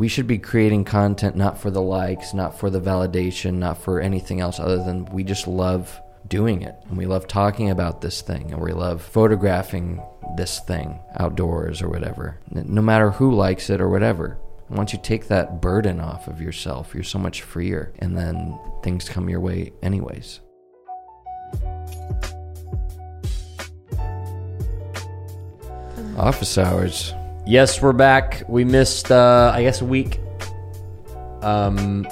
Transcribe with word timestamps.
we 0.00 0.08
should 0.08 0.26
be 0.26 0.38
creating 0.38 0.82
content 0.82 1.36
not 1.36 1.58
for 1.58 1.70
the 1.70 1.82
likes, 1.82 2.32
not 2.32 2.58
for 2.58 2.70
the 2.70 2.80
validation, 2.80 3.56
not 3.56 3.76
for 3.76 4.00
anything 4.00 4.40
else 4.40 4.58
other 4.58 4.78
than 4.78 5.04
we 5.12 5.22
just 5.22 5.46
love 5.46 6.00
doing 6.26 6.62
it 6.62 6.74
and 6.88 6.96
we 6.96 7.04
love 7.04 7.28
talking 7.28 7.68
about 7.68 8.00
this 8.00 8.22
thing 8.22 8.50
and 8.50 8.62
we 8.62 8.72
love 8.72 9.02
photographing 9.02 10.02
this 10.38 10.60
thing 10.60 10.98
outdoors 11.18 11.82
or 11.82 11.90
whatever. 11.90 12.40
No 12.50 12.80
matter 12.80 13.10
who 13.10 13.34
likes 13.34 13.68
it 13.68 13.78
or 13.78 13.90
whatever. 13.90 14.38
Once 14.70 14.94
you 14.94 14.98
take 15.02 15.28
that 15.28 15.60
burden 15.60 16.00
off 16.00 16.28
of 16.28 16.40
yourself, 16.40 16.94
you're 16.94 17.02
so 17.02 17.18
much 17.18 17.42
freer 17.42 17.92
and 17.98 18.16
then 18.16 18.58
things 18.82 19.06
come 19.06 19.28
your 19.28 19.40
way 19.40 19.70
anyways. 19.82 20.40
Office 26.16 26.56
hours. 26.56 27.12
Yes, 27.50 27.82
we're 27.82 27.92
back. 27.92 28.44
We 28.46 28.62
missed, 28.64 29.10
uh, 29.10 29.50
I 29.52 29.64
guess, 29.64 29.80
a 29.80 29.84
week. 29.84 30.20
Um, 31.42 32.06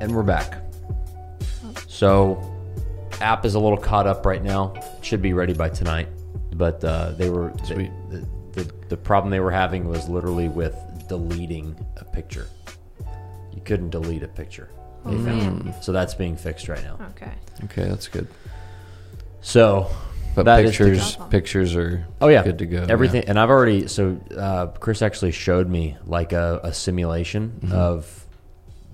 and 0.00 0.14
we're 0.14 0.22
back. 0.22 0.58
So, 1.88 2.38
app 3.22 3.46
is 3.46 3.54
a 3.54 3.58
little 3.58 3.78
caught 3.78 4.06
up 4.06 4.26
right 4.26 4.42
now. 4.44 4.74
It 4.76 5.02
Should 5.02 5.22
be 5.22 5.32
ready 5.32 5.54
by 5.54 5.70
tonight. 5.70 6.08
But 6.52 6.84
uh, 6.84 7.12
they 7.12 7.30
were 7.30 7.52
the, 7.68 7.90
the, 8.10 8.28
the 8.52 8.72
the 8.90 8.96
problem 8.98 9.30
they 9.30 9.40
were 9.40 9.50
having 9.50 9.88
was 9.88 10.10
literally 10.10 10.48
with 10.48 10.76
deleting 11.08 11.74
a 11.96 12.04
picture. 12.04 12.46
You 13.54 13.62
couldn't 13.64 13.88
delete 13.88 14.24
a 14.24 14.28
picture. 14.28 14.68
Oh, 15.06 15.12
man. 15.12 15.74
So 15.80 15.90
that's 15.90 16.12
being 16.12 16.36
fixed 16.36 16.68
right 16.68 16.84
now. 16.84 16.98
Okay. 17.12 17.32
Okay, 17.64 17.84
that's 17.88 18.08
good. 18.08 18.28
So, 19.40 19.90
But 20.36 20.44
that 20.44 20.64
is 20.64 20.78
the- 20.78 20.84
pictures 20.84 21.16
pictures 21.30 21.74
are 21.76 22.06
Oh 22.20 22.28
yeah, 22.28 22.44
good 22.44 22.58
to 22.58 22.66
go. 22.66 22.86
Everything, 22.88 23.24
and 23.26 23.38
I've 23.40 23.50
already. 23.50 23.88
So 23.88 24.20
uh, 24.36 24.66
Chris 24.78 25.02
actually 25.02 25.32
showed 25.32 25.68
me 25.68 25.96
like 26.06 26.32
a, 26.32 26.60
a 26.62 26.72
simulation 26.72 27.58
Mm-hmm. 27.62 27.72
of 27.74 28.26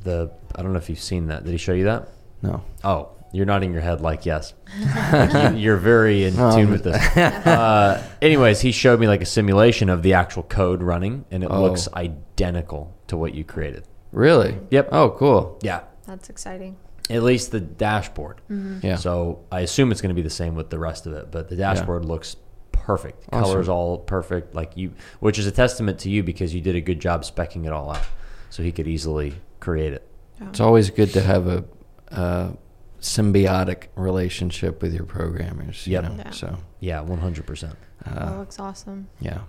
the. 0.05 0.31
I 0.55 0.63
don't 0.63 0.73
know 0.73 0.79
if 0.79 0.89
you've 0.89 1.01
seen 1.01 1.27
that. 1.27 1.45
Did 1.45 1.51
he 1.53 1.59
show 1.59 1.73
you 1.75 1.85
that? 1.85 2.09
No. 2.43 2.63
Oh, 2.85 3.11
you're 3.33 3.47
nodding 3.47 3.73
your 3.73 3.83
head 3.83 4.01
like 4.01 4.25
yes. 4.27 4.53
Like, 4.95 5.55
you, 5.57 5.73
are 5.73 5.77
very 5.77 6.25
in 6.25 6.35
tune 6.35 6.71
with 6.71 6.85
this. 6.85 6.97
Uh, 7.17 8.03
anyways, 8.21 8.61
he 8.61 8.73
showed 8.73 9.01
me 9.01 9.07
like 9.09 9.23
a 9.23 9.27
simulation 9.27 9.89
of 9.89 10.03
the 10.03 10.15
actual 10.15 10.43
code 10.43 10.83
running, 10.83 11.25
and 11.31 11.43
it 11.45 11.51
Oh. 11.51 11.63
looks 11.63 11.89
identical 11.95 12.95
to 13.09 13.17
what 13.17 13.35
you 13.35 13.45
created. 13.45 13.85
Really? 14.13 14.59
Yep. 14.71 14.89
Oh, 14.93 15.11
cool. 15.11 15.59
Yeah, 15.63 15.81
That's 16.07 16.29
exciting. 16.29 16.77
At 17.11 17.23
least 17.23 17.51
the 17.51 17.61
dashboard. 17.61 18.41
Mm-hmm. 18.51 18.87
Yeah. 18.87 18.97
So 18.97 19.45
I 19.51 19.61
assume 19.61 19.91
it's 19.93 20.01
going 20.01 20.15
to 20.15 20.15
be 20.15 20.23
the 20.23 20.31
same 20.31 20.55
with 20.55 20.71
the 20.71 20.79
rest 20.79 21.07
of 21.07 21.13
it, 21.15 21.31
but 21.31 21.49
the 21.49 21.57
dashboard 21.57 22.05
looks 22.05 22.37
perfect. 22.71 23.25
Awesome. 23.33 23.45
Colors 23.53 23.69
all 23.69 23.99
perfect, 23.99 24.55
like 24.55 24.77
you, 24.77 24.93
which 25.21 25.39
is 25.39 25.47
a 25.47 25.51
testament 25.53 25.99
to 26.01 26.11
you 26.11 26.23
because 26.23 26.55
you 26.55 26.61
did 26.61 26.75
a 26.77 26.81
good 26.81 27.01
job 27.01 27.23
specking 27.23 27.67
it 27.67 27.73
all 27.73 27.91
out, 27.91 28.05
so 28.51 28.63
he 28.63 28.73
could 28.73 28.87
easily 28.89 29.35
create 29.61 29.93
it. 29.93 30.07
It's 30.41 30.59
always 30.61 30.91
good 30.91 31.11
to 31.13 31.21
have 31.21 31.47
a, 31.47 31.65
a 32.09 32.57
symbiotic 33.01 33.85
relationship 33.95 34.83
with 34.83 34.93
your 34.95 35.05
programmers. 35.05 35.87
You 35.87 35.93
Yep. 35.95 36.03
know? 36.05 36.17
Yeah. 36.19 36.31
So 36.31 36.59
Yeah, 36.81 37.01
one 37.03 37.19
hundred 37.19 37.47
percent. 37.47 37.77
Uh, 38.05 38.15
that 38.31 38.39
looks 38.39 38.59
awesome. 38.59 39.09
yeah, 39.21 39.43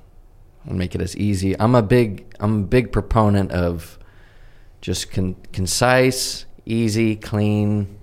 and 0.66 0.78
make 0.78 0.94
it 0.94 1.02
as 1.02 1.18
easy. 1.18 1.60
I'm 1.60 1.74
a 1.74 1.82
big 1.82 2.26
I'm 2.40 2.62
a 2.64 2.66
big 2.68 2.92
proponent 2.92 3.52
of 3.52 3.98
just 4.82 5.12
con- 5.12 5.36
concise, 5.52 6.46
easy, 6.66 7.16
clean. 7.16 7.98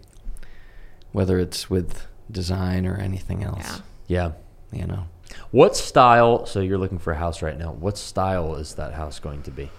Whether 1.12 1.38
it's 1.38 1.68
with 1.68 2.06
design 2.30 2.86
or 2.86 2.96
anything 2.96 3.42
else, 3.42 3.80
Yeah. 4.06 4.32
Yeah. 4.72 4.78
you 4.80 4.86
know. 4.86 5.06
What 5.50 5.76
style? 5.76 6.46
So 6.46 6.60
you're 6.60 6.78
looking 6.78 6.98
for 6.98 7.12
a 7.12 7.16
house 7.16 7.42
right 7.42 7.58
now. 7.58 7.72
What 7.72 7.98
style 7.98 8.54
is 8.56 8.74
that 8.74 8.92
house 8.94 9.18
going 9.18 9.42
to 9.42 9.50
be? 9.50 9.70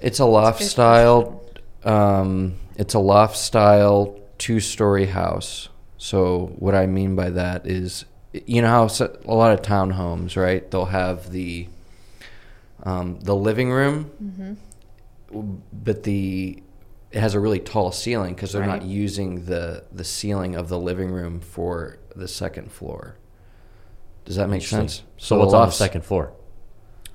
It's 0.00 0.18
a 0.18 0.24
loft 0.24 0.58
good 0.60 0.68
style. 0.68 1.42
Um, 1.84 2.54
it's 2.76 2.94
a 2.94 2.98
loft 2.98 3.36
style 3.36 4.18
two 4.38 4.58
story 4.60 5.06
house. 5.06 5.68
So 5.98 6.52
what 6.58 6.74
I 6.74 6.86
mean 6.86 7.14
by 7.16 7.30
that 7.30 7.66
is, 7.66 8.04
you 8.32 8.60
know 8.60 8.68
how 8.68 8.84
s- 8.86 9.00
a 9.00 9.10
lot 9.34 9.52
of 9.52 9.62
townhomes, 9.62 10.36
right? 10.36 10.68
They'll 10.70 10.84
have 10.86 11.30
the 11.30 11.68
um, 12.82 13.18
the 13.20 13.34
living 13.34 13.70
room, 13.70 14.58
but 15.72 16.02
the 16.02 16.62
it 17.16 17.20
has 17.20 17.32
a 17.32 17.40
really 17.40 17.58
tall 17.60 17.92
ceiling 17.92 18.34
because 18.34 18.52
they're 18.52 18.66
not 18.66 18.82
using 18.82 19.46
the 19.46 19.84
the 19.90 20.04
ceiling 20.04 20.54
of 20.54 20.68
the 20.68 20.78
living 20.78 21.10
room 21.10 21.40
for 21.40 21.98
the 22.14 22.28
second 22.28 22.70
floor. 22.70 23.16
Does 24.26 24.36
that 24.36 24.50
make 24.50 24.60
sense? 24.62 25.02
So 25.16 25.36
a 25.36 25.38
what's 25.38 25.54
on 25.54 25.68
the 25.68 25.72
second 25.72 26.04
floor? 26.04 26.32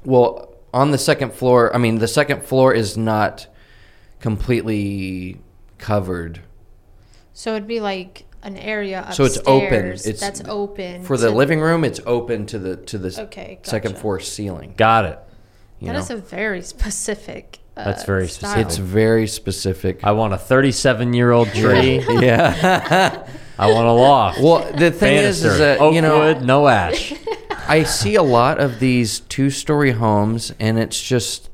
well, 0.03 0.56
on 0.73 0.90
the 0.90 0.97
second 0.97 1.34
floor, 1.34 1.75
I 1.75 1.78
mean, 1.78 2.00
the 2.00 2.07
second 2.07 2.44
floor 2.44 2.73
is 2.73 2.97
not 2.97 3.45
completely 4.19 5.40
covered. 5.78 6.40
So 7.34 7.51
it'd 7.51 7.67
be 7.67 7.79
like 7.79 8.25
an 8.41 8.57
area 8.57 9.01
upstairs 9.07 9.17
So 9.17 9.40
it's 9.40 9.47
open. 9.47 9.85
It's- 9.91 10.19
that's 10.19 10.41
open 10.47 11.03
For 11.03 11.16
the 11.17 11.29
living 11.29 11.59
room, 11.61 11.84
it's 11.84 12.00
open 12.07 12.47
to 12.47 12.57
the 12.57 12.75
to 12.78 12.97
the 12.97 13.22
Okay, 13.23 13.59
second 13.61 14.00
floor 14.00 14.19
ceiling. 14.19 14.73
Got 14.78 15.06
it. 15.06 15.19
You 15.79 15.88
That 15.88 15.94
know? 15.94 16.00
is 16.00 16.09
a 16.09 16.16
very 16.17 16.61
specific. 16.75 17.59
Uh, 17.77 17.85
That's 17.85 18.03
very 18.03 18.27
style. 18.27 18.51
specific. 18.51 18.67
it's 18.67 18.77
very 18.77 19.27
specific. 19.27 20.03
I 20.03 20.11
want 20.11 20.33
a 20.33 20.37
37 20.37 21.13
year 21.13 21.31
old 21.31 21.47
tree. 21.53 21.99
yeah. 22.09 23.25
I 23.57 23.71
want 23.71 23.87
a 23.87 23.91
loft. 23.91 24.39
well, 24.41 24.59
the 24.73 24.91
thing 24.91 25.17
is, 25.17 25.41
Banister, 25.41 25.47
is 25.51 25.57
that 25.59 25.79
oak 25.79 25.93
you 25.93 26.01
know, 26.01 26.19
wood, 26.19 26.41
no 26.43 26.67
ash. 26.67 27.13
I 27.67 27.83
see 27.83 28.15
a 28.15 28.23
lot 28.23 28.59
of 28.59 28.79
these 28.79 29.19
two-story 29.21 29.91
homes, 29.91 30.51
and 30.59 30.77
it's 30.79 30.99
just 31.01 31.49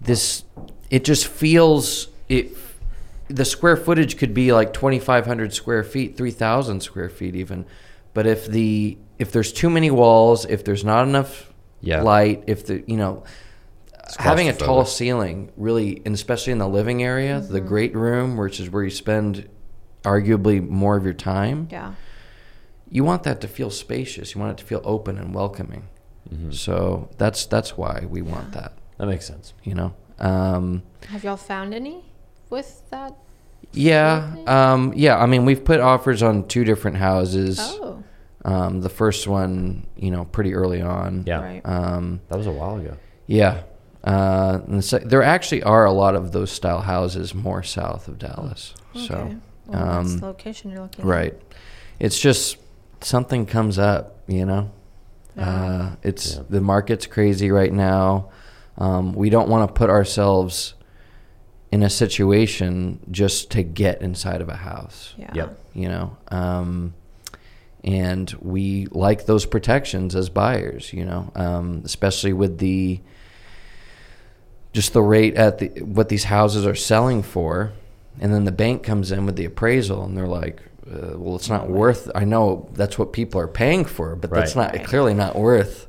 this. 0.00 0.44
It 0.90 1.04
just 1.04 1.26
feels 1.26 2.08
it. 2.28 2.56
The 3.28 3.44
square 3.44 3.76
footage 3.76 4.16
could 4.16 4.34
be 4.34 4.52
like 4.52 4.72
2,500 4.72 5.52
square 5.54 5.84
feet, 5.84 6.16
3,000 6.16 6.80
square 6.80 7.08
feet, 7.08 7.36
even. 7.36 7.64
But 8.14 8.26
if 8.26 8.46
the 8.46 8.96
if 9.18 9.32
there's 9.32 9.52
too 9.52 9.68
many 9.70 9.90
walls, 9.90 10.46
if 10.46 10.64
there's 10.64 10.84
not 10.84 11.06
enough 11.06 11.52
Yeah. 11.80 12.02
light, 12.02 12.44
if 12.46 12.66
the 12.66 12.82
you 12.86 12.96
know 12.96 13.24
having 14.18 14.48
a 14.48 14.52
tall 14.52 14.84
ceiling 14.84 15.50
really, 15.56 16.02
and 16.04 16.14
especially 16.14 16.52
in 16.52 16.58
the 16.58 16.68
living 16.68 17.02
area, 17.02 17.40
the 17.40 17.60
great 17.60 17.94
room, 17.94 18.36
which 18.36 18.60
is 18.60 18.70
where 18.70 18.82
you 18.84 18.90
spend 18.90 19.48
arguably 20.02 20.66
more 20.66 20.96
of 20.96 21.04
your 21.04 21.12
time 21.14 21.68
Yeah. 21.70 21.92
you 22.88 23.04
want 23.04 23.22
that 23.24 23.40
to 23.42 23.48
feel 23.48 23.70
spacious. 23.70 24.34
You 24.34 24.40
want 24.40 24.52
it 24.52 24.58
to 24.62 24.64
feel 24.64 24.80
open 24.84 25.18
and 25.18 25.34
welcoming. 25.34 25.88
Mm-hmm. 26.32 26.52
So 26.52 27.08
that's 27.18 27.46
that's 27.46 27.76
why 27.76 28.06
we 28.08 28.22
want 28.22 28.52
that. 28.52 28.72
That 28.98 29.06
makes 29.06 29.26
sense. 29.26 29.52
You 29.64 29.74
know. 29.74 29.94
Um, 30.18 30.82
Have 31.08 31.24
y'all 31.24 31.36
found 31.36 31.72
any 31.74 32.04
with 32.50 32.82
that? 32.90 33.14
yeah. 33.72 34.34
Um, 34.46 34.92
yeah. 34.96 35.18
I 35.18 35.26
mean, 35.26 35.44
we've 35.44 35.64
put 35.64 35.80
offers 35.80 36.22
on 36.22 36.46
two 36.48 36.64
different 36.64 36.96
houses. 36.98 37.58
Oh, 37.60 38.02
Um, 38.44 38.80
the 38.80 38.88
first 38.88 39.26
one, 39.28 39.86
you 39.96 40.10
know, 40.10 40.24
pretty 40.24 40.54
early 40.54 40.80
on. 40.82 41.24
Yeah. 41.26 41.40
right. 41.42 41.62
Um, 41.64 42.20
That 42.28 42.38
was 42.38 42.46
a 42.46 42.52
while 42.52 42.76
ago. 42.76 42.96
yeah. 43.26 43.62
Uh, 44.04 44.60
and 44.66 44.78
the 44.78 44.82
sec- 44.82 45.04
there 45.04 45.22
actually 45.22 45.62
are 45.62 45.84
a 45.84 45.92
lot 45.92 46.14
of 46.14 46.32
those 46.32 46.50
style 46.50 46.80
houses 46.80 47.34
more 47.34 47.62
south 47.62 48.08
of 48.08 48.18
Dallas. 48.18 48.74
So, 48.94 49.00
okay. 49.14 49.36
Well, 49.66 49.84
that's 49.86 50.10
um, 50.14 50.18
the 50.18 50.26
location 50.26 50.70
you're 50.70 50.80
looking 50.82 51.04
right. 51.04 51.34
It's 51.98 52.18
just 52.18 52.56
something 53.02 53.44
comes 53.46 53.78
up, 53.78 54.18
you 54.26 54.46
know. 54.46 54.70
Yeah. 55.36 55.48
Uh, 55.48 55.96
it's 56.02 56.36
Yeah. 56.36 56.42
the 56.48 56.60
market's 56.60 57.06
crazy 57.06 57.50
right 57.50 57.72
now. 57.72 58.30
Um, 58.78 59.12
we 59.12 59.28
don't 59.30 59.48
want 59.48 59.68
to 59.68 59.72
put 59.74 59.90
ourselves 59.90 60.74
in 61.70 61.82
a 61.82 61.90
situation 61.90 62.98
just 63.10 63.50
to 63.52 63.62
get 63.62 64.00
inside 64.02 64.40
of 64.40 64.48
a 64.48 64.56
house. 64.56 65.14
Yeah. 65.18 65.30
Yep. 65.34 65.58
You 65.74 65.88
know, 65.88 66.16
um, 66.28 66.94
and 67.84 68.34
we 68.40 68.86
like 68.90 69.26
those 69.26 69.46
protections 69.46 70.16
as 70.16 70.28
buyers. 70.30 70.92
You 70.92 71.04
know, 71.04 71.30
um, 71.36 71.82
especially 71.84 72.32
with 72.32 72.58
the 72.58 73.00
just 74.72 74.92
the 74.92 75.02
rate 75.02 75.34
at 75.36 75.58
the 75.58 75.68
what 75.82 76.08
these 76.08 76.24
houses 76.24 76.66
are 76.66 76.74
selling 76.74 77.22
for, 77.22 77.72
and 78.20 78.32
then 78.32 78.44
the 78.44 78.52
bank 78.52 78.82
comes 78.82 79.10
in 79.12 79.26
with 79.26 79.36
the 79.36 79.44
appraisal, 79.44 80.04
and 80.04 80.16
they're 80.16 80.26
like, 80.26 80.60
uh, 80.86 81.16
"Well, 81.18 81.36
it's 81.36 81.48
not 81.48 81.68
No 81.68 81.74
worth." 81.74 82.10
I 82.14 82.24
know 82.24 82.68
that's 82.74 82.98
what 82.98 83.12
people 83.12 83.40
are 83.40 83.48
paying 83.48 83.84
for, 83.84 84.14
but 84.16 84.30
that's 84.30 84.54
not 84.56 84.72
Right. 84.72 84.84
clearly 84.84 85.14
not 85.14 85.36
worth, 85.36 85.88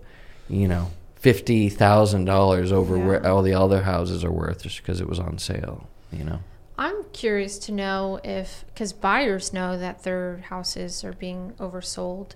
you 0.49 0.67
know, 0.67 0.89
fifty 1.15 1.69
thousand 1.69 2.25
dollars 2.25 2.71
over 2.71 2.97
where 2.97 3.25
all 3.25 3.43
the 3.43 3.53
other 3.53 3.83
houses 3.83 4.23
are 4.23 4.31
worth 4.31 4.63
just 4.63 4.77
because 4.77 4.99
it 5.01 5.07
was 5.07 5.19
on 5.19 5.37
sale. 5.37 5.87
You 6.11 6.23
know, 6.25 6.39
I'm 6.77 7.03
curious 7.13 7.59
to 7.59 7.71
know 7.71 8.19
if, 8.23 8.65
because 8.73 8.91
buyers 8.91 9.53
know 9.53 9.77
that 9.77 10.03
their 10.03 10.43
houses 10.49 11.03
are 11.03 11.13
being 11.13 11.53
oversold, 11.59 12.31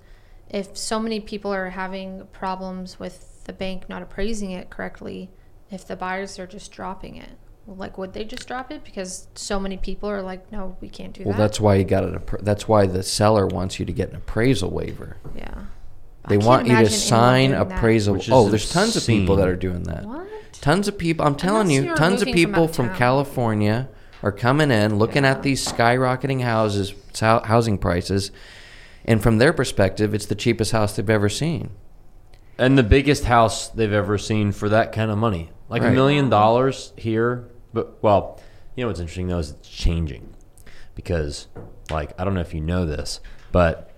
if 0.49 0.77
so 0.77 0.99
many 0.99 1.19
people 1.19 1.51
are 1.51 1.71
having 1.71 2.27
problems 2.31 2.99
with 2.99 3.43
the 3.45 3.53
bank 3.53 3.89
not 3.89 4.01
appraising 4.03 4.51
it 4.51 4.69
correctly, 4.69 5.29
if 5.71 5.85
the 5.87 5.95
buyers 5.95 6.37
are 6.39 6.47
just 6.47 6.71
dropping 6.71 7.15
it. 7.17 7.29
Like, 7.67 7.97
would 7.97 8.13
they 8.13 8.23
just 8.23 8.47
drop 8.47 8.71
it 8.71 8.83
because 8.83 9.27
so 9.33 9.59
many 9.59 9.75
people 9.77 10.07
are 10.09 10.21
like, 10.21 10.51
no, 10.51 10.77
we 10.81 10.87
can't 10.89 11.13
do 11.13 11.23
well, 11.23 11.33
that? 11.33 11.39
Well, 11.39 11.47
that's 11.47 11.59
why 11.59 11.75
you 11.75 11.83
got 11.83 12.03
it. 12.03 12.13
appra- 12.13 12.43
That's 12.43 12.67
why 12.67 12.85
the 12.85 13.01
seller 13.01 13.47
wants 13.47 13.79
you 13.79 13.85
to 13.87 13.91
get 13.93 14.09
an 14.09 14.15
appraisal 14.17 14.69
waiver. 14.69 15.17
yeah. 15.35 15.65
They 16.27 16.37
want 16.37 16.65
you 16.67 16.75
to 16.75 16.89
sign 16.89 17.51
doing 17.51 17.61
appraisal. 17.61 18.13
Which 18.15 18.27
is 18.27 18.33
Oh, 18.33 18.49
there's 18.49 18.71
tons 18.71 18.95
of 18.95 19.05
people 19.05 19.35
that 19.35 19.47
are 19.47 19.55
doing 19.55 19.83
that. 19.83 20.05
What? 20.05 20.27
Tons 20.53 20.87
of 20.87 20.97
people. 20.97 21.23
I'm 21.25 21.35
telling 21.35 21.71
Unless 21.71 21.83
you, 21.91 21.95
tons 21.95 22.21
of 22.23 22.27
moving 22.27 22.43
from 22.43 22.51
people 22.51 22.67
from. 22.67 22.95
California 22.95 23.89
are 24.23 24.31
coming 24.31 24.71
in, 24.71 24.97
looking 24.97 25.23
Yeah. 25.23 25.31
at 25.31 25.43
these 25.43 25.63
skyrocketing 25.67 26.41
houses, 26.41 26.95
housing 27.19 27.77
prices, 27.77 28.31
and 29.05 29.21
from 29.21 29.37
their 29.37 29.53
perspective, 29.53 30.15
it's 30.15 30.25
the 30.25 30.33
cheapest 30.35 30.71
house 30.71 30.95
they've 30.95 31.09
ever 31.09 31.29
seen. 31.29 31.69
and 32.57 32.75
the 32.77 32.83
biggest 32.83 33.25
house 33.25 33.67
they've 33.69 33.91
ever 33.93 34.17
seen 34.17 34.51
for 34.51 34.69
that 34.69 34.91
kind 34.93 35.11
of 35.11 35.17
money, 35.19 35.49
like 35.69 35.81
a 35.81 35.85
Right. 35.85 35.93
million 35.93 36.29
dollars 36.29 36.93
here. 36.97 37.45
But 37.73 38.01
well, 38.03 38.39
you 38.75 38.83
know 38.83 38.87
what's 38.87 38.99
interesting 38.99 39.27
though 39.27 39.39
is 39.39 39.51
it's 39.51 39.69
changing 39.69 40.33
because, 40.95 41.47
like, 41.91 42.13
I 42.19 42.23
don't 42.23 42.33
know 42.33 42.41
if 42.41 42.53
you 42.53 42.61
know 42.61 42.85
this, 42.85 43.19
but 43.51 43.91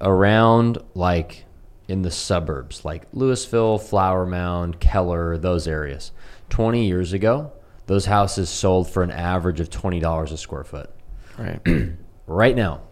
around 0.00 0.78
like 0.94 1.44
in 1.88 2.02
the 2.02 2.10
suburbs, 2.10 2.84
like 2.84 3.10
Lewisville, 3.12 3.80
Flower 3.80 4.26
Mound, 4.26 4.80
Keller, 4.80 5.36
those 5.38 5.66
areas, 5.68 6.12
twenty 6.48 6.86
years 6.86 7.12
ago, 7.12 7.52
those 7.86 8.06
houses 8.06 8.48
sold 8.48 8.88
for 8.90 9.02
an 9.02 9.10
average 9.10 9.60
of 9.60 9.70
twenty 9.70 10.00
dollars 10.00 10.32
a 10.32 10.36
square 10.38 10.64
foot 10.64 10.90
Right. 11.38 11.60
right 12.26 12.56
now 12.56 12.82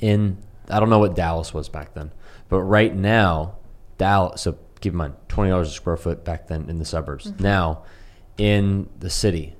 in 0.00 0.38
I 0.68 0.80
don't 0.80 0.90
know 0.90 0.98
what 0.98 1.14
Dallas 1.14 1.52
was 1.52 1.68
back 1.68 1.94
then, 1.94 2.12
but 2.48 2.60
right 2.62 2.94
now 2.94 3.56
Dallas. 3.98 4.42
So 4.42 4.58
keep 4.84 4.92
in 4.92 4.98
mind 4.98 5.14
twenty 5.28 5.50
dollars 5.50 5.68
a 5.68 5.72
square 5.72 5.96
foot 5.96 6.24
back 6.24 6.46
then 6.46 6.68
in 6.70 6.78
the 6.78 6.84
suburbs. 6.84 7.26
Mm-hmm. 7.26 7.42
Now 7.42 7.82
in 8.38 8.88
the 8.98 9.10
city, 9.10 9.56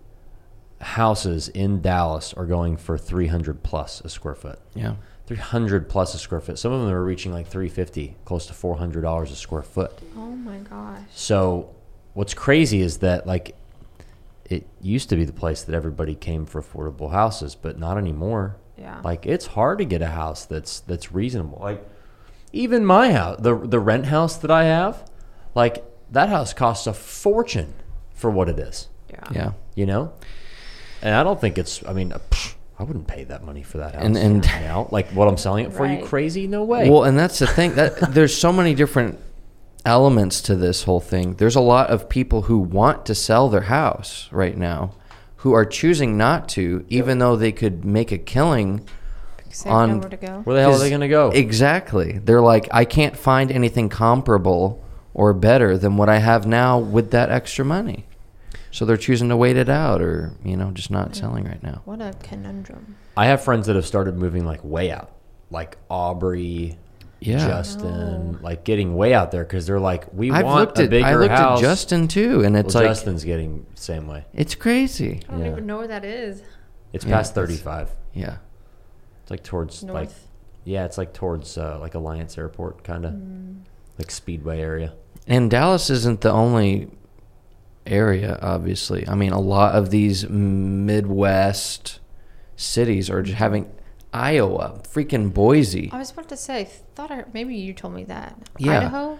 houses 0.80 1.48
in 1.48 1.80
Dallas 1.80 2.32
are 2.34 2.46
going 2.46 2.76
for 2.76 2.96
three 2.96 3.26
hundred 3.26 3.62
plus 3.62 4.00
a 4.02 4.08
square 4.08 4.34
foot. 4.36 4.60
yeah. 4.74 4.94
300 5.26 5.88
plus 5.88 6.12
a 6.14 6.18
square 6.18 6.42
foot. 6.42 6.58
Some 6.58 6.70
of 6.70 6.82
them 6.82 6.92
are 6.92 7.02
reaching 7.02 7.32
like 7.32 7.46
350, 7.46 8.14
close 8.26 8.44
to 8.48 8.52
$400 8.52 9.22
a 9.22 9.26
square 9.34 9.62
foot. 9.62 9.98
Oh 10.18 10.36
my 10.36 10.58
gosh. 10.58 11.00
So 11.14 11.74
what's 12.12 12.34
crazy 12.34 12.82
is 12.82 12.98
that 12.98 13.26
like 13.26 13.56
it 14.44 14.66
used 14.82 15.08
to 15.08 15.16
be 15.16 15.24
the 15.24 15.32
place 15.32 15.62
that 15.62 15.74
everybody 15.74 16.14
came 16.14 16.44
for 16.44 16.60
affordable 16.60 17.10
houses, 17.10 17.54
but 17.54 17.78
not 17.78 17.96
anymore. 17.96 18.56
Yeah. 18.76 19.00
Like 19.02 19.24
it's 19.24 19.46
hard 19.46 19.78
to 19.78 19.86
get 19.86 20.02
a 20.02 20.08
house 20.08 20.44
that's 20.44 20.80
that's 20.80 21.10
reasonable. 21.10 21.58
Like 21.62 21.82
even 22.52 22.84
my 22.84 23.12
house, 23.12 23.38
the 23.40 23.56
the 23.56 23.80
rent 23.80 24.04
house 24.04 24.36
that 24.36 24.50
I 24.50 24.64
have, 24.64 25.08
like 25.54 25.84
that 26.10 26.28
house 26.28 26.52
costs 26.52 26.86
a 26.86 26.92
fortune 26.94 27.74
for 28.14 28.30
what 28.30 28.48
it 28.48 28.58
is. 28.58 28.88
yeah. 29.10 29.24
Yeah. 29.32 29.52
You 29.74 29.86
know, 29.86 30.12
and 31.02 31.14
I 31.14 31.22
don't 31.24 31.40
think 31.40 31.58
it's. 31.58 31.84
I 31.86 31.92
mean, 31.92 32.10
pfft, 32.10 32.54
I 32.78 32.84
wouldn't 32.84 33.06
pay 33.08 33.24
that 33.24 33.44
money 33.44 33.62
for 33.62 33.78
that 33.78 33.94
house. 33.94 34.04
And- 34.04 34.16
and- 34.16 34.42
now, 34.44 34.88
like 34.92 35.08
what 35.10 35.26
I'm 35.28 35.36
selling 35.36 35.66
it 35.66 35.72
for, 35.72 35.84
you 35.86 36.04
crazy? 36.04 36.46
No 36.46 36.62
way. 36.64 36.88
Well, 36.90 37.04
and 37.04 37.18
that's 37.18 37.38
the 37.40 37.46
thing 37.46 37.74
that 37.74 38.12
there's 38.14 38.36
so 38.36 38.52
many 38.52 38.74
different 38.74 39.18
elements 39.84 40.40
to 40.42 40.56
this 40.56 40.84
whole 40.84 41.00
thing. 41.00 41.34
There's 41.34 41.56
a 41.56 41.60
lot 41.60 41.90
of 41.90 42.08
people 42.08 42.42
who 42.42 42.58
want 42.58 43.04
to 43.06 43.14
sell 43.14 43.48
their 43.48 43.62
house 43.62 44.28
right 44.32 44.56
now 44.56 44.92
who 45.38 45.52
are 45.52 45.64
choosing 45.66 46.16
not 46.16 46.48
to 46.50 46.84
even 46.88 47.18
though 47.18 47.36
they 47.36 47.52
could 47.52 47.84
make 47.84 48.10
a 48.12 48.16
killing 48.18 48.88
Because 49.36 49.62
they 49.64 49.70
have 49.70 49.78
on- 49.78 49.90
nowhere 49.96 50.08
to 50.08 50.16
go. 50.16 50.40
Where 50.44 50.56
the 50.56 50.62
hell 50.62 50.70
are 50.70 50.72
'Cause- 50.74 50.80
they 50.82 50.88
going 50.88 51.00
to 51.02 51.08
go? 51.08 51.30
Exactly. 51.30 52.18
They're 52.24 52.40
like 52.40 52.68
I 52.72 52.84
can't 52.84 53.16
find 53.16 53.50
anything 53.52 53.88
comparable 53.88 54.82
or 55.14 55.32
better 55.32 55.78
than 55.78 55.96
what 55.96 56.08
I 56.08 56.18
have 56.18 56.46
now 56.46 56.78
with 56.78 57.10
that 57.12 57.30
extra 57.30 57.64
money. 57.64 58.04
So 58.70 58.84
they're 58.84 58.96
choosing 58.96 59.28
to 59.28 59.36
wait 59.36 59.56
it 59.56 59.68
out 59.68 60.02
or, 60.02 60.32
you 60.44 60.56
know, 60.56 60.72
just 60.72 60.90
not 60.90 61.14
selling 61.14 61.44
right 61.44 61.62
now. 61.62 61.82
What 61.84 62.00
a 62.02 62.12
conundrum. 62.24 62.96
I 63.16 63.26
have 63.26 63.42
friends 63.42 63.68
that 63.68 63.76
have 63.76 63.86
started 63.86 64.16
moving 64.16 64.44
like 64.44 64.64
way 64.64 64.90
out, 64.90 65.12
like 65.50 65.78
Aubrey, 65.88 66.76
Yeah. 67.20 67.38
Justin, 67.46 68.40
like 68.42 68.64
getting 68.64 68.96
way 68.96 69.14
out 69.14 69.30
there 69.30 69.44
because 69.44 69.68
they're 69.68 69.78
like, 69.78 70.12
we 70.12 70.32
I've 70.32 70.44
want 70.44 70.58
looked 70.60 70.78
a 70.80 70.84
at 70.84 70.90
bigger 70.90 71.06
I 71.06 71.14
looked 71.14 71.30
house. 71.30 71.58
at 71.60 71.62
Justin 71.62 72.08
too 72.08 72.42
and 72.42 72.56
it's 72.56 72.74
well, 72.74 72.82
like 72.82 72.90
Justin's 72.90 73.22
getting 73.22 73.64
same 73.76 74.08
way. 74.08 74.24
it's 74.34 74.56
crazy. 74.56 75.22
I 75.28 75.32
don't 75.32 75.44
Yeah. 75.44 75.50
even 75.52 75.66
know 75.66 75.78
where 75.78 75.86
that 75.88 76.04
is. 76.04 76.42
It's 76.92 77.04
Yeah, 77.04 77.12
past 77.14 77.34
35. 77.36 77.90
Yeah. 78.12 78.38
It's 79.22 79.30
like 79.30 79.44
towards 79.44 79.84
like 79.84 79.92
North. 80.08 80.26
yeah, 80.64 80.84
it's 80.84 80.98
like 80.98 81.12
towards 81.14 81.56
uh, 81.56 81.78
like 81.80 81.94
Alliance 81.94 82.36
Airport 82.36 82.82
kind 82.82 83.04
of 83.04 83.12
Mm. 83.12 83.58
like 84.00 84.10
Speedway 84.10 84.60
area. 84.60 84.94
And 85.26 85.50
Dallas 85.50 85.90
isn't 85.90 86.20
the 86.20 86.30
only 86.30 86.88
area, 87.86 88.38
obviously. 88.42 89.06
I 89.08 89.14
mean, 89.14 89.32
a 89.32 89.40
lot 89.40 89.74
of 89.74 89.90
these 89.90 90.28
Midwest 90.28 92.00
cities 92.56 93.10
are 93.10 93.22
just 93.22 93.38
having 93.38 93.70
Iowa, 94.14 94.80
freaking 94.84 95.34
Boise, 95.34 95.90
I 95.92 95.98
was 95.98 96.12
about 96.12 96.28
to 96.28 96.36
say, 96.36 96.68
thought 96.94 97.10
I, 97.10 97.24
maybe 97.32 97.56
you 97.56 97.72
told 97.72 97.94
me 97.94 98.04
that. 98.04 98.38
Yeah. 98.58 98.78
Idaho? 98.78 99.18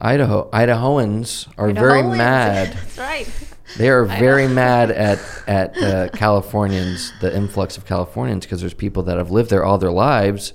Idaho. 0.00 0.50
Idahoans 0.52 1.48
are 1.58 1.72
very 1.72 2.04
mad. 2.04 2.72
That's 2.74 2.98
right. 2.98 3.28
They 3.76 3.90
are 3.90 4.04
very 4.04 4.46
mad 4.46 4.92
at 4.92 5.18
at 5.48 5.76
uh, 5.76 6.08
Californians, 6.10 7.12
the 7.20 7.34
influx 7.34 7.76
of 7.76 7.86
Californians, 7.86 8.46
because 8.46 8.60
there's 8.60 8.74
people 8.74 9.02
that 9.04 9.16
have 9.18 9.32
lived 9.32 9.50
there 9.50 9.64
all 9.64 9.78
their 9.78 9.90
lives, 9.90 10.52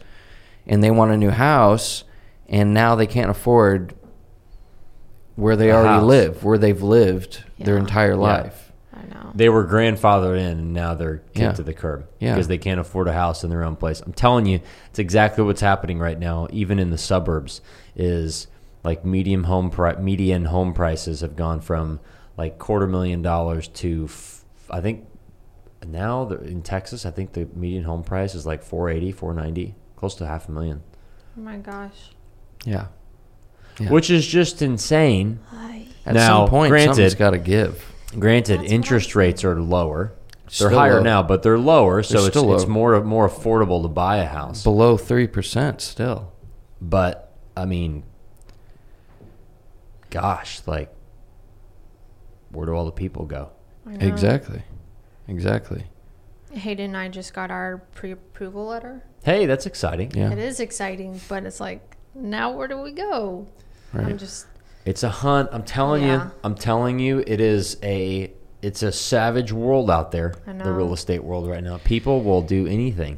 and 0.65 0.81
they 0.81 0.91
want 0.91 1.11
a 1.11 1.17
new 1.17 1.31
house, 1.31 2.05
and 2.47 2.73
now 2.73 2.95
they 2.95 3.07
can't 3.07 3.29
afford 3.29 3.93
where 5.41 5.55
they 5.55 5.69
A 5.71 5.75
already 5.75 5.87
house. 5.89 6.03
live, 6.03 6.43
where 6.43 6.57
they've 6.57 6.81
lived 6.81 7.43
their 7.59 7.75
Yeah. 7.75 7.81
entire 7.81 8.15
life. 8.15 8.71
I 8.93 9.01
know. 9.13 9.31
They 9.33 9.49
were 9.49 9.65
grandfathered 9.65 10.37
in 10.37 10.59
and 10.59 10.73
now 10.73 10.93
they're 10.93 11.17
kicked 11.17 11.37
Yeah. 11.39 11.51
to 11.53 11.63
the 11.63 11.73
curb 11.73 12.05
Yeah. 12.19 12.33
because 12.33 12.47
they 12.47 12.57
can't 12.57 12.79
afford 12.79 13.07
a 13.07 13.13
house 13.13 13.43
in 13.43 13.49
their 13.49 13.63
own 13.63 13.75
place. 13.75 14.01
I'm 14.01 14.13
telling 14.13 14.45
you, 14.45 14.59
it's 14.89 14.99
exactly 14.99 15.43
what's 15.43 15.61
happening 15.61 15.97
right 15.99 16.19
now, 16.19 16.47
even 16.51 16.77
in 16.79 16.89
the 16.91 16.97
suburbs. 16.97 17.61
Is 17.95 18.47
like 18.83 19.03
medium 19.03 19.45
home 19.45 19.69
pri- 19.69 19.95
median 19.99 20.45
home 20.45 20.73
prices 20.73 21.21
have 21.21 21.35
gone 21.35 21.59
from 21.59 21.99
like 22.37 22.57
quarter 22.59 22.87
million 22.87 23.21
dollars 23.21 23.67
to 23.67 24.05
f- 24.05 24.45
I 24.69 24.79
think 24.81 25.05
now 25.85 26.23
the, 26.25 26.39
in 26.41 26.61
Texas, 26.61 27.05
I 27.05 27.11
think 27.11 27.33
the 27.33 27.47
median 27.55 27.83
home 27.83 28.03
price 28.03 28.33
is 28.35 28.45
like 28.45 28.63
480, 28.63 29.11
490, 29.11 29.75
close 29.95 30.15
to 30.15 30.25
half 30.27 30.47
a 30.47 30.51
million, 30.51 30.81
Oh 31.37 31.41
my 31.41 31.57
gosh. 31.57 32.11
Yeah. 32.65 32.85
Yeah. 33.79 33.89
which 33.89 34.09
is 34.09 34.25
just 34.27 34.61
insane. 34.61 35.39
At 36.05 36.15
Now, 36.15 36.45
some 36.45 36.49
point, 36.49 36.69
granted- 36.71 36.87
something's 36.95 37.15
got 37.15 37.31
to 37.31 37.37
give. 37.37 37.85
Granted, 38.17 38.61
That's 38.61 38.71
interest 38.71 39.15
I'm 39.15 39.19
rates 39.19 39.43
are 39.43 39.61
lower. 39.61 40.13
They're 40.45 40.49
Still 40.49 40.69
higher 40.71 40.95
low. 40.97 41.03
now, 41.03 41.23
but 41.23 41.43
they're 41.43 41.57
lower, 41.59 42.03
so 42.03 42.17
They're 42.17 42.27
it's, 42.27 42.37
still 42.37 42.53
it's 42.55 42.63
low. 42.65 42.69
more 42.69 43.01
more 43.03 43.29
affordable 43.29 43.81
to 43.83 43.87
buy 43.87 44.17
a 44.17 44.25
house. 44.25 44.63
Below 44.63 44.97
three 44.97 45.27
percent 45.27 45.79
still. 45.79 46.31
But 46.81 47.31
I 47.55 47.65
mean, 47.65 48.03
gosh, 50.09 50.61
like, 50.65 50.91
where 52.51 52.65
do 52.65 52.73
all 52.73 52.85
the 52.85 52.91
people 52.91 53.25
go? 53.25 53.49
Exactly. 53.99 54.63
Exactly. 55.27 55.85
Hayden 56.53 56.85
and 56.85 56.97
I 56.97 57.07
just 57.07 57.33
got 57.33 57.49
our 57.51 57.77
pre-approval 57.95 58.65
letter. 58.65 59.03
Hey, 59.23 59.45
that's 59.45 59.65
exciting. 59.65 60.11
Yeah. 60.13 60.31
It 60.31 60.39
is 60.39 60.59
exciting, 60.59 61.21
but 61.29 61.45
it's 61.45 61.59
like, 61.61 61.95
now 62.15 62.51
where 62.51 62.67
do 62.67 62.77
we 62.79 62.91
go? 62.91 63.47
Right. 63.93 64.07
I'm 64.07 64.17
just, 64.17 64.45
It's 64.85 65.03
a 65.03 65.09
hunt. 65.09 65.49
I'm 65.51 65.63
telling 65.63 66.03
Yeah. 66.03 66.25
you. 66.25 66.31
I'm 66.43 66.55
telling 66.55 66.99
you. 66.99 67.23
It 67.27 67.39
is 67.41 67.77
a. 67.83 68.31
It's 68.61 68.83
a 68.83 68.91
savage 68.91 69.51
world 69.51 69.89
out 69.89 70.11
there. 70.11 70.33
I 70.47 70.53
The 70.53 70.71
real 70.71 70.93
estate 70.93 71.23
world 71.23 71.47
right 71.49 71.63
now. 71.63 71.77
People 71.83 72.21
will 72.21 72.41
do 72.43 72.67
anything. 72.67 73.17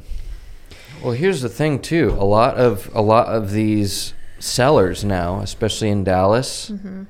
Well, 1.02 1.12
here's 1.12 1.42
the 1.42 1.48
thing 1.50 1.80
too. 1.80 2.16
A 2.18 2.24
lot 2.24 2.56
of 2.56 2.90
a 2.94 3.02
lot 3.02 3.26
of 3.28 3.50
these 3.50 4.14
sellers 4.38 5.04
now, 5.04 5.40
especially 5.40 5.90
in 5.90 6.02
Dallas, 6.04 6.70
Mm-hmm. 6.70 7.02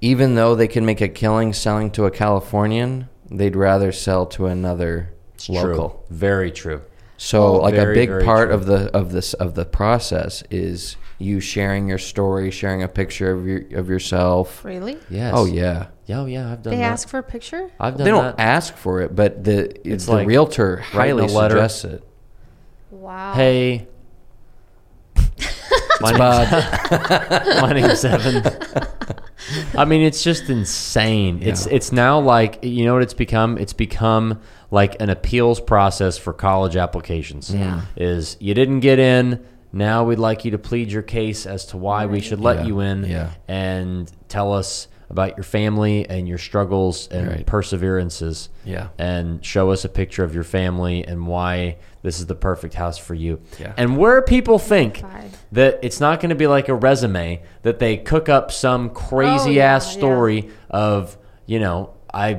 even 0.00 0.34
though 0.34 0.54
they 0.54 0.68
can 0.68 0.84
make 0.86 1.00
a 1.00 1.08
killing 1.08 1.52
selling 1.52 1.90
to 1.92 2.04
a 2.04 2.10
Californian, 2.10 3.08
they'd 3.30 3.56
rather 3.56 3.90
sell 3.92 4.26
to 4.26 4.46
another 4.46 5.10
It's 5.34 5.48
local. 5.48 5.88
true. 5.90 5.98
Very 6.16 6.50
true. 6.52 6.82
So, 7.18 7.52
Well, 7.52 7.62
like 7.62 7.74
a 7.74 7.86
big 7.94 8.10
part 8.24 8.48
true. 8.48 8.54
of 8.56 8.66
the 8.66 8.94
of 8.96 9.12
this 9.12 9.32
of 9.34 9.54
the 9.54 9.64
process 9.64 10.42
is 10.50 10.96
you 11.18 11.40
sharing 11.40 11.88
your 11.88 11.96
story, 11.98 12.50
sharing 12.50 12.82
a 12.82 12.88
picture 12.88 13.30
of 13.32 13.46
your 13.46 13.62
of 13.78 13.88
yourself. 13.88 14.64
really? 14.64 14.98
Yes. 15.08 15.32
Oh 15.36 15.46
yeah. 15.46 15.86
Yeah, 16.04 16.20
oh, 16.20 16.26
yeah. 16.26 16.52
I've 16.52 16.62
done 16.62 16.70
that. 16.70 16.70
They 16.70 16.76
that. 16.76 16.82
ask 16.92 17.08
for 17.08 17.18
a 17.18 17.22
picture? 17.22 17.68
I've 17.80 17.96
done 17.96 18.04
They 18.04 18.10
don't 18.12 18.36
that. 18.36 18.40
ask 18.40 18.76
for 18.76 19.00
it, 19.00 19.16
but 19.16 19.42
the 19.42 19.70
It's 19.70 19.80
it's 19.84 20.06
the 20.06 20.12
like 20.12 20.26
realtor 20.28 20.84
writing 20.94 21.18
highly 21.18 21.24
a 21.24 21.36
letter. 21.36 21.54
suggests 21.56 21.84
it. 21.84 22.04
Wow. 22.92 23.32
Hey. 23.34 23.88
My 26.00 26.12
name's, 26.12 26.50
my 27.62 27.72
name's 27.72 28.04
Evan. 28.04 28.42
I 29.78 29.86
mean, 29.86 30.02
it's 30.02 30.22
just 30.22 30.50
insane. 30.50 31.38
It's 31.42 31.64
it's 31.66 31.90
now 31.90 32.20
like 32.20 32.58
you 32.62 32.84
know 32.84 32.92
what 32.92 33.02
it's 33.02 33.14
become. 33.14 33.56
It's 33.56 33.72
become 33.72 34.40
like 34.70 35.00
an 35.00 35.10
appeals 35.10 35.60
process 35.60 36.18
for 36.18 36.32
college 36.32 36.76
applications. 36.76 37.52
Yeah. 37.54 37.82
Is 37.96 38.36
you 38.40 38.54
didn't 38.54 38.80
get 38.80 38.98
in. 38.98 39.44
Now 39.72 40.04
we'd 40.04 40.18
like 40.18 40.44
you 40.44 40.50
to 40.52 40.58
plead 40.58 40.90
your 40.90 41.02
case 41.02 41.44
as 41.46 41.66
to 41.66 41.76
why 41.76 42.06
we 42.06 42.20
should 42.20 42.40
let 42.40 42.58
Yeah. 42.60 42.64
you 42.66 42.80
in. 42.80 43.04
Yeah. 43.04 43.30
And 43.46 44.10
tell 44.28 44.52
us 44.52 44.88
about 45.08 45.36
your 45.36 45.44
family 45.44 46.08
and 46.08 46.26
your 46.26 46.38
struggles 46.38 47.06
and 47.12 47.28
Right. 47.28 47.46
perseverances. 47.46 48.48
Yeah. 48.64 48.88
And 48.98 49.44
show 49.44 49.70
us 49.70 49.84
a 49.84 49.88
picture 49.88 50.24
of 50.24 50.34
your 50.34 50.42
family 50.44 51.04
and 51.06 51.26
why 51.28 51.76
this 52.02 52.18
is 52.18 52.26
the 52.26 52.34
perfect 52.34 52.74
house 52.74 52.98
for 52.98 53.14
you. 53.14 53.38
Yeah. 53.60 53.72
And 53.76 53.96
where 53.98 54.20
people 54.22 54.58
think 54.58 54.98
Fine. 54.98 55.30
that 55.52 55.78
it's 55.82 56.00
not 56.00 56.20
going 56.20 56.30
to 56.30 56.34
be 56.36 56.46
like 56.48 56.68
a 56.68 56.74
resume 56.74 57.42
that 57.62 57.78
they 57.78 57.96
cook 57.98 58.28
up 58.28 58.50
some 58.50 58.90
crazy 58.90 59.50
Oh, 59.50 59.52
yeah, 59.52 59.74
ass 59.76 59.92
yeah. 59.92 59.98
story 59.98 60.48
of, 60.70 61.16
you 61.46 61.60
know, 61.60 61.90
I 62.12 62.38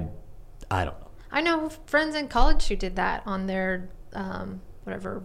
I 0.70 0.84
don't 0.84 0.97
know. 0.97 0.97
I 1.32 1.42
know 1.42 1.70
friends 1.86 2.16
in 2.16 2.28
college 2.28 2.68
who 2.68 2.76
did 2.76 2.96
that 2.96 3.24
on 3.26 3.48
their 3.48 3.90
um, 4.14 4.62
whatever 4.84 5.24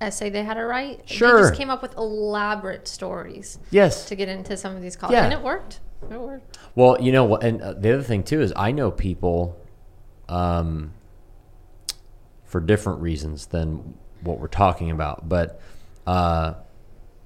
essay 0.00 0.28
they 0.30 0.42
had 0.44 0.54
to 0.54 0.64
write. 0.64 1.06
They 1.06 1.14
Sure. 1.14 1.38
just 1.40 1.54
came 1.54 1.70
up 1.70 1.80
with 1.82 1.96
elaborate 1.96 2.86
stories 2.88 3.58
Yes. 3.70 4.06
to 4.08 4.14
get 4.14 4.28
into 4.28 4.56
some 4.56 4.74
of 4.76 4.82
these 4.82 4.96
colleges, 4.96 5.18
Yeah. 5.18 5.24
and 5.24 5.32
it 5.32 5.42
worked. 5.42 5.80
It 6.10 6.20
worked. 6.20 6.58
Well, 6.74 7.00
you 7.00 7.12
know 7.12 7.24
what, 7.24 7.42
and 7.42 7.60
uh, 7.62 7.72
the 7.74 7.92
other 7.94 8.02
thing 8.02 8.22
too 8.22 8.40
is 8.40 8.52
I 8.56 8.72
know 8.72 8.90
people, 8.90 9.56
um, 10.28 10.92
for 12.44 12.60
different 12.60 13.00
reasons 13.00 13.46
than 13.46 13.94
what 14.22 14.38
we're 14.40 14.48
talking 14.48 14.90
about. 14.90 15.28
But 15.28 15.60
uh, 16.06 16.54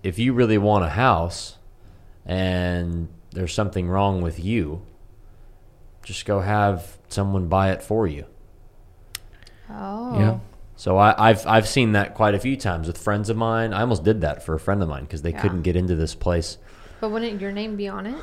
if 0.02 0.18
you 0.18 0.32
really 0.32 0.58
want 0.58 0.84
a 0.84 0.90
house, 0.90 1.58
and 2.26 3.08
there's 3.30 3.54
something 3.54 3.88
wrong 3.88 4.20
with 4.20 4.38
you, 4.42 4.82
just 6.02 6.26
go 6.26 6.40
have 6.40 6.98
someone 7.14 7.48
buy 7.48 7.70
it 7.72 7.82
for 7.82 8.06
you. 8.06 8.26
Oh. 9.70 10.18
Yeah. 10.18 10.38
So 10.76 10.98
I, 10.98 11.30
I've 11.30 11.46
I've 11.46 11.68
seen 11.68 11.92
that 11.92 12.14
quite 12.14 12.34
a 12.34 12.38
few 12.38 12.56
times 12.56 12.86
with 12.88 12.98
friends 12.98 13.30
of 13.30 13.36
mine. 13.36 13.72
I 13.72 13.80
almost 13.80 14.02
did 14.02 14.20
that 14.22 14.42
for 14.44 14.54
a 14.54 14.60
friend 14.60 14.82
of 14.82 14.88
mine 14.88 15.04
because 15.04 15.22
they 15.22 15.30
Yeah. 15.30 15.40
couldn't 15.40 15.62
get 15.62 15.76
into 15.76 15.94
this 15.94 16.14
place. 16.14 16.58
But 17.00 17.10
wouldn't 17.10 17.40
your 17.40 17.52
name 17.52 17.76
be 17.76 17.88
on 17.88 18.06
it? 18.06 18.16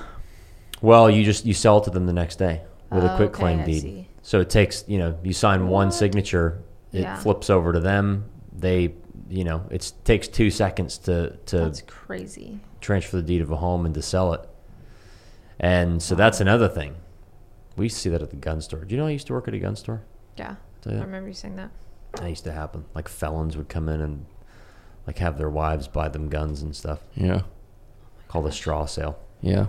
Well, 0.82 1.10
you 1.10 1.24
just 1.24 1.46
you 1.46 1.54
sell 1.54 1.78
it 1.80 1.86
to 1.86 1.90
them 1.90 2.06
the 2.06 2.14
next 2.14 2.36
day 2.38 2.62
with 2.92 3.04
a 3.06 3.14
Oh, 3.14 3.16
quick 3.16 3.30
okay, 3.30 3.40
claim 3.40 3.60
I 3.62 3.64
deed. 3.66 3.82
see. 3.82 4.08
So 4.22 4.42
it 4.42 4.50
takes 4.50 4.84
you 4.88 5.00
know 5.00 5.18
you 5.24 5.34
sign 5.34 5.68
one 5.70 5.92
signature, 5.92 6.60
it 6.92 7.02
Yeah. 7.02 7.16
flips 7.16 7.50
over 7.50 7.72
to 7.74 7.80
them. 7.80 8.26
They 8.56 8.94
you 9.30 9.46
know 9.46 9.64
it 9.72 9.92
takes 10.04 10.28
two 10.28 10.52
seconds 10.52 10.98
to 11.00 11.38
to 11.48 11.58
That's 11.58 11.82
crazy. 11.84 12.60
transfer 12.82 13.16
the 13.18 13.24
deed 13.24 13.42
of 13.42 13.50
a 13.52 13.56
home 13.56 13.86
and 13.86 13.96
to 13.96 14.02
sell 14.02 14.34
it. 14.34 14.42
And 15.60 16.02
so 16.02 16.16
that's 16.16 16.42
another 16.42 16.68
thing. 16.68 16.96
We 17.82 17.86
used 17.86 17.96
to 17.96 18.02
see 18.04 18.10
that 18.10 18.22
at 18.22 18.30
the 18.30 18.36
gun 18.36 18.62
store. 18.62 18.86
Do 18.86 18.94
you 18.94 19.02
know 19.02 19.08
I 19.08 19.10
used 19.10 19.26
to 19.26 19.34
work 19.34 19.48
at 19.48 19.56
a 19.56 19.60
gun 19.60 19.76
store? 19.76 20.04
Yeah. 20.38 20.56
I 20.86 20.92
remember 20.92 21.30
you 21.30 21.34
saying 21.34 21.56
that. 21.56 21.72
That 22.14 22.30
used 22.30 22.44
to 22.44 22.52
happen. 22.52 22.86
Like 22.94 23.08
felons 23.10 23.58
would 23.58 23.70
come 23.70 23.90
in 23.90 24.02
and 24.02 24.28
like 25.08 25.18
have 25.18 25.40
their 25.40 25.50
wives 25.50 25.88
buy 25.88 26.08
them 26.08 26.30
guns 26.30 26.62
and 26.62 26.76
stuff. 26.76 27.00
Yeah. 27.16 27.42
Called 28.28 28.46
a 28.46 28.52
straw 28.52 28.86
sale. 28.86 29.18
Yeah. 29.42 29.66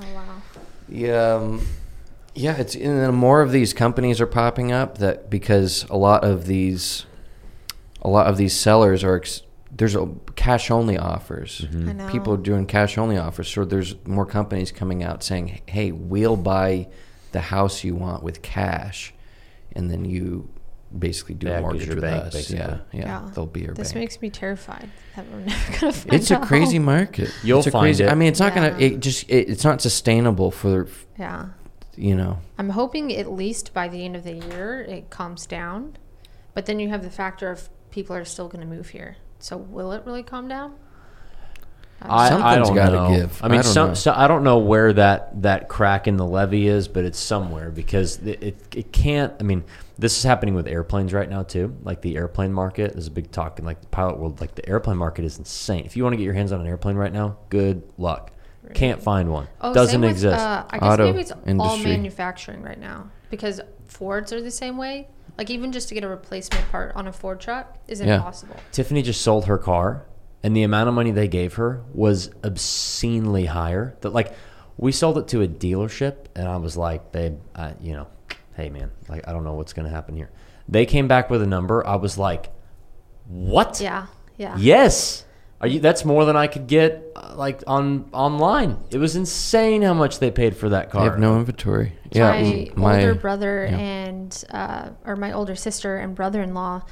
Oh 0.00 0.14
wow. 0.14 0.42
Yeah, 0.88 1.34
um, 1.34 1.66
yeah. 2.36 2.56
It's 2.56 2.76
and 2.76 3.00
then 3.00 3.14
more 3.16 3.42
of 3.42 3.50
these 3.50 3.74
companies 3.74 4.20
are 4.20 4.28
popping 4.28 4.70
up 4.70 4.98
that 4.98 5.28
because 5.28 5.84
a 5.90 5.96
lot 5.96 6.22
of 6.22 6.46
these, 6.46 7.04
a 8.00 8.08
lot 8.08 8.28
of 8.28 8.36
these 8.36 8.54
sellers 8.54 9.02
are 9.02 9.16
ex- 9.16 9.42
there's 9.72 9.96
a 9.96 10.08
cash 10.36 10.70
only 10.70 10.96
offers. 10.96 11.66
I 11.68 11.92
know. 11.92 12.08
People 12.10 12.34
are 12.34 12.38
doing 12.38 12.66
cash 12.66 12.96
only 12.96 13.18
offers, 13.18 13.48
so 13.48 13.64
there's 13.64 13.96
more 14.06 14.24
companies 14.24 14.70
coming 14.70 15.02
out 15.02 15.24
saying, 15.24 15.60
"Hey, 15.66 15.90
we'll 15.92 16.36
buy 16.36 16.86
the 17.32 17.40
house 17.40 17.84
you 17.84 17.94
want 17.94 18.22
with 18.22 18.42
cash," 18.42 19.12
and 19.72 19.90
then 19.90 20.04
you 20.04 20.48
basically 20.98 21.36
do 21.36 21.46
They 21.46 21.54
a 21.54 21.60
mortgage 21.60 21.86
your 21.86 21.94
with 21.96 22.02
bank, 22.04 22.24
us. 22.24 22.32
basically. 22.34 22.58
Yeah, 22.58 22.78
yeah, 22.92 23.00
Yeah. 23.24 23.30
they'll 23.32 23.46
be 23.46 23.60
your 23.60 23.74
This 23.74 23.92
bank. 23.92 24.02
makes 24.02 24.20
me 24.20 24.28
terrified 24.30 24.90
that 25.14 25.24
we're 25.30 25.38
never 25.44 25.78
gonna 25.80 25.92
find 25.92 26.14
it's 26.14 26.30
a 26.32 26.36
out. 26.36 26.42
crazy 26.42 26.78
market. 26.80 27.32
You'll 27.44 27.58
it's 27.58 27.68
a 27.68 27.70
find 27.70 27.84
crazy, 27.84 28.04
it. 28.04 28.10
I 28.10 28.14
mean, 28.16 28.28
it's 28.28 28.40
not 28.40 28.54
gonna. 28.54 28.76
It 28.78 29.00
just. 29.00 29.28
It, 29.30 29.48
it's 29.48 29.64
not 29.64 29.80
sustainable 29.80 30.50
for. 30.50 30.88
Yeah. 31.18 31.46
You 31.96 32.16
know. 32.16 32.38
I'm 32.58 32.70
hoping 32.70 33.14
at 33.14 33.30
least 33.30 33.72
by 33.74 33.86
the 33.88 34.04
end 34.04 34.16
of 34.16 34.24
the 34.24 34.32
year 34.34 34.80
it 34.80 35.10
calms 35.10 35.44
down. 35.46 35.96
But 36.54 36.66
then 36.66 36.80
you 36.80 36.88
have 36.88 37.02
the 37.04 37.10
factor 37.10 37.50
of 37.50 37.68
people 37.90 38.16
are 38.16 38.24
still 38.24 38.48
going 38.48 38.60
to 38.62 38.66
move 38.74 38.88
here. 38.90 39.16
So 39.38 39.56
will 39.56 39.92
it 39.92 40.02
really 40.06 40.22
calm 40.22 40.48
down? 40.48 40.74
I, 42.02 42.54
I 42.54 42.58
don't 42.58 42.74
gotta 42.74 42.96
know. 42.96 43.10
give. 43.14 43.42
I 43.44 43.48
mean, 43.48 43.60
I 43.60 43.62
don't 43.62 43.72
some, 43.72 43.88
know. 43.88 43.94
So, 43.94 44.12
I 44.16 44.26
don't 44.26 44.42
know 44.44 44.58
where 44.58 44.92
that, 44.94 45.42
that 45.42 45.68
crack 45.68 46.06
in 46.08 46.16
the 46.16 46.26
levee 46.26 46.66
is, 46.68 46.88
but 46.88 47.04
it's 47.04 47.18
somewhere 47.18 47.70
because 47.70 48.18
it, 48.18 48.42
it, 48.42 48.56
it 48.74 48.92
can't. 48.92 49.34
I 49.38 49.42
mean, 49.42 49.64
this 49.98 50.16
is 50.16 50.22
happening 50.22 50.54
with 50.54 50.66
airplanes 50.66 51.12
right 51.12 51.28
now 51.28 51.42
too. 51.42 51.76
Like 51.82 52.00
the 52.00 52.16
airplane 52.16 52.52
market, 52.52 52.92
there's 52.94 53.06
a 53.06 53.10
big 53.10 53.30
talk 53.30 53.58
in 53.58 53.64
like 53.66 53.80
the 53.82 53.86
pilot 53.88 54.18
world. 54.18 54.40
Like 54.40 54.54
the 54.54 54.66
airplane 54.68 54.96
market 54.96 55.24
is 55.24 55.38
insane. 55.38 55.84
If 55.84 55.96
you 55.96 56.02
want 56.02 56.14
to 56.14 56.16
get 56.16 56.24
your 56.24 56.34
hands 56.34 56.52
on 56.52 56.60
an 56.60 56.66
airplane 56.66 56.96
right 56.96 57.12
now, 57.12 57.36
good 57.50 57.82
luck. 57.98 58.32
Can't 58.72 59.02
find 59.02 59.30
one. 59.30 59.48
Oh, 59.60 59.74
Doesn't 59.74 59.92
same 59.94 60.00
with, 60.02 60.10
exist. 60.10 60.38
Uh, 60.38 60.64
I 60.70 60.78
guess 60.78 60.88
Auto 60.92 61.06
maybe 61.06 61.20
it's 61.22 61.32
all 61.32 61.40
industry. 61.44 61.90
manufacturing 61.90 62.62
right 62.62 62.78
now 62.78 63.10
because 63.28 63.60
Fords 63.88 64.32
are 64.32 64.40
the 64.40 64.50
same 64.50 64.76
way. 64.76 65.08
Like 65.36 65.50
even 65.50 65.72
just 65.72 65.88
to 65.88 65.94
get 65.94 66.04
a 66.04 66.08
replacement 66.08 66.70
part 66.70 66.94
on 66.94 67.08
a 67.08 67.12
Ford 67.12 67.40
truck 67.40 67.76
is 67.88 68.00
Yeah. 68.00 68.16
impossible. 68.16 68.56
Tiffany 68.72 69.02
just 69.02 69.22
sold 69.22 69.46
her 69.46 69.58
car, 69.58 70.04
and 70.42 70.56
the 70.56 70.62
amount 70.62 70.88
of 70.88 70.94
money 70.94 71.10
they 71.10 71.28
gave 71.28 71.54
her 71.54 71.82
was 71.92 72.30
obscenely 72.44 73.46
higher. 73.46 73.96
That 74.00 74.10
like 74.10 74.34
we 74.76 74.92
sold 74.92 75.18
it 75.18 75.28
to 75.28 75.42
a 75.42 75.48
dealership, 75.48 76.26
and 76.34 76.48
I 76.48 76.56
was 76.56 76.76
like, 76.76 77.12
babe, 77.12 77.38
I, 77.54 77.74
you 77.80 77.92
know, 77.92 78.06
hey 78.54 78.70
man, 78.70 78.90
like 79.08 79.26
I 79.28 79.32
don't 79.32 79.44
know 79.44 79.54
what's 79.54 79.72
gonna 79.72 79.90
happen 79.90 80.16
here. 80.16 80.30
They 80.68 80.86
came 80.86 81.08
back 81.08 81.30
with 81.30 81.42
a 81.42 81.46
number. 81.46 81.86
I 81.86 81.96
was 81.96 82.16
like, 82.16 82.52
what? 83.26 83.80
Yeah, 83.80 84.06
yeah. 84.36 84.56
Yes. 84.58 85.24
Are 85.60 85.66
you? 85.66 85.78
That's 85.78 86.06
more 86.06 86.24
than 86.24 86.36
I 86.36 86.46
could 86.46 86.66
get 86.66 87.04
uh, 87.14 87.34
like 87.36 87.62
on 87.66 88.08
online. 88.12 88.78
It 88.90 88.96
was 88.96 89.14
insane 89.14 89.82
how 89.82 89.92
much 89.92 90.18
they 90.18 90.30
paid 90.30 90.56
for 90.56 90.70
that 90.70 90.90
car. 90.90 91.02
They 91.02 91.10
have 91.10 91.18
no 91.18 91.38
inventory. 91.38 91.92
Yeah, 92.12 92.32
my, 92.32 92.70
my 92.76 92.94
older 92.96 93.14
brother 93.14 93.68
yeah. 93.70 93.76
and 93.76 94.44
uh, 94.50 94.88
or 95.04 95.16
my 95.16 95.32
older 95.32 95.54
sister 95.54 95.98
and 95.98 96.14
brother-in-law 96.14 96.82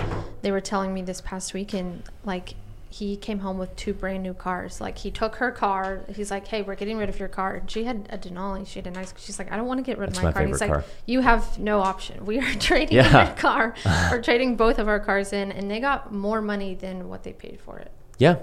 they 0.43 0.53
were 0.53 0.61
telling 0.61 0.95
me 0.95 1.03
this 1.03 1.21
past 1.21 1.55
weekend 1.55 2.05
like 2.25 2.55
he 2.91 3.17
came 3.17 3.41
home 3.41 3.59
with 3.59 3.75
two 3.77 3.93
brand 3.93 4.23
new 4.23 4.33
cars 4.33 4.81
like 4.81 4.97
he 4.99 5.11
took 5.11 5.37
her 5.37 5.51
car 5.51 6.05
he's 6.15 6.31
like 6.31 6.49
hey 6.49 6.63
we're 6.63 6.75
getting 6.75 6.97
rid 6.97 7.09
of 7.09 7.19
your 7.19 7.29
car 7.29 7.55
and 7.57 7.71
she 7.71 7.85
had 7.85 8.07
a 8.11 8.17
denali 8.17 8.67
she 8.67 8.79
had 8.79 8.87
a 8.87 8.91
nice 8.91 9.13
she's 9.19 9.39
like 9.39 9.53
i 9.53 9.57
don't 9.57 9.67
want 9.67 9.79
to 9.79 9.85
get 9.85 9.99
rid 9.99 10.09
That's 10.09 10.19
of 10.19 10.25
my, 10.25 10.31
my 10.31 10.33
car 10.33 10.43
and 10.43 10.51
he's 10.51 10.59
favorite 10.59 10.77
like 10.79 10.87
you 11.07 11.21
have 11.21 11.59
no 11.59 11.81
option 11.81 12.25
we 12.25 12.39
are 12.39 12.55
trading 12.59 12.97
Yeah. 12.97 13.27
your 13.27 13.37
car 13.37 13.75
we're 14.11 14.23
trading 14.23 14.57
both 14.57 14.79
of 14.79 14.89
our 14.89 15.01
cars 15.01 15.33
in 15.33 15.53
and 15.53 15.71
they 15.71 15.81
got 15.81 16.13
more 16.13 16.41
money 16.41 16.75
than 16.75 17.09
what 17.09 17.25
they 17.25 17.33
paid 17.33 17.61
for 17.61 17.79
it 17.79 17.93
yeah. 18.19 18.37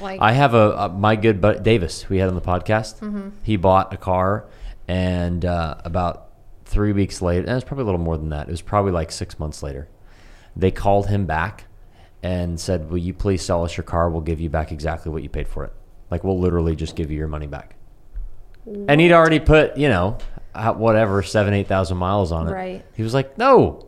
like 0.00 0.20
I 0.20 0.32
have 0.32 0.54
a, 0.54 0.70
a 0.72 0.88
my 0.88 1.16
good 1.16 1.40
buddy 1.40 1.60
Davis 1.60 2.08
we 2.08 2.18
had 2.18 2.28
on 2.28 2.34
the 2.34 2.40
podcast. 2.40 3.00
Mm-hmm. 3.00 3.28
He 3.42 3.56
bought 3.56 3.94
a 3.94 3.96
car, 3.96 4.48
and 4.88 5.44
uh, 5.44 5.76
about 5.84 6.30
three 6.64 6.92
weeks 6.92 7.22
later, 7.22 7.42
and 7.42 7.50
it 7.50 7.54
was 7.54 7.64
probably 7.64 7.82
a 7.82 7.86
little 7.86 8.00
more 8.00 8.16
than 8.16 8.30
that. 8.30 8.48
It 8.48 8.50
was 8.50 8.62
probably 8.62 8.90
like 8.92 9.12
six 9.12 9.38
months 9.38 9.62
later. 9.62 9.88
They 10.56 10.70
called 10.70 11.08
him 11.08 11.26
back 11.26 11.66
and 12.24 12.58
said, 12.58 12.90
"Will 12.90 12.98
you 12.98 13.14
please 13.14 13.42
sell 13.42 13.62
us 13.64 13.76
your 13.76 13.84
car? 13.84 14.10
We'll 14.10 14.22
give 14.22 14.40
you 14.40 14.50
back 14.50 14.72
exactly 14.72 15.12
what 15.12 15.22
you 15.22 15.28
paid 15.28 15.46
for 15.46 15.64
it. 15.64 15.72
Like 16.10 16.24
we'll 16.24 16.40
literally 16.40 16.74
just 16.74 16.96
give 16.96 17.10
you 17.12 17.18
your 17.18 17.28
money 17.28 17.46
back." 17.46 17.76
And 18.88 19.00
he'd 19.00 19.12
already 19.12 19.40
put 19.40 19.76
you 19.76 19.88
know 19.88 20.18
uh, 20.54 20.72
whatever 20.72 21.22
seven 21.22 21.54
eight 21.54 21.68
thousand 21.68 21.98
miles 21.98 22.32
on 22.32 22.48
it. 22.48 22.52
Right. 22.52 22.84
He 22.94 23.02
was 23.02 23.14
like, 23.14 23.36
"No, 23.38 23.86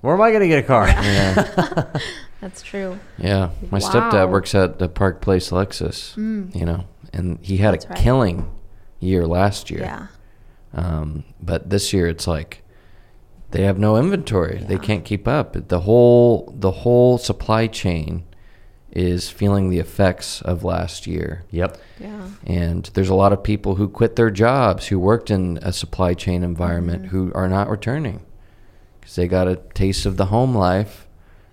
where 0.00 0.14
am 0.14 0.20
I 0.20 0.30
going 0.30 0.42
to 0.42 0.48
get 0.48 0.58
a 0.58 0.66
car?" 0.66 0.86
Yeah, 0.88 1.84
that's 2.40 2.62
true 2.62 2.98
yeah. 3.18 3.50
My 3.70 3.78
Wow. 3.78 3.88
stepdad 3.90 4.30
works 4.30 4.54
at 4.54 4.78
the 4.78 4.88
Park 4.88 5.20
Place 5.20 5.50
Lexus. 5.50 6.16
You 6.54 6.64
know, 6.64 6.84
and 7.12 7.38
he 7.42 7.58
had 7.58 7.74
That's 7.74 7.84
a 7.84 7.88
right. 7.90 7.98
killing 7.98 8.50
year 8.98 9.26
last 9.26 9.70
year. 9.70 9.80
yeah 9.80 10.06
Um, 10.74 11.24
but 11.40 11.70
this 11.70 11.92
year 11.92 12.06
it's 12.08 12.26
like 12.26 12.64
they 13.50 13.62
have 13.62 13.78
no 13.78 13.96
inventory. 13.96 14.64
They 14.66 14.78
can't 14.78 15.04
keep 15.04 15.26
up. 15.28 15.68
The 15.68 15.80
whole 15.80 16.52
the 16.56 16.70
whole 16.70 17.18
supply 17.18 17.66
chain 17.66 18.24
is 18.92 19.30
feeling 19.30 19.70
the 19.70 19.78
effects 19.78 20.42
of 20.42 20.64
last 20.64 21.06
year. 21.06 21.44
yep. 21.50 21.78
yeah 22.00 22.28
And 22.44 22.84
there's 22.94 23.08
a 23.08 23.14
lot 23.14 23.32
of 23.32 23.42
people 23.44 23.76
who 23.76 23.88
quit 23.88 24.16
their 24.16 24.30
jobs 24.32 24.88
who 24.88 24.98
worked 24.98 25.30
in 25.30 25.58
a 25.62 25.72
supply 25.72 26.12
chain 26.14 26.42
environment 26.42 27.02
Mm-hmm. 27.04 27.16
who 27.16 27.32
are 27.34 27.48
not 27.48 27.70
returning 27.70 28.26
because 29.00 29.14
they 29.14 29.28
got 29.28 29.46
a 29.46 29.56
taste 29.74 30.06
of 30.06 30.16
the 30.16 30.26
home 30.26 30.56
life. 30.56 31.06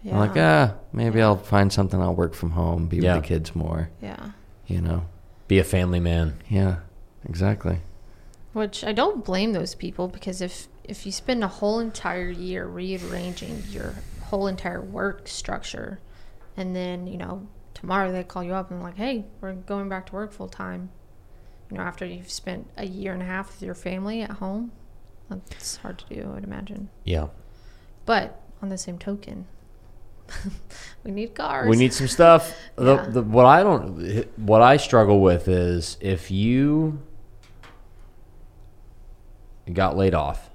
yeah 0.03 0.13
I'm 0.13 0.19
like, 0.19 0.37
ah, 0.37 0.73
maybe 0.91 1.19
Yeah. 1.19 1.25
I'll 1.27 1.37
find 1.37 1.71
something. 1.71 2.01
I'll 2.01 2.15
work 2.15 2.33
from 2.33 2.51
home, 2.51 2.87
be 2.87 2.97
Yeah. 2.97 3.13
with 3.15 3.23
the 3.23 3.27
kids 3.27 3.55
more. 3.55 3.89
yeah 4.01 4.31
You 4.65 4.81
know? 4.81 5.03
Be 5.47 5.59
a 5.59 5.63
family 5.63 5.99
man. 5.99 6.33
Yeah, 6.49 6.77
exactly. 7.29 7.77
Which 8.53 8.83
I 8.83 8.93
don't 8.93 9.23
blame 9.23 9.53
those 9.53 9.75
people 9.75 10.07
because 10.07 10.41
if 10.41 10.67
if 10.87 11.05
you 11.05 11.11
spend 11.11 11.43
a 11.43 11.47
whole 11.47 11.79
entire 11.79 12.29
year 12.29 12.65
rearranging 12.65 13.63
your 13.69 13.95
whole 14.23 14.47
entire 14.47 14.81
work 14.81 15.27
structure, 15.27 15.99
and 16.55 16.75
then 16.75 17.07
you 17.07 17.17
know 17.17 17.47
tomorrow 17.73 18.11
they 18.11 18.23
call 18.23 18.43
you 18.43 18.53
up 18.53 18.71
and 18.71 18.81
like, 18.81 18.95
hey, 18.95 19.25
we're 19.41 19.53
going 19.53 19.89
back 19.89 20.07
to 20.07 20.13
work 20.13 20.31
full 20.31 20.47
time. 20.47 20.89
You 21.69 21.77
know, 21.77 21.83
after 21.83 22.05
you've 22.05 22.31
spent 22.31 22.67
a 22.77 22.85
year 22.85 23.13
and 23.13 23.21
a 23.21 23.25
half 23.25 23.51
with 23.51 23.61
your 23.61 23.75
family 23.75 24.21
at 24.21 24.31
home, 24.31 24.71
that's 25.29 25.77
hard 25.77 25.99
to 25.99 26.15
do. 26.15 26.33
I'd 26.35 26.43
imagine. 26.43 26.89
Yeah. 27.03 27.27
But 28.05 28.41
on 28.61 28.69
the 28.69 28.77
same 28.77 28.97
token, 28.97 29.47
we 31.03 31.11
need 31.11 31.35
cars. 31.35 31.69
We 31.69 31.75
need 31.75 31.93
some 31.93 32.07
stuff. 32.07 32.55
Yeah. 32.79 33.05
the, 33.05 33.11
the, 33.11 33.21
what 33.23 33.47
I 33.47 33.63
don't, 33.63 34.27
what 34.37 34.61
I 34.61 34.77
struggle 34.77 35.19
with 35.19 35.47
is 35.47 35.97
if 35.99 36.29
you 36.29 37.01
got 39.73 39.97
laid 39.97 40.13
off 40.13 40.51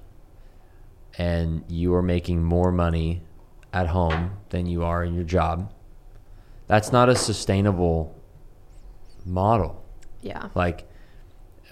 and 1.17 1.63
you 1.67 1.93
are 1.93 2.01
making 2.01 2.43
more 2.43 2.71
money 2.71 3.23
at 3.71 3.87
home 3.87 4.37
than 4.49 4.65
you 4.65 4.83
are 4.83 5.03
in 5.03 5.13
your 5.13 5.23
job, 5.23 5.73
that's 6.67 6.91
not 6.91 7.09
a 7.09 7.15
sustainable 7.15 8.19
model. 9.25 9.83
Yeah. 10.21 10.49
Like, 10.55 10.89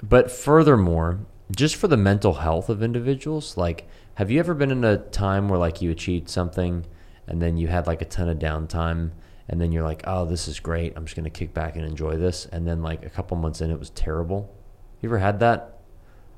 but 0.04 0.32
furthermore, 0.32 1.20
just 1.56 1.76
for 1.76 1.88
the 1.88 1.98
mental 1.98 2.34
health 2.34 2.70
of 2.70 2.82
individuals, 2.82 3.58
like, 3.58 3.88
have 4.16 4.30
you 4.30 4.40
ever 4.40 4.54
been 4.54 4.72
in 4.72 4.84
a 4.84 4.98
time 4.98 5.50
where 5.50 5.60
like 5.60 5.82
you 5.82 5.92
achieved 5.92 6.30
something 6.30 6.86
and 7.28 7.42
then 7.42 7.58
you 7.58 7.68
had 7.68 7.88
like 7.88 8.02
a 8.02 8.06
ton 8.06 8.30
of 8.30 8.40
downtime 8.40 9.12
and 9.48 9.60
then 9.60 9.72
you're 9.72 9.84
like, 9.84 10.04
oh, 10.06 10.26
this 10.26 10.48
is 10.48 10.60
great. 10.60 10.94
I'm 10.96 11.06
just 11.06 11.16
going 11.16 11.24
to 11.26 11.30
kick 11.30 11.54
back 11.54 11.76
and 11.76 11.86
enjoy 11.86 12.18
this. 12.18 12.46
And 12.46 12.68
then 12.68 12.82
like 12.82 13.06
a 13.06 13.10
couple 13.10 13.38
months 13.38 13.62
in, 13.62 13.72
it 13.72 13.80
was 13.80 13.90
terrible. 13.92 14.56
You 15.02 15.10
ever 15.10 15.18
had 15.18 15.40
that? 15.40 15.81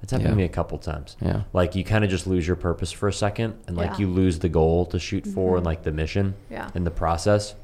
It's 0.04 0.12
happened 0.12 0.28
Yeah. 0.28 0.32
to 0.32 0.38
me 0.38 0.44
a 0.44 0.50
couple 0.50 0.78
times. 0.78 1.16
Yeah. 1.22 1.44
Like 1.54 1.76
you 1.76 1.84
kind 1.86 2.04
of 2.04 2.10
just 2.10 2.28
lose 2.28 2.46
your 2.46 2.58
purpose 2.58 2.92
for 2.92 3.08
a 3.08 3.14
second 3.14 3.56
and 3.68 3.78
like 3.78 3.92
Yeah. 3.92 4.00
you 4.00 4.08
lose 4.08 4.40
the 4.40 4.50
goal 4.50 4.86
to 4.88 5.00
shoot 5.00 5.26
for 5.26 5.56
and 5.56 5.60
mm-hmm. 5.60 5.66
like 5.66 5.84
the 5.84 5.94
mission 5.94 6.36
Yeah. 6.52 6.70
in 6.76 6.84
the 6.84 6.92
process. 6.92 7.56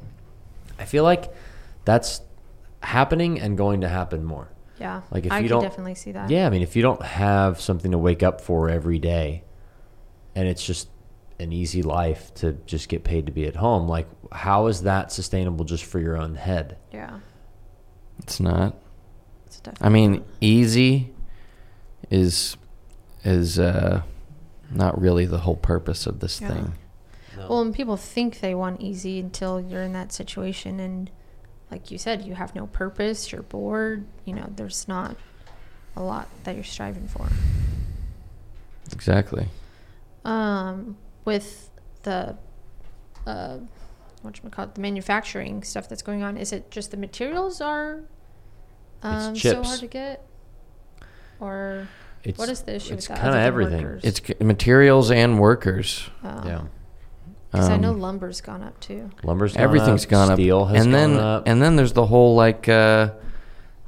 I 0.80 0.86
feel 0.86 1.04
like 1.04 1.34
that's 1.84 2.22
happening 2.82 3.42
and 3.42 3.58
going 3.58 3.82
to 3.82 3.90
happen 3.90 4.24
more. 4.24 4.48
Yeah. 4.80 5.02
Like, 5.12 5.26
if 5.26 5.32
I 5.34 5.40
you 5.40 5.50
don't- 5.50 5.62
definitely 5.62 5.96
see 5.96 6.14
that. 6.14 6.30
Yeah, 6.30 6.48
I 6.48 6.50
mean, 6.50 6.62
if 6.62 6.78
you 6.78 6.82
don't 6.82 7.02
have 7.04 7.60
something 7.60 7.92
to 7.92 7.98
wake 7.98 8.24
up 8.24 8.40
for 8.40 8.70
every 8.70 8.98
day, 9.00 9.44
and 10.34 10.48
it's 10.48 10.66
just 10.66 10.88
an 11.42 11.52
easy 11.52 11.82
life 11.84 12.34
to 12.36 12.54
just 12.66 12.88
get 12.88 13.04
paid 13.04 13.26
to 13.26 13.34
be 13.34 13.46
at 13.46 13.58
home, 13.58 13.90
like 13.90 14.08
how 14.32 14.68
is 14.68 14.84
that 14.84 15.12
sustainable 15.12 15.66
just 15.66 15.84
for 15.84 16.00
your 16.00 16.16
own 16.16 16.36
head? 16.36 16.78
Yeah. 16.94 17.20
It's 18.20 18.40
not. 18.40 18.76
It's 19.46 19.60
definitely. 19.60 19.86
I 19.86 19.90
mean, 19.90 20.26
easy 20.40 21.12
is 22.10 22.58
is 23.24 23.60
uh, 23.60 24.02
not 24.72 25.00
really 25.00 25.26
the 25.26 25.40
whole 25.40 25.56
purpose 25.56 26.08
of 26.08 26.20
this 26.20 26.40
Yeah. 26.40 26.48
thing. 26.50 26.74
Well, 27.38 27.62
and 27.62 27.74
people 27.74 27.96
think 27.98 28.40
they 28.42 28.54
want 28.54 28.82
easy 28.82 29.20
until 29.20 29.62
you're 29.62 29.82
in 29.84 29.94
that 29.94 30.12
situation, 30.12 30.80
and 30.80 31.10
like 31.72 31.92
you 31.92 31.98
said, 31.98 32.24
you 32.24 32.36
have 32.36 32.54
no 32.56 32.68
purpose. 32.68 33.32
You're 33.32 33.44
bored. 33.44 34.06
You 34.26 34.34
know, 34.36 34.52
there's 34.56 34.88
not 34.88 35.16
a 35.96 36.02
lot 36.02 36.28
that 36.44 36.56
you're 36.56 36.64
striving 36.64 37.08
for. 37.08 37.28
Exactly. 38.92 39.48
Um, 40.26 40.98
with 41.26 41.70
the 42.04 42.36
uh, 43.26 43.60
what 44.22 44.52
call 44.52 44.66
it, 44.66 44.76
the 44.76 44.82
manufacturing 44.82 45.64
stuff 45.64 45.88
that's 45.88 46.02
going 46.02 46.24
on, 46.24 46.38
is 46.38 46.52
it 46.52 46.72
just 46.72 46.92
the 46.92 46.98
materials 46.98 47.62
are 47.62 48.02
um, 49.02 49.36
so 49.36 49.54
chips. 49.54 49.68
hard 49.68 49.80
to 49.80 49.88
get, 49.88 50.26
or 51.40 51.88
It's 52.24 52.38
what 52.38 52.50
is 52.50 52.62
the 52.62 52.76
issue 52.76 52.94
it's 52.94 53.08
with 53.10 53.18
that? 53.18 53.24
kinda 53.24 53.40
everything. 53.40 53.84
workers? 53.84 54.04
It's 54.04 54.22
materials 54.42 55.12
and 55.12 55.40
workers. 55.40 56.10
Oh. 56.24 56.42
yeah, 56.46 56.62
Because 57.52 57.70
I 57.70 57.78
know 57.78 57.92
Um, 57.92 58.02
lumber's 58.02 58.42
gone 58.42 58.62
up 58.64 58.80
too. 58.80 59.10
lumber's 59.24 59.54
gone 59.54 59.64
everything's 59.64 60.06
up, 60.06 60.10
gone 60.12 60.30
up. 60.32 60.36
steel 60.36 60.66
has 60.66 60.86
and 60.86 60.94
then 60.94 61.16
gone 61.16 61.24
up. 61.24 61.44
and 61.48 61.62
then 61.62 61.76
there's 61.76 61.94
the 61.94 62.06
whole 62.08 62.36
like 62.36 62.68
uh, 62.70 63.12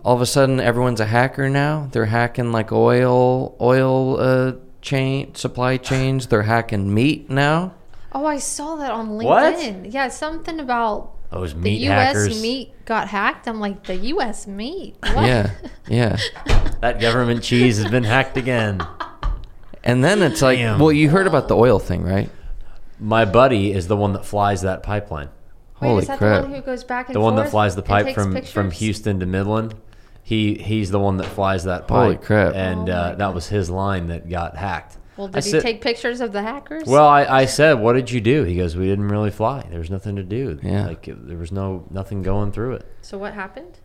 all 0.03 0.15
of 0.15 0.22
a 0.22 0.25
sudden 0.25 0.60
everyone's 0.60 1.00
a 1.00 1.05
hacker 1.05 1.50
now. 1.50 1.88
They're 1.91 2.05
hacking 2.05 2.51
like 2.51 2.72
oil 2.72 3.55
oil 3.62 4.20
uh, 4.20 4.53
chain 4.81 5.36
supply 5.36 5.77
chains. 5.77 6.27
They're 6.27 6.41
hacking 6.43 6.91
meat 6.93 7.29
now. 7.29 7.74
Oh, 8.13 8.25
I 8.25 8.39
saw 8.39 8.75
that 8.77 8.91
on 8.91 9.10
LinkedIn. 9.12 9.24
What? 9.84 9.93
Yeah, 9.93 10.08
something 10.10 10.60
about 10.60 11.12
Those 11.29 11.53
meat 11.55 11.79
the 11.79 11.86
U.S. 11.86 12.08
hackers. 12.15 12.41
meat 12.41 12.74
got 12.86 13.08
hacked. 13.08 13.48
I'm 13.48 13.60
like, 13.62 13.86
the 13.86 13.96
U.S. 13.96 14.48
meat? 14.48 14.96
What? 15.01 15.25
Yeah, 15.27 15.51
yeah. 15.88 16.17
That 16.82 17.00
government 17.00 17.44
cheese 17.44 17.78
has 17.82 17.90
been 17.92 18.04
hacked 18.04 18.38
again. 18.38 18.86
And 19.84 20.04
then 20.04 20.22
it's 20.22 20.42
like, 20.42 20.58
Damn. 20.60 20.80
well, 20.80 20.92
you 20.92 21.10
heard 21.10 21.28
about 21.28 21.48
the 21.48 21.56
oil 21.56 21.80
thing, 21.80 22.04
right? 22.04 22.30
My 23.00 23.26
buddy 23.26 23.72
is 23.72 23.88
the 23.88 23.98
one 23.98 24.14
that 24.14 24.26
flies 24.26 24.62
that 24.62 24.84
pipeline. 24.84 25.30
Wait, 25.80 25.88
Holy 25.88 26.02
is 26.04 26.08
that 26.08 26.20
crap! 26.20 26.44
the 26.44 26.50
one 26.50 26.56
who 26.56 26.62
goes 26.62 26.84
back 26.84 27.08
and 27.08 27.16
The 27.16 27.20
one 27.22 27.36
that 27.38 27.50
flies 27.50 27.76
the 27.76 27.82
pipe 27.82 28.06
takes 28.06 28.16
from 28.24 28.40
from? 28.44 28.70
Houston 28.72 29.20
to 29.20 29.26
Midland. 29.26 29.74
He 30.22 30.54
he's 30.54 30.92
the 30.92 31.00
one 31.00 31.18
that 31.18 31.26
flies 31.26 31.64
that 31.64 31.88
pipe. 31.88 32.04
Holy 32.04 32.18
crap. 32.18 32.54
And 32.54 32.88
Oh 32.90 32.94
uh, 32.94 33.16
that 33.16 33.34
was 33.34 33.48
his 33.48 33.72
line 33.72 34.08
that 34.10 34.30
got 34.30 34.56
hacked. 34.56 34.98
Well, 35.18 35.28
I 35.30 35.32
did 35.32 35.44
he 35.46 35.50
said- 35.50 35.62
take 35.64 35.82
pictures 35.82 36.22
of 36.22 36.32
the 36.32 36.44
hackers? 36.44 36.84
Well, 36.86 37.08
I, 37.08 37.26
I 37.26 37.46
said, 37.46 37.74
"What 37.80 37.94
did 37.94 38.12
you 38.12 38.22
do?" 38.22 38.44
He 38.44 38.55
goes, 38.55 38.75
"We 38.75 38.86
didn't 38.86 39.08
really 39.08 39.32
fly. 39.32 39.66
There 39.72 39.79
was 39.79 39.90
nothing 39.90 40.16
to 40.18 40.24
do. 40.24 40.60
Yeah. 40.62 40.86
Like 40.86 41.08
it- 41.08 41.27
there 41.27 41.38
was 41.38 41.51
no 41.51 41.86
nothing 41.90 42.22
going 42.22 42.51
through 42.51 42.74
it." 42.75 42.86
so 43.01 43.18
what 43.18 43.34
happened? 43.34 43.79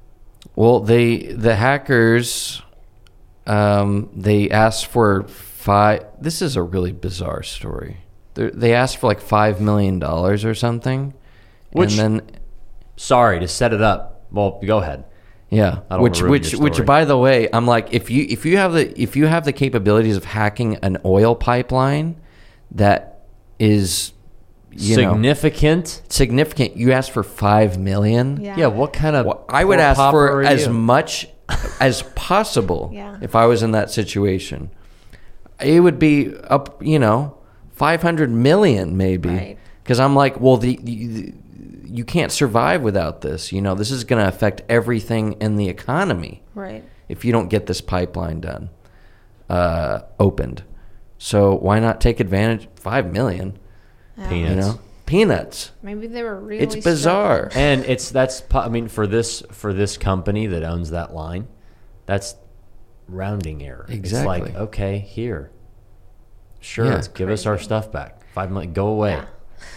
Well, 0.54 0.80
they 0.80 1.16
the 1.32 1.56
hackers, 1.56 2.60
um, 3.46 4.10
they 4.14 4.50
asked 4.50 4.86
for 4.86 5.24
five. 5.28 6.04
This 6.20 6.42
is 6.42 6.56
a 6.56 6.62
really 6.62 6.92
bizarre 6.92 7.42
story. 7.42 7.98
They're, 8.34 8.50
they 8.50 8.74
asked 8.74 8.98
for 8.98 9.06
like 9.06 9.20
five 9.20 9.60
million 9.60 9.98
dollars 9.98 10.44
or 10.44 10.54
something, 10.54 11.14
Which- 11.72 11.98
and 11.98 12.20
then 12.20 12.30
Sorry 12.98 13.40
to 13.40 13.48
set 13.48 13.74
it 13.74 13.82
up. 13.82 14.26
Well, 14.32 14.58
go 14.64 14.78
ahead. 14.78 15.04
yeah, 15.50 15.80
which 15.98 16.22
which 16.22 16.54
which 16.54 16.84
by 16.86 17.04
the 17.04 17.16
way, 17.18 17.48
I'm 17.52 17.66
like 17.66 17.92
if 17.92 18.10
you 18.10 18.26
if 18.28 18.46
you 18.46 18.56
have 18.56 18.72
the 18.72 18.98
if 19.00 19.16
you 19.16 19.26
have 19.26 19.44
the 19.44 19.52
capabilities 19.52 20.16
of 20.16 20.24
hacking 20.24 20.76
an 20.76 20.96
oil 21.04 21.34
pipeline 21.34 22.16
that 22.72 23.20
is 23.58 24.12
you 24.72 24.96
know 24.96 25.12
Significant. 25.12 26.02
significant, 26.08 26.76
you 26.76 26.92
ask 26.92 27.12
for 27.12 27.22
five 27.22 27.78
million. 27.78 28.40
Yeah. 28.40 28.56
Yeah. 28.56 28.66
What 28.68 28.92
kind 28.94 29.14
of? 29.14 29.26
Well, 29.26 29.44
I 29.48 29.62
would 29.64 29.78
ask 29.78 29.98
for 29.98 30.42
as 30.42 30.66
you? 30.66 30.72
much 30.72 31.28
as 31.80 32.02
possible 32.14 32.90
Yeah. 32.94 33.16
if 33.20 33.34
I 33.34 33.46
was 33.46 33.62
in 33.62 33.70
that 33.72 33.90
situation. 33.90 34.70
It 35.60 35.80
would 35.80 35.98
be 35.98 36.34
up, 36.44 36.82
you 36.82 36.98
know, 36.98 37.36
500 37.72 38.30
million 38.30 38.96
maybe. 38.96 39.28
Right. 39.28 39.58
Cuz 39.84 39.98
I'm 40.00 40.14
like, 40.14 40.40
well 40.40 40.56
the, 40.56 40.78
the 40.82 41.32
you 41.88 42.04
can't 42.04 42.32
survive 42.32 42.82
without 42.82 43.20
this. 43.20 43.52
You 43.52 43.62
know, 43.62 43.74
this 43.74 43.90
is 43.90 44.04
going 44.04 44.20
to 44.22 44.28
affect 44.28 44.62
everything 44.68 45.34
in 45.40 45.56
the 45.56 45.68
economy 45.68 46.42
Right. 46.54 46.82
if 47.08 47.24
you 47.24 47.32
don't 47.32 47.48
get 47.48 47.66
this 47.66 47.80
pipeline 47.80 48.40
done 48.40 48.70
uh 49.48 50.00
opened. 50.18 50.64
So 51.18 51.54
why 51.54 51.78
not 51.80 52.00
take 52.00 52.20
advantage 52.20 52.68
5 52.76 53.12
million, 53.12 53.56
Yeah. 54.18 54.28
Peanuts. 54.28 54.50
you 54.50 54.56
know? 54.60 54.78
Peanuts. 55.06 55.70
Maybe 55.82 56.06
they 56.08 56.22
were 56.22 56.38
really. 56.38 56.62
It's 56.62 56.74
bizarre. 56.76 57.50
struggling. 57.50 57.64
and 57.80 57.84
it's 57.86 58.10
that's 58.10 58.42
I 58.52 58.68
mean 58.68 58.88
for 58.88 59.06
this 59.06 59.42
for 59.52 59.72
this 59.72 59.96
company 59.96 60.46
that 60.48 60.62
owns 60.64 60.90
that 60.90 61.14
line, 61.14 61.46
that's 62.06 62.34
rounding 63.08 63.62
error. 63.62 63.86
Exactly. 63.88 64.48
It's 64.48 64.54
like 64.56 64.62
okay, 64.62 64.98
here, 64.98 65.50
sure, 66.60 66.86
Yeah. 66.86 67.02
give 67.14 67.30
us 67.30 67.46
our 67.46 67.58
stuff 67.58 67.92
back. 67.92 68.22
Five 68.32 68.50
million, 68.50 68.72
go 68.72 68.88
away. 68.88 69.12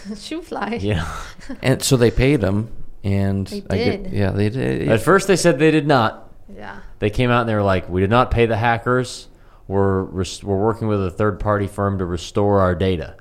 Yeah. 0.08 0.14
Shoo 0.16 0.42
fly. 0.42 0.78
Yeah. 0.80 1.06
And 1.62 1.82
so 1.82 1.96
they 1.96 2.10
paid 2.10 2.40
them, 2.40 2.70
and 3.04 3.46
They 3.46 3.62
I 3.70 3.96
get- 3.96 4.12
yeah, 4.12 4.30
they 4.32 4.48
did. 4.50 4.88
At 4.88 5.00
first 5.00 5.26
they 5.28 5.36
said 5.36 5.58
they 5.58 5.70
did 5.70 5.86
not. 5.86 6.32
Yeah. 6.54 6.80
They 6.98 7.10
came 7.10 7.30
out 7.30 7.40
and 7.42 7.48
they 7.48 7.54
were 7.54 7.62
like, 7.62 7.88
"We 7.88 8.00
did 8.00 8.10
not 8.10 8.30
pay 8.30 8.46
the 8.46 8.56
hackers. 8.56 9.28
We're 9.68 10.02
res- 10.02 10.42
we're 10.42 10.60
working 10.60 10.88
with 10.88 11.04
a 11.06 11.10
third 11.10 11.38
party 11.38 11.66
firm 11.68 11.98
to 11.98 12.04
restore 12.04 12.60
our 12.60 12.74
data." 12.74 13.14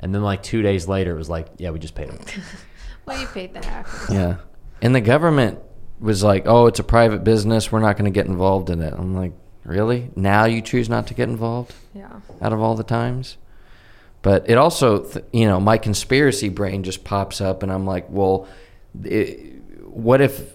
And 0.00 0.14
then 0.14 0.22
like 0.22 0.42
two 0.42 0.62
days 0.62 0.88
later, 0.88 1.12
it 1.12 1.18
was 1.18 1.28
like, 1.28 1.46
"Yeah, 1.58 1.70
we 1.70 1.78
just 1.78 1.94
paid 1.94 2.08
them." 2.08 2.18
Well, 3.06 3.18
you 3.20 3.26
paid 3.28 3.54
the 3.54 3.64
hackers. 3.64 4.14
Yeah. 4.14 4.36
And 4.82 4.94
the 4.94 5.00
government 5.00 5.58
was 5.98 6.22
like, 6.22 6.44
oh, 6.46 6.66
it's 6.66 6.78
a 6.78 6.84
private 6.84 7.24
business. 7.24 7.72
We're 7.72 7.80
not 7.80 7.96
going 7.96 8.04
to 8.04 8.14
get 8.14 8.26
involved 8.26 8.70
in 8.70 8.80
it. 8.82 8.94
I'm 8.96 9.16
like, 9.16 9.32
really? 9.64 10.10
Now 10.14 10.44
you 10.44 10.60
choose 10.62 10.88
not 10.88 11.06
to 11.08 11.14
get 11.14 11.28
involved 11.28 11.74
Yeah. 11.94 12.20
out 12.40 12.52
of 12.52 12.60
all 12.60 12.76
the 12.76 12.84
times? 12.84 13.36
But 14.22 14.48
it 14.48 14.58
also, 14.58 15.02
th- 15.02 15.24
you 15.32 15.46
know, 15.46 15.58
my 15.58 15.76
conspiracy 15.78 16.50
brain 16.50 16.82
just 16.84 17.02
pops 17.02 17.40
up 17.40 17.62
and 17.64 17.72
I'm 17.72 17.84
like, 17.86 18.06
well, 18.10 18.46
it, 19.02 19.60
what 19.86 20.20
if 20.20 20.52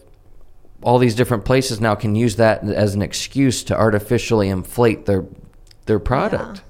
all 0.81 0.97
these 0.99 1.15
different 1.15 1.43
places 1.45 1.81
now 1.81 1.95
can 1.95 2.15
use 2.15 2.35
that 2.37 2.63
as 2.63 2.93
an 2.95 3.01
excuse 3.01 3.63
to 3.65 3.75
artificially 3.75 4.47
inflate 4.49 5.07
their 5.07 5.25
their 5.87 5.99
product? 5.99 6.61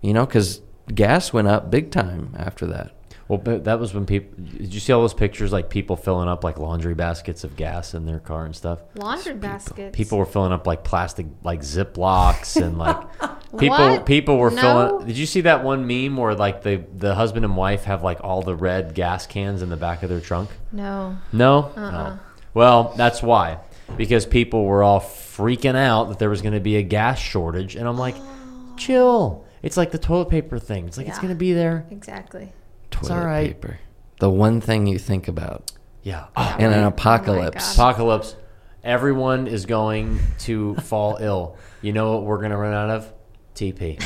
You 0.00 0.14
know, 0.14 0.24
because 0.24 0.62
gas 0.94 1.32
went 1.32 1.48
up 1.48 1.70
big 1.70 1.90
time 1.90 2.34
after 2.38 2.66
that. 2.66 2.92
Well, 3.28 3.36
but 3.38 3.64
that 3.64 3.78
was 3.78 3.92
when 3.92 4.06
people. 4.06 4.42
Did 4.42 4.72
you 4.72 4.80
see 4.80 4.90
all 4.90 5.02
those 5.02 5.12
pictures 5.12 5.52
like 5.52 5.68
people 5.68 5.96
filling 5.96 6.28
up 6.30 6.44
like 6.44 6.58
laundry 6.58 6.94
baskets 6.94 7.44
of 7.44 7.56
gas 7.56 7.92
in 7.92 8.06
their 8.06 8.20
car 8.20 8.46
and 8.46 8.56
stuff? 8.56 8.78
Laundry 8.94 9.34
baskets. 9.34 9.94
People 9.94 10.16
were 10.16 10.24
filling 10.24 10.50
up 10.50 10.66
like 10.66 10.82
plastic 10.82 11.26
like 11.44 11.60
Ziplocs 11.60 12.56
and 12.62 12.78
like 12.78 12.96
people 13.58 13.76
What? 13.76 14.06
people 14.06 14.38
were 14.38 14.50
No. 14.50 14.60
filling. 14.62 15.06
Did 15.06 15.18
you 15.18 15.26
see 15.26 15.42
that 15.42 15.62
one 15.62 15.86
meme 15.86 16.16
where 16.16 16.34
like 16.34 16.62
the 16.62 16.82
the 16.96 17.14
husband 17.14 17.44
and 17.44 17.54
wife 17.54 17.84
have 17.84 18.02
like 18.02 18.24
all 18.24 18.40
the 18.40 18.54
red 18.56 18.94
gas 18.94 19.26
cans 19.26 19.60
in 19.60 19.68
the 19.68 19.76
back 19.76 20.02
of 20.02 20.08
their 20.08 20.20
trunk? 20.22 20.48
No. 20.72 21.18
No. 21.30 21.70
Uh-uh. 21.76 21.90
No. 21.90 22.18
Well, 22.54 22.94
that's 22.96 23.22
why 23.22 23.58
because 23.98 24.24
people 24.24 24.64
were 24.64 24.82
all 24.82 25.00
freaking 25.00 25.76
out 25.76 26.08
that 26.08 26.18
there 26.18 26.30
was 26.30 26.40
going 26.40 26.54
to 26.54 26.60
be 26.60 26.76
a 26.76 26.82
gas 26.82 27.18
shortage, 27.18 27.76
and 27.76 27.86
I'm 27.86 27.98
like, 27.98 28.14
oh. 28.18 28.74
chill. 28.78 29.44
It's 29.62 29.76
like 29.76 29.90
the 29.90 29.98
toilet 29.98 30.28
paper 30.30 30.58
thing. 30.58 30.86
It's 30.86 30.96
like 30.96 31.08
it's 31.08 31.18
going 31.18 31.30
to 31.32 31.34
be 31.38 31.52
there. 31.52 31.86
Exactly. 31.90 32.52
Toilet 32.90 33.12
all 33.12 33.24
right. 33.24 33.48
paper. 33.60 33.78
The 34.20 34.30
one 34.30 34.60
thing 34.60 34.86
you 34.86 34.98
think 34.98 35.28
about 35.28 35.72
Yeah. 36.02 36.26
Oh, 36.36 36.56
in 36.58 36.66
an 36.66 36.74
Oh 36.74 36.82
my 36.82 36.88
apocalypse. 36.88 37.76
God. 37.76 37.90
Apocalypse. 37.90 38.36
Everyone 38.84 39.46
is 39.46 39.66
going 39.66 40.18
to 40.40 40.74
fall 40.76 41.18
ill. 41.20 41.56
You 41.82 41.92
know 41.92 42.12
what 42.14 42.24
we're 42.24 42.38
going 42.38 42.50
to 42.50 42.56
run 42.56 42.74
out 42.74 42.90
of? 42.90 43.12
TP. 43.54 43.98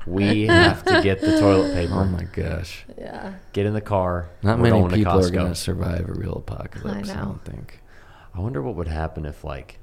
we 0.06 0.46
have 0.46 0.84
to 0.84 1.00
get 1.02 1.20
the 1.22 1.40
toilet 1.40 1.72
paper. 1.72 1.94
Oh 1.94 2.04
my 2.04 2.24
gosh. 2.24 2.84
Yeah. 2.98 3.34
Get 3.54 3.64
in 3.64 3.72
the 3.72 3.80
car. 3.80 4.28
Not 4.42 4.58
We're 4.58 4.64
many 4.64 4.78
going 4.78 4.90
to 4.90 4.96
people 4.96 5.26
are 5.26 5.30
going 5.30 5.48
to 5.48 5.54
survive 5.54 6.08
a 6.08 6.12
real 6.12 6.34
apocalypse, 6.34 7.08
I, 7.08 7.14
know. 7.14 7.24
don't 7.24 7.44
think. 7.44 7.80
I 8.34 8.40
wonder 8.40 8.60
what 8.60 8.76
would 8.76 8.88
happen 8.88 9.24
if 9.24 9.44
like 9.44 9.78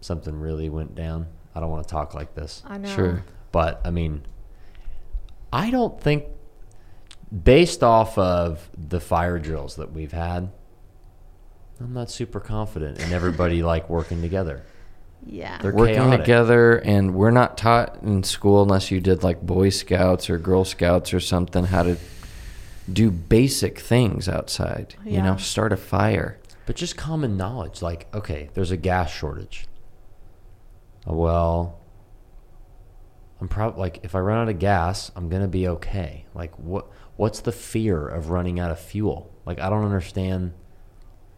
something 0.00 0.38
really 0.38 0.68
went 0.68 0.94
down. 0.94 1.26
I 1.54 1.60
don't 1.60 1.70
want 1.70 1.86
to 1.86 1.90
talk 1.90 2.14
like 2.14 2.34
this, 2.34 2.62
I 2.64 2.78
know. 2.78 2.94
Sure. 2.94 3.24
But 3.56 3.80
I 3.86 3.90
mean, 3.90 4.20
I 5.50 5.70
don't 5.70 5.98
think 5.98 6.24
based 7.42 7.82
off 7.82 8.18
of 8.18 8.68
the 8.76 9.00
fire 9.00 9.38
drills 9.38 9.76
that 9.76 9.92
we've 9.92 10.12
had, 10.12 10.50
I'm 11.80 11.94
not 11.94 12.10
super 12.10 12.38
confident 12.38 13.00
in 13.00 13.14
everybody 13.14 13.62
like 13.72 13.88
working 13.88 14.20
together. 14.20 14.62
Yeah. 15.24 15.56
They're 15.62 15.72
Working 15.72 15.94
chaotic. 15.94 16.20
together, 16.20 16.76
and 16.76 17.14
we're 17.14 17.30
not 17.30 17.56
taught 17.56 18.02
in 18.02 18.24
school 18.24 18.62
unless 18.62 18.90
you 18.90 19.00
did 19.00 19.22
like 19.22 19.40
Boy 19.40 19.70
Scouts 19.70 20.28
or 20.28 20.36
Girl 20.36 20.66
Scouts 20.66 21.14
or 21.14 21.20
something 21.20 21.64
how 21.64 21.84
to 21.84 21.96
do 22.92 23.10
basic 23.10 23.78
things 23.78 24.28
outside. 24.28 24.96
You 25.02 25.22
know, 25.22 25.38
start 25.38 25.72
a 25.72 25.78
fire. 25.78 26.38
But 26.66 26.76
just 26.76 26.98
common 26.98 27.38
knowledge, 27.38 27.80
like 27.80 28.06
okay, 28.14 28.50
there's 28.52 28.70
a 28.70 28.76
gas 28.76 29.10
shortage. 29.10 29.66
Well, 31.06 31.80
I'm 33.40 33.48
probably 33.48 33.80
like 33.80 34.00
if 34.02 34.14
I 34.14 34.20
run 34.20 34.38
out 34.38 34.48
of 34.48 34.58
gas, 34.58 35.10
I'm 35.14 35.28
gonna 35.28 35.48
be 35.48 35.68
okay. 35.68 36.24
Like 36.34 36.54
what? 36.58 36.86
What's 37.16 37.40
the 37.40 37.52
fear 37.52 38.06
of 38.06 38.30
running 38.30 38.60
out 38.60 38.70
of 38.70 38.78
fuel? 38.78 39.32
Like 39.44 39.60
I 39.60 39.68
don't 39.68 39.84
understand. 39.84 40.52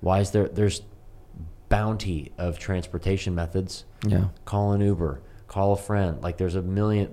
Why 0.00 0.20
is 0.20 0.30
there? 0.30 0.48
There's 0.48 0.82
bounty 1.68 2.32
of 2.38 2.58
transportation 2.58 3.34
methods. 3.34 3.84
Yeah. 4.06 4.28
Call 4.44 4.72
an 4.72 4.80
Uber. 4.80 5.20
Call 5.48 5.72
a 5.72 5.76
friend. 5.76 6.22
Like 6.22 6.36
there's 6.36 6.54
a 6.54 6.62
million. 6.62 7.08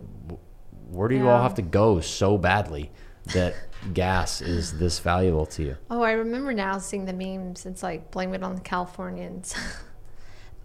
Where 0.89 1.08
do 1.08 1.15
you 1.15 1.28
all 1.28 1.41
have 1.41 1.56
to 1.56 1.63
go 1.63 2.00
so 2.00 2.38
badly 2.38 2.91
that 3.34 3.56
gas 3.93 4.41
is 4.41 4.78
this 4.78 5.00
valuable 5.00 5.48
to 5.48 5.63
you? 5.63 5.78
Oh, 5.89 6.04
I 6.04 6.12
remember 6.12 6.54
now 6.54 6.78
seeing 6.78 7.06
the 7.06 7.13
memes. 7.13 7.65
It's 7.65 7.82
like 7.82 8.12
blame 8.12 8.34
it 8.36 8.43
on 8.43 8.56
the 8.56 8.62
Californians. 8.62 9.56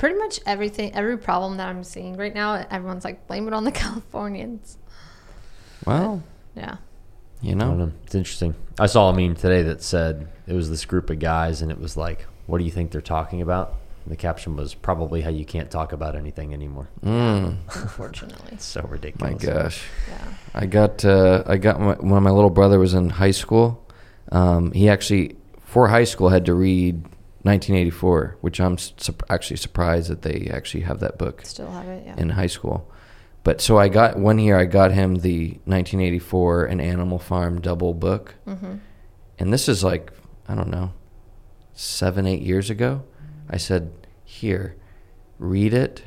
Pretty 0.00 0.18
much 0.18 0.40
everything, 0.46 0.94
every 0.94 1.18
problem 1.18 1.58
that 1.58 1.68
I'm 1.68 1.84
seeing 1.84 2.16
right 2.16 2.34
now, 2.34 2.54
everyone's 2.70 3.04
like 3.04 3.26
blame 3.26 3.46
it 3.46 3.52
on 3.52 3.64
the 3.64 3.70
Californians. 3.84 4.78
Well, 5.84 6.22
Yeah. 6.56 6.76
you 7.42 7.54
know. 7.54 7.74
know. 7.74 7.92
It's 8.04 8.14
interesting. 8.14 8.54
I 8.78 8.86
saw 8.86 9.10
a 9.10 9.12
meme 9.12 9.34
today 9.34 9.62
that 9.64 9.82
said 9.82 10.26
it 10.46 10.54
was 10.54 10.70
this 10.70 10.86
group 10.86 11.10
of 11.10 11.18
guys, 11.18 11.60
and 11.60 11.70
it 11.70 11.78
was 11.78 11.98
like, 11.98 12.24
"What 12.46 12.56
do 12.58 12.64
you 12.64 12.70
think 12.70 12.92
they're 12.92 13.02
talking 13.02 13.42
about?" 13.42 13.74
And 14.06 14.10
the 14.12 14.16
caption 14.16 14.56
was 14.56 14.72
probably 14.72 15.20
how 15.20 15.28
you 15.28 15.44
can't 15.44 15.70
talk 15.70 15.92
about 15.92 16.16
anything 16.16 16.54
anymore. 16.54 16.88
Mm, 17.04 17.56
Unfortunately. 17.74 18.52
It's 18.52 18.64
so 18.64 18.80
ridiculous. 18.88 19.44
my 19.44 19.52
gosh. 19.52 19.82
Yeah. 20.08 20.34
I 20.54 20.64
got 20.64 21.04
uh, 21.04 21.42
I 21.46 21.58
got 21.58 21.78
my, 21.78 21.92
when 21.96 22.22
my 22.22 22.30
little 22.30 22.48
brother 22.48 22.78
was 22.78 22.94
in 22.94 23.10
high 23.10 23.32
school. 23.32 23.86
Um, 24.32 24.72
he 24.72 24.88
actually 24.88 25.36
for 25.60 25.88
high 25.88 26.04
school 26.04 26.30
had 26.30 26.46
to 26.46 26.54
read 26.54 27.04
1984, 27.42 28.36
which 28.40 28.60
I'm 28.60 28.76
su- 28.78 29.14
actually 29.28 29.56
surprised 29.56 30.10
that 30.10 30.22
they 30.22 30.50
actually 30.52 30.82
have 30.82 31.00
that 31.00 31.16
book 31.18 31.42
Still 31.44 31.70
have 31.70 31.86
it. 31.86 32.04
Yeah. 32.06 32.16
in 32.18 32.30
high 32.30 32.46
school. 32.48 32.90
But 33.42 33.60
so 33.62 33.78
I 33.78 33.88
got 33.88 34.18
one 34.18 34.38
year 34.38 34.58
I 34.58 34.66
got 34.66 34.92
him 34.92 35.16
the 35.16 35.52
1984 35.64 36.64
An 36.66 36.80
Animal 36.80 37.18
Farm 37.18 37.60
double 37.60 37.94
book, 37.94 38.34
mm-hmm. 38.46 38.74
and 39.38 39.52
this 39.52 39.68
is 39.68 39.82
like 39.82 40.12
I 40.46 40.54
don't 40.54 40.68
know 40.68 40.92
seven 41.72 42.26
eight 42.26 42.42
years 42.42 42.68
ago. 42.68 43.02
I 43.48 43.56
said, 43.56 43.92
"Here, 44.24 44.76
read 45.38 45.72
it. 45.72 46.02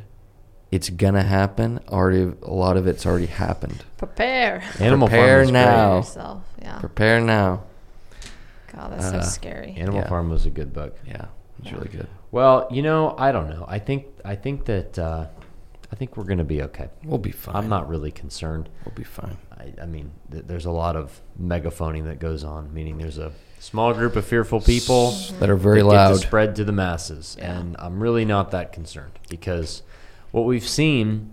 It's 0.71 0.89
gonna 0.89 1.23
happen. 1.23 1.79
Already, 1.89 2.33
a 2.43 2.53
lot 2.53 2.77
of 2.77 2.85
it's 2.85 3.05
already 3.05 3.25
happened. 3.25 3.83
Prepare. 3.97 4.63
Animal 4.79 5.07
Prepare 5.07 5.27
Farm 5.27 5.39
was 5.41 5.51
great. 5.51 5.59
now. 5.65 5.95
yourself. 5.97 6.43
Yeah. 6.61 6.79
Prepare 6.79 7.19
now." 7.21 7.63
God, 8.75 8.91
that's 8.91 9.05
Uh, 9.05 9.21
so 9.21 9.29
scary. 9.29 9.73
Animal 9.77 10.01
Yeah. 10.01 10.07
Farm 10.09 10.29
was 10.29 10.45
a 10.45 10.49
good 10.49 10.73
book. 10.73 10.95
Yeah, 11.05 11.25
it's 11.59 11.67
Yeah. 11.69 11.75
really 11.75 11.89
good. 11.89 12.07
Well, 12.31 12.67
you 12.71 12.81
know, 12.81 13.15
I 13.17 13.31
don't 13.31 13.49
know. 13.49 13.65
I 13.67 13.79
think 13.79 14.05
I 14.25 14.35
think 14.35 14.65
that 14.65 14.97
uh, 14.97 15.27
I 15.91 15.95
think 15.95 16.17
we're 16.17 16.23
gonna 16.23 16.43
be 16.43 16.61
okay. 16.63 16.89
We'll 17.03 17.19
be 17.19 17.31
fine. 17.31 17.55
I'm 17.55 17.69
not 17.69 17.87
really 17.87 18.11
concerned. 18.11 18.69
We'll 18.85 18.95
be 18.95 19.03
fine. 19.03 19.37
I, 19.55 19.73
I 19.83 19.85
mean, 19.85 20.11
th- 20.31 20.45
there's 20.47 20.65
a 20.65 20.71
lot 20.71 20.95
of 20.95 21.21
megaphoning 21.37 22.05
that 22.05 22.19
goes 22.19 22.43
on, 22.43 22.73
meaning 22.73 22.97
there's 22.97 23.19
a 23.19 23.31
small 23.59 23.93
group 23.93 24.15
of 24.15 24.25
fearful 24.25 24.59
people 24.59 25.11
That 25.39 25.49
are 25.49 25.55
very 25.55 25.81
that 25.81 25.87
get 25.89 25.93
loud. 25.95 26.09
to 26.09 26.17
spread 26.17 26.55
to 26.55 26.63
the 26.65 26.71
masses, 26.71 27.35
Yeah. 27.39 27.59
and 27.59 27.75
I'm 27.79 28.01
really 28.01 28.25
not 28.25 28.49
that 28.51 28.71
concerned 28.73 29.11
because 29.29 29.83
what 30.31 30.45
we've 30.45 30.67
seen, 30.67 31.31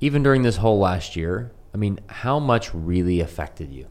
even 0.00 0.22
during 0.22 0.42
this 0.42 0.56
whole 0.56 0.78
last 0.78 1.14
year, 1.16 1.52
I 1.74 1.76
mean, 1.76 2.00
how 2.08 2.38
much 2.38 2.74
really 2.74 3.20
affected 3.20 3.70
you? 3.72 3.86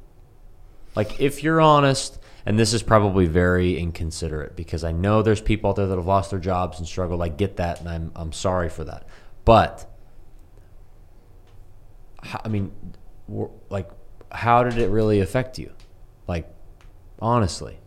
Like, 0.96 1.20
if 1.20 1.44
you're 1.44 1.60
honest, 1.60 2.20
and 2.46 2.60
this 2.60 2.74
is 2.74 2.84
probably 2.84 3.26
very 3.26 3.78
inconsiderate 3.78 4.56
because 4.56 4.84
I 4.84 4.92
know 4.92 5.22
there's 5.22 5.42
people 5.42 5.72
out 5.72 5.76
there 5.76 5.88
that 5.88 5.96
have 5.96 6.06
lost 6.06 6.30
their 6.30 6.40
jobs 6.40 6.80
and 6.80 6.88
struggled. 6.88 7.22
I 7.22 7.30
get 7.30 7.58
that, 7.58 7.80
and 7.80 7.90
I'm 7.90 8.12
I'm 8.16 8.32
sorry 8.32 8.70
for 8.70 8.84
that, 8.84 9.08
but 9.44 9.90
I 12.44 12.48
mean, 12.48 12.72
like, 13.70 13.90
how 14.32 14.64
did 14.64 14.78
it 14.78 14.90
really 14.90 15.20
affect 15.20 15.58
you? 15.60 15.72
Like, 16.28 16.48
honestly, 17.20 17.80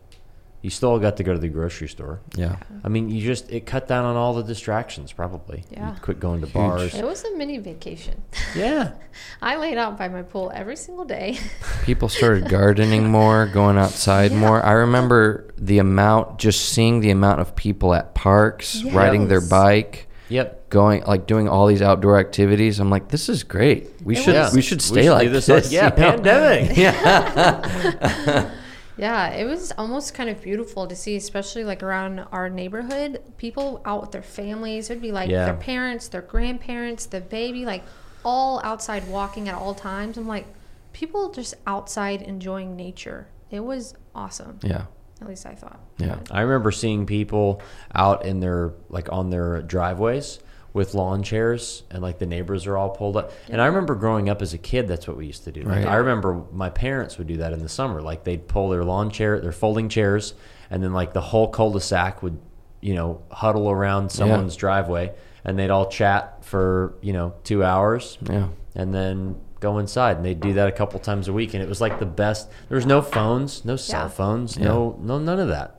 you 0.61 0.71
still 0.71 0.99
got 0.99 1.17
to 1.19 1.23
go 1.23 1.33
to 1.33 1.39
the 1.39 1.49
grocery 1.49 1.87
store. 1.89 2.19
Yeah. 2.35 2.57
I 2.83 2.89
mean, 2.89 3.09
you 3.11 3.25
just 3.25 3.49
it 3.51 3.65
cut 3.65 3.87
down 3.87 4.05
on 4.05 4.17
all 4.17 4.35
the 4.35 4.43
distractions. 4.43 5.13
Probably, 5.13 5.63
Yeah. 5.71 5.95
You 5.95 6.01
quit 6.01 6.19
going 6.19 6.41
to 6.41 6.47
Huge. 6.47 6.55
bars. 6.55 6.95
It 6.95 7.05
was 7.05 7.23
a 7.25 7.37
mini 7.37 7.59
vacation. 7.59 8.23
Yeah, 8.57 8.93
I 9.43 9.57
laid 9.57 9.79
out 9.79 9.97
by 9.97 10.09
my 10.09 10.23
pool 10.23 10.51
every 10.55 10.75
single 10.77 11.05
day. 11.05 11.39
People 11.85 12.09
started 12.09 12.49
gardening 12.49 13.09
more, 13.09 13.47
going 13.47 13.79
outside 13.79 14.33
Yeah. 14.33 14.39
more. 14.41 14.61
I 14.65 14.73
remember 14.73 15.47
the 15.57 15.79
amount, 15.79 16.39
just 16.39 16.69
seeing 16.71 17.01
the 17.01 17.11
amount 17.11 17.41
of 17.41 17.55
people 17.55 17.95
at 17.95 18.15
parks, 18.15 18.83
riding 18.85 19.29
their 19.29 19.41
bike, 19.41 20.09
yep. 20.29 20.69
going 20.71 21.03
like 21.05 21.27
doing 21.29 21.49
all 21.49 21.67
these 21.69 21.83
outdoor 21.83 22.19
activities. 22.19 22.81
I'm 22.81 22.91
like, 22.91 23.09
this 23.09 23.29
is 23.29 23.43
great. 23.45 23.91
We 24.03 24.17
It 24.17 24.23
should 24.25 24.35
was- 24.35 24.55
we 24.55 24.63
should 24.63 24.79
We 24.79 24.83
stay 24.83 25.03
should 25.05 25.13
like 25.13 25.31
this 25.31 25.47
this. 25.47 25.67
like- 25.67 25.73
yeah, 25.73 25.91
pandemic. 26.05 26.77
yeah. 26.77 28.51
Yeah, 28.99 29.29
it 29.31 29.45
was 29.45 29.73
almost 29.79 30.13
kind 30.15 30.29
of 30.29 30.43
beautiful 30.43 30.87
to 30.89 30.97
see, 30.97 31.17
especially 31.17 31.65
like 31.65 31.83
around 31.83 32.19
our 32.33 32.51
neighborhood. 32.51 33.23
People 33.37 33.81
out 33.85 34.01
with 34.01 34.11
their 34.11 34.23
families. 34.23 34.91
It'd 34.91 35.01
be 35.03 35.13
like 35.13 35.31
Yeah. 35.31 35.45
their 35.47 35.55
parents, 35.55 36.09
their 36.09 36.23
grandparents, 36.23 37.07
the 37.07 37.21
baby, 37.21 37.65
like 37.65 37.85
all 38.25 38.61
outside 38.65 39.07
walking 39.09 39.49
at 39.49 39.55
all 39.55 39.75
times. 39.75 40.19
I'm 40.19 40.27
like, 40.27 40.47
people 40.93 41.31
just 41.31 41.55
outside 41.67 42.23
enjoying 42.23 42.75
nature. 42.77 43.29
It 43.51 43.61
was 43.61 43.95
awesome. 44.15 44.59
yeah. 44.63 44.87
At 45.21 45.29
least 45.29 45.47
I 45.47 45.55
thought. 45.55 45.81
Yeah. 45.99 46.19
I 46.31 46.43
remember 46.43 46.71
seeing 46.71 47.05
people 47.07 47.61
out 47.95 48.25
in 48.25 48.39
their 48.41 48.73
like 48.89 49.11
on 49.13 49.31
their 49.31 49.63
driveways 49.63 50.39
with 50.79 50.95
lawn 50.95 51.23
chairs 51.23 51.83
and 51.91 52.01
like 52.03 52.19
the 52.19 52.25
neighbors 52.25 52.67
are 52.67 52.79
all 52.79 52.89
pulled 52.89 53.17
up. 53.19 53.33
And 53.51 53.61
I 53.61 53.67
remember 53.67 53.95
growing 53.95 54.31
up 54.31 54.41
as 54.41 54.55
a 54.55 54.59
kid, 54.59 54.89
that's 54.89 55.07
what 55.07 55.19
we 55.19 55.27
used 55.27 55.45
to 55.45 55.53
do. 55.53 55.61
Like, 55.63 55.85
Right. 55.85 55.87
I 55.87 55.97
remember 55.97 56.43
my 56.53 56.71
parents 56.71 57.19
would 57.19 57.27
do 57.27 57.37
that 57.39 57.53
in 57.53 57.59
the 57.59 57.69
summer. 57.69 58.01
Like 58.01 58.25
they'd 58.25 58.49
pull 58.49 58.71
their 58.71 58.85
lawn 58.85 59.11
chair, 59.11 59.39
their 59.41 59.53
folding 59.53 59.91
chairs, 59.91 60.33
and 60.71 60.83
then 60.83 60.95
like 60.95 61.13
the 61.13 61.21
whole 61.21 61.49
cul-de-sac 61.49 62.23
would, 62.23 62.39
you 62.81 62.95
know, 62.95 63.21
huddle 63.31 63.69
around 63.71 64.11
someone's 64.11 64.57
driveway 64.57 65.13
and 65.45 65.59
they'd 65.59 65.71
all 65.71 65.87
chat 65.91 66.45
for, 66.45 66.95
you 67.03 67.13
know, 67.13 67.35
two 67.45 67.63
hours 67.65 68.17
Yeah. 68.23 68.49
and 68.75 68.95
then 68.95 69.37
go 69.61 69.79
inside 69.79 70.17
and 70.17 70.25
they'd 70.25 70.41
do 70.41 70.53
that 70.55 70.69
a 70.69 70.73
couple 70.73 71.01
times 71.01 71.27
a 71.29 71.33
week 71.33 71.53
and 71.55 71.61
it 71.63 71.69
was 71.69 71.81
like 71.81 71.99
the 71.99 72.07
best 72.07 72.49
there 72.69 72.77
was 72.77 72.87
no 72.87 73.03
phones 73.03 73.65
no 73.65 73.75
cell 73.75 74.03
Yeah. 74.03 74.09
phones 74.09 74.57
no 74.57 74.97
no 75.03 75.19
none 75.19 75.41
of 75.41 75.49
that 75.49 75.75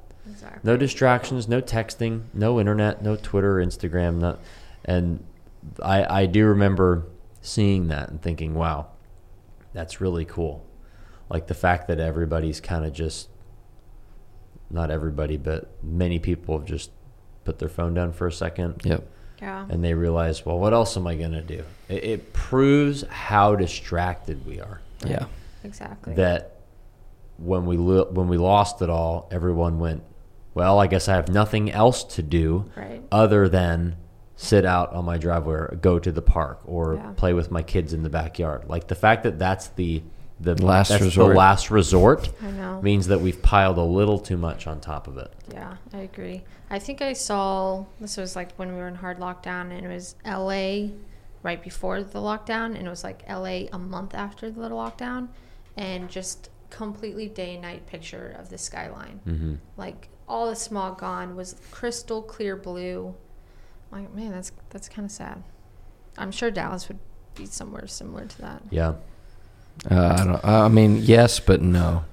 no 0.63 0.75
distractions 0.75 1.47
no 1.47 1.61
texting 1.61 2.23
no 2.33 2.59
internet 2.59 3.01
no 3.01 3.15
twitter 3.15 3.55
instagram 3.55 4.17
not 4.19 4.37
and 4.85 5.23
i 5.83 6.21
i 6.21 6.25
do 6.25 6.45
remember 6.45 7.05
seeing 7.41 7.87
that 7.87 8.09
and 8.09 8.21
thinking 8.21 8.53
wow 8.53 8.87
that's 9.73 9.99
really 10.01 10.25
cool 10.25 10.65
like 11.29 11.47
the 11.47 11.53
fact 11.53 11.87
that 11.87 11.99
everybody's 11.99 12.59
kind 12.61 12.85
of 12.85 12.93
just 12.93 13.29
not 14.69 14.91
everybody 14.91 15.37
but 15.37 15.69
many 15.83 16.19
people 16.19 16.57
have 16.57 16.67
just 16.67 16.91
put 17.45 17.59
their 17.59 17.69
phone 17.69 17.93
down 17.93 18.11
for 18.11 18.27
a 18.27 18.31
second 18.31 18.81
Yep. 18.83 19.07
Yeah. 19.41 19.65
and 19.69 19.81
they 19.81 19.93
realize, 19.93 20.45
well, 20.45 20.59
what 20.59 20.73
else 20.73 20.97
am 20.97 21.07
I 21.07 21.15
going 21.15 21.31
to 21.31 21.41
do? 21.41 21.63
It, 21.87 22.03
it 22.03 22.33
proves 22.33 23.03
how 23.03 23.55
distracted 23.55 24.45
we 24.45 24.59
are. 24.59 24.81
Yeah. 25.05 25.27
Exactly. 25.63 26.13
That 26.15 26.57
when 27.37 27.65
we 27.65 27.77
lo- 27.77 28.09
when 28.11 28.27
we 28.27 28.35
lost 28.37 28.81
it 28.81 28.89
all, 28.89 29.29
everyone 29.31 29.79
went, 29.79 30.03
well, 30.53 30.77
I 30.77 30.87
guess 30.87 31.07
I 31.07 31.15
have 31.15 31.29
nothing 31.29 31.71
else 31.71 32.03
to 32.15 32.21
do 32.21 32.69
Right. 32.75 33.01
other 33.13 33.47
than 33.47 33.95
sit 34.41 34.63
out 34.63 34.93
on 34.93 35.03
my 35.03 35.17
driveway 35.17 35.53
or 35.53 35.77
go 35.81 35.99
to 35.99 36.13
the 36.13 36.21
park 36.21 36.61
or 36.65 36.95
Yeah. 36.95 37.11
play 37.17 37.33
with 37.33 37.51
my 37.51 37.61
kids 37.61 37.91
in 37.91 38.03
the 38.03 38.09
backyard. 38.09 38.69
Like 38.69 38.87
the 38.87 38.95
fact 38.95 39.23
that 39.23 39.37
that's 39.37 39.67
the 39.67 40.01
the 40.41 40.55
Last 40.55 40.87
that's 40.87 41.03
resort. 41.03 41.33
the 41.33 41.37
last 41.37 41.69
resort 41.69 42.31
I 42.41 42.51
know. 42.51 42.81
means 42.81 43.07
that 43.07 43.19
we've 43.19 43.41
piled 43.41 43.77
a 43.77 43.83
little 43.83 44.17
too 44.17 44.37
much 44.37 44.65
on 44.67 44.79
top 44.79 45.09
of 45.09 45.17
it. 45.17 45.33
Yeah, 45.51 45.75
I 45.93 45.97
agree. 45.97 46.43
I 46.69 46.79
think 46.79 47.01
I 47.01 47.11
saw 47.11 47.83
this 47.99 48.15
was 48.15 48.37
like 48.37 48.53
when 48.55 48.69
we 48.69 48.75
were 48.75 48.87
in 48.87 48.95
hard 48.95 49.19
lockdown, 49.19 49.63
and 49.75 49.85
it 49.85 49.89
was 49.89 50.15
L.A. 50.23 50.93
right 51.43 51.61
before 51.61 52.01
the 52.03 52.19
lockdown, 52.19 52.67
and 52.77 52.87
it 52.87 52.89
was 52.89 53.03
like 53.03 53.23
LA 53.27 53.67
a 53.73 53.77
month 53.77 54.15
after 54.15 54.49
the 54.49 54.69
lockdown, 54.69 55.27
and 55.75 56.07
just 56.09 56.49
completely 56.69 57.27
day 57.27 57.55
and 57.55 57.61
night 57.63 57.85
picture 57.87 58.33
of 58.39 58.47
the 58.49 58.57
skyline. 58.57 59.19
Mm-hmm. 59.27 59.55
Like 59.75 60.07
all 60.25 60.49
the 60.49 60.55
smog 60.55 60.99
gone 60.99 61.35
was 61.35 61.57
crystal 61.71 62.21
clear 62.21 62.55
blue. 62.55 63.13
Like 63.91 64.13
man, 64.13 64.31
that's 64.31 64.51
that's 64.69 64.87
kind 64.89 65.05
of 65.05 65.11
sad. 65.11 65.43
I'm 66.17 66.31
sure 66.31 66.51
Dallas 66.51 66.87
would 66.89 66.99
be 67.35 67.45
somewhere 67.45 67.87
similar 67.87 68.25
to 68.25 68.41
that. 68.41 68.61
Yeah. 68.69 68.93
Uh, 69.89 70.15
I 70.19 70.23
don't. 70.25 70.45
I 70.45 70.67
mean, 70.67 70.97
yes, 70.97 71.39
but 71.39 71.61
no. 71.61 72.03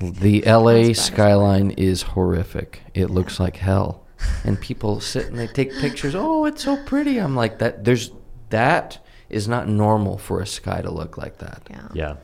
The 0.00 0.42
LA 0.46 0.72
Not 0.82 0.90
as 0.90 1.04
skyline 1.04 1.70
is 1.72 2.02
horrific. 2.02 2.82
It 2.94 3.08
looks 3.10 3.38
like 3.38 3.56
hell, 3.56 4.04
and 4.44 4.60
people 4.60 5.00
sit 5.12 5.26
and 5.26 5.38
they 5.38 5.46
take 5.46 5.72
pictures. 5.78 6.14
Oh, 6.14 6.44
it's 6.44 6.64
so 6.64 6.76
pretty. 6.84 7.18
I'm 7.18 7.36
like 7.36 7.58
that. 7.60 7.84
There's 7.84 8.10
that 8.50 8.98
is 9.30 9.48
not 9.48 9.68
normal 9.68 10.18
for 10.18 10.40
a 10.40 10.46
sky 10.46 10.82
to 10.82 10.90
look 10.90 11.16
like 11.16 11.38
that. 11.38 11.62
Yeah. 11.70 11.88
Yeah. 11.94 12.16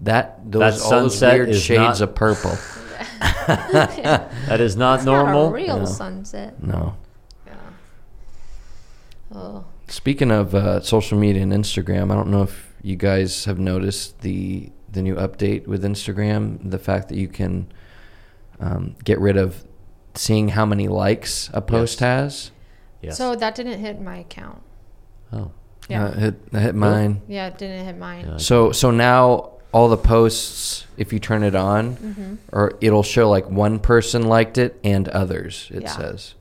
That 0.00 0.50
those 0.50 0.60
That 0.60 0.84
all 0.84 0.90
those 0.90 1.12
sunset 1.18 1.34
weird 1.34 1.48
is 1.50 1.62
shades 1.62 2.00
not- 2.00 2.00
of 2.02 2.14
purple. 2.14 2.56
That 3.46 4.60
is 4.60 4.76
not 4.76 4.96
It's 5.00 5.06
normal. 5.06 5.44
Not 5.44 5.50
a 5.50 5.54
real 5.54 5.78
No. 5.80 5.84
sunset. 5.86 6.62
No. 6.62 6.94
Yeah. 9.32 9.38
Oh. 9.38 9.64
Speaking 9.88 10.30
of 10.30 10.54
uh, 10.54 10.80
social 10.80 11.18
media 11.18 11.42
and 11.42 11.52
Instagram, 11.52 12.10
I 12.10 12.14
don't 12.14 12.28
know 12.30 12.42
if 12.42 12.72
you 12.82 12.96
guys 12.96 13.44
have 13.44 13.58
noticed 13.58 14.20
the 14.20 14.70
the 14.90 15.02
new 15.02 15.16
update 15.16 15.66
with 15.66 15.82
Instagram. 15.84 16.70
The 16.70 16.78
fact 16.78 17.08
that 17.08 17.16
you 17.16 17.28
can 17.28 17.72
um, 18.60 18.94
get 19.04 19.18
rid 19.20 19.36
of 19.36 19.64
seeing 20.14 20.48
how 20.48 20.66
many 20.66 20.88
likes 20.88 21.50
a 21.52 21.60
post 21.60 22.00
Yes. 22.00 22.08
has. 22.08 22.50
Yes. 23.02 23.18
So 23.18 23.34
that 23.34 23.54
didn't 23.54 23.80
hit 23.80 24.00
my 24.00 24.18
account. 24.18 24.62
oh. 25.32 25.50
Yeah. 25.88 26.04
Uh, 26.04 26.12
hit, 26.12 26.34
hit 26.52 26.74
mine. 26.76 27.22
yeah, 27.26 27.48
it 27.48 27.58
didn't 27.58 27.84
hit 27.84 27.98
mine. 27.98 28.24
Yeah. 28.28 28.36
So 28.36 28.70
so 28.70 28.90
now 28.92 29.50
all 29.72 29.88
the 29.88 29.96
posts, 29.96 30.86
if 30.96 31.12
you 31.12 31.18
turn 31.18 31.42
it 31.42 31.54
on, 31.56 31.96
Mm-hmm. 31.96 32.34
or 32.52 32.78
it'll 32.80 33.02
show 33.02 33.28
like 33.28 33.50
one 33.50 33.78
person 33.80 34.22
liked 34.28 34.58
it 34.58 34.78
and 34.84 35.08
others. 35.08 35.68
It 35.74 35.82
Yeah. 35.82 35.96
says. 35.96 36.34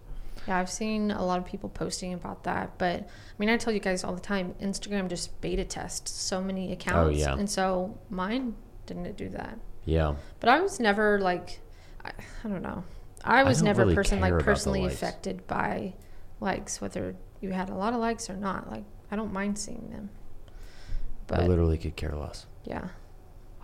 Yeah, 0.47 0.57
I've 0.57 0.69
seen 0.69 1.11
a 1.11 1.23
lot 1.23 1.39
of 1.39 1.45
people 1.45 1.69
posting 1.69 2.13
about 2.13 2.43
that, 2.45 2.77
but 2.77 3.01
I 3.01 3.33
mean, 3.37 3.49
I 3.49 3.57
tell 3.57 3.73
you 3.73 3.79
guys 3.79 4.03
all 4.03 4.13
the 4.13 4.21
time, 4.21 4.55
Instagram 4.61 5.07
just 5.07 5.39
beta 5.41 5.63
tests 5.63 6.11
so 6.11 6.41
many 6.41 6.69
oh, 6.69 6.73
accounts, 6.73 7.19
yeah. 7.19 7.33
and 7.33 7.49
so 7.49 7.97
mine 8.09 8.55
didn't 8.85 9.15
do 9.17 9.29
that. 9.29 9.59
Yeah. 9.85 10.15
But 10.39 10.49
I 10.49 10.61
was 10.61 10.79
never 10.79 11.19
like, 11.19 11.59
I, 12.03 12.11
I 12.43 12.47
don't 12.47 12.63
know, 12.63 12.83
I 13.23 13.43
was 13.43 13.59
don't 13.59 13.65
never 13.65 13.81
really 13.81 13.93
a 13.93 13.95
person 13.95 14.19
like 14.19 14.39
personally 14.39 14.85
affected 14.85 15.45
by 15.47 15.93
likes, 16.39 16.81
whether 16.81 17.15
you 17.39 17.51
had 17.51 17.69
a 17.69 17.75
lot 17.75 17.93
of 17.93 17.99
likes 17.99 18.29
or 18.29 18.35
not. 18.35 18.69
Like, 18.69 18.85
I 19.11 19.15
don't 19.15 19.33
mind 19.33 19.57
seeing 19.59 19.89
them. 19.91 20.09
I 21.29 21.47
literally 21.47 21.77
could 21.77 21.95
care 21.95 22.13
less. 22.13 22.45
yeah, 22.65 22.89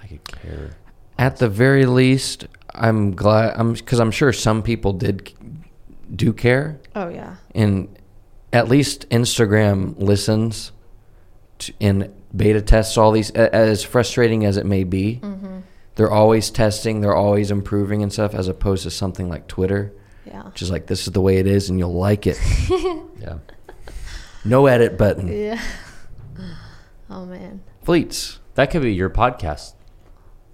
I 0.01 0.07
could 0.07 0.23
care. 0.23 0.77
At 1.19 1.37
the 1.37 1.49
very 1.49 1.85
least, 1.85 2.47
I'm 2.73 3.13
glad. 3.13 3.55
I'm 3.57 3.73
because 3.73 3.99
I'm 3.99 4.11
sure 4.11 4.31
some 4.31 4.61
people 4.63 4.93
did 4.93 5.33
do 6.15 6.34
care. 6.34 6.80
oh 6.96 7.10
yeah, 7.10 7.36
and 7.54 7.88
at 8.54 8.67
least 8.67 9.10
Instagram 9.10 10.00
listens 10.00 10.72
to, 11.60 11.74
and 11.82 12.10
beta 12.36 12.62
tests 12.62 12.98
all 12.98 13.12
these. 13.12 13.32
As 13.32 13.84
frustrating 13.84 14.46
as 14.46 14.58
it 14.58 14.65
may 14.65 14.84
be, 14.84 15.20
mm-hmm. 15.22 15.60
they're 15.96 16.12
always 16.12 16.50
testing, 16.50 17.02
they're 17.02 17.15
always 17.15 17.52
improving 17.52 18.04
and 18.04 18.12
stuff. 18.12 18.34
As 18.34 18.48
opposed 18.48 18.84
to 18.84 18.91
something 18.91 19.30
like 19.30 19.48
Twitter, 19.48 19.93
yeah, 20.26 20.43
which 20.43 20.62
is 20.62 20.72
like 20.72 20.88
this 20.88 21.08
is 21.08 21.13
the 21.13 21.22
way 21.22 21.38
it 21.38 21.48
is, 21.48 21.70
and 21.70 21.80
you'll 21.80 21.93
like 21.93 22.28
it. 22.28 22.39
Yeah. 23.20 23.39
No 24.46 24.67
edit 24.67 24.98
button. 24.98 25.28
yeah. 25.28 25.60
Oh 27.10 27.26
man, 27.26 27.63
Fleets. 27.84 28.39
That 28.56 28.70
could 28.72 28.82
be 28.84 28.93
your 28.93 29.10
podcast. 29.10 29.74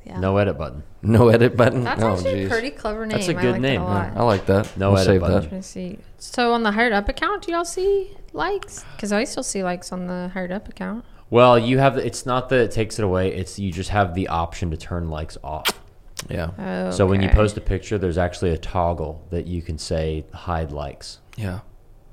yeah. 0.05 0.19
No 0.19 0.37
edit 0.37 0.57
button. 0.57 0.83
No 1.03 1.27
edit 1.29 1.57
button. 1.57 1.83
That's 1.83 2.01
oh, 2.01 2.13
actually 2.13 2.33
jeez. 2.33 2.45
a 2.45 2.49
pretty 2.49 2.71
clever 2.71 3.05
name. 3.05 3.17
That's 3.17 3.27
a 3.27 3.37
I 3.37 3.41
good 3.41 3.51
like 3.53 3.61
name. 3.61 3.81
A 3.81 3.85
Yeah. 3.85 4.13
I 4.15 4.23
like 4.23 4.45
that. 4.45 4.77
No 4.77 4.91
We'll 4.91 4.99
edit 4.99 5.07
save 5.07 5.21
button. 5.21 5.41
that. 5.41 5.49
trying 5.49 5.61
see. 5.61 5.99
So 6.17 6.53
on 6.53 6.63
the 6.63 6.71
hired 6.71 6.93
up 6.93 7.09
account, 7.09 7.43
do 7.45 7.51
y'all 7.51 7.65
see 7.65 8.11
likes? 8.31 8.85
Because 8.95 9.11
I 9.11 9.25
still 9.25 9.43
see 9.43 9.63
likes 9.63 9.91
on 9.91 10.07
the 10.07 10.29
hired 10.33 10.51
up 10.51 10.69
account. 10.69 11.03
Well, 11.29 11.59
you 11.59 11.79
have. 11.79 11.97
It's 11.97 12.25
not 12.25 12.49
that 12.49 12.59
it 12.59 12.71
takes 12.71 12.99
it 12.99 13.03
away. 13.05 13.33
It's 13.33 13.59
you 13.59 13.71
just 13.71 13.89
have 13.89 14.13
the 14.15 14.27
option 14.29 14.71
to 14.71 14.77
turn 14.77 15.09
likes 15.09 15.37
off. 15.43 15.67
Yeah. 16.29 16.51
Oh, 16.57 16.91
So 16.91 17.05
when 17.05 17.21
you 17.21 17.29
post 17.29 17.57
a 17.57 17.61
picture, 17.61 17.97
there's 17.97 18.17
actually 18.17 18.51
a 18.51 18.57
toggle 18.57 19.25
that 19.29 19.45
you 19.45 19.61
can 19.61 19.77
say 19.77 20.25
hide 20.33 20.71
likes. 20.71 21.19
Yeah. 21.35 21.59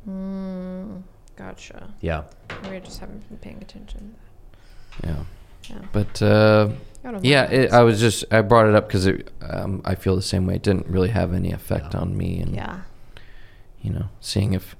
Mm, 0.08 1.02
gotcha. 1.36 1.94
Yeah. 2.00 2.24
We 2.68 2.80
just 2.80 2.98
haven't 2.98 3.28
been 3.28 3.38
paying 3.38 3.58
attention. 3.62 4.16
Yeah. 5.04 5.24
Yeah. 5.68 5.78
But 5.92 6.20
uh, 6.22 6.70
I 7.04 7.18
yeah, 7.22 7.44
it, 7.50 7.72
I 7.72 7.82
was 7.82 7.98
just 8.00 8.24
I 8.30 8.42
brought 8.42 8.66
it 8.68 8.74
up 8.74 8.86
because 8.88 9.08
um, 9.42 9.80
I 9.84 9.94
feel 9.94 10.16
the 10.16 10.22
same 10.22 10.46
way. 10.46 10.56
It 10.56 10.62
didn't 10.62 10.86
really 10.86 11.08
have 11.10 11.32
any 11.32 11.52
effect 11.52 11.94
Yeah. 11.94 12.00
on 12.00 12.16
me, 12.16 12.40
and 12.40 12.54
yeah. 12.54 12.80
you 13.80 13.90
know, 13.92 14.08
seeing 14.20 14.52
if, 14.52 14.76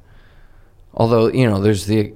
although 0.95 1.29
you 1.29 1.49
know, 1.49 1.61
there's 1.61 1.87
the, 1.87 2.13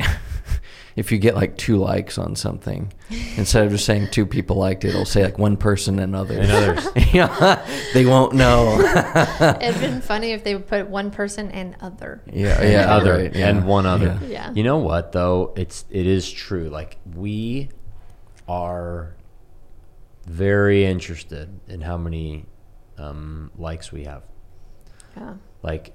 if 0.97 1.11
you 1.11 1.19
get 1.19 1.35
like 1.35 1.57
two 1.57 1.77
likes 1.79 2.19
on 2.19 2.37
something, 2.37 2.93
instead 3.37 3.65
of 3.65 3.73
just 3.73 3.87
saying 3.87 4.09
two 4.11 4.27
people 4.27 4.57
liked 4.57 4.85
it, 4.85 4.89
it'll 4.91 5.07
say 5.07 5.25
like 5.25 5.39
one 5.39 5.57
person 5.57 5.99
and 5.99 6.15
others. 6.15 6.51
And 6.51 6.53
others. 6.53 6.89
yeah, 7.15 7.67
they 7.95 8.05
won't 8.05 8.35
know. 8.35 8.79
It'd 9.61 9.81
been 9.81 10.03
funny 10.03 10.33
if 10.33 10.45
they 10.45 10.55
would 10.55 10.67
put 10.69 10.87
one 10.89 11.11
person 11.11 11.51
and 11.51 11.77
other. 11.81 12.21
yeah, 12.31 12.63
yeah, 12.63 12.95
other 12.95 13.15
right, 13.15 13.35
yeah, 13.35 13.49
and 13.49 13.67
one 13.67 13.87
other. 13.87 14.19
yeah. 14.23 14.29
Yeah. 14.29 14.53
You 14.53 14.65
know 14.65 14.79
what 14.79 15.13
though? 15.13 15.55
It's 15.57 15.87
it 15.91 16.07
is 16.07 16.31
true. 16.31 16.69
Like 16.69 16.99
we 17.17 17.71
are 18.47 19.15
very 20.25 20.85
interested 20.85 21.61
in 21.69 21.81
how 21.81 21.97
many 21.97 22.47
um, 22.99 23.51
likes 23.57 23.93
we 23.93 24.05
have. 24.05 24.23
Yeah. 25.17 25.35
Like 25.63 25.95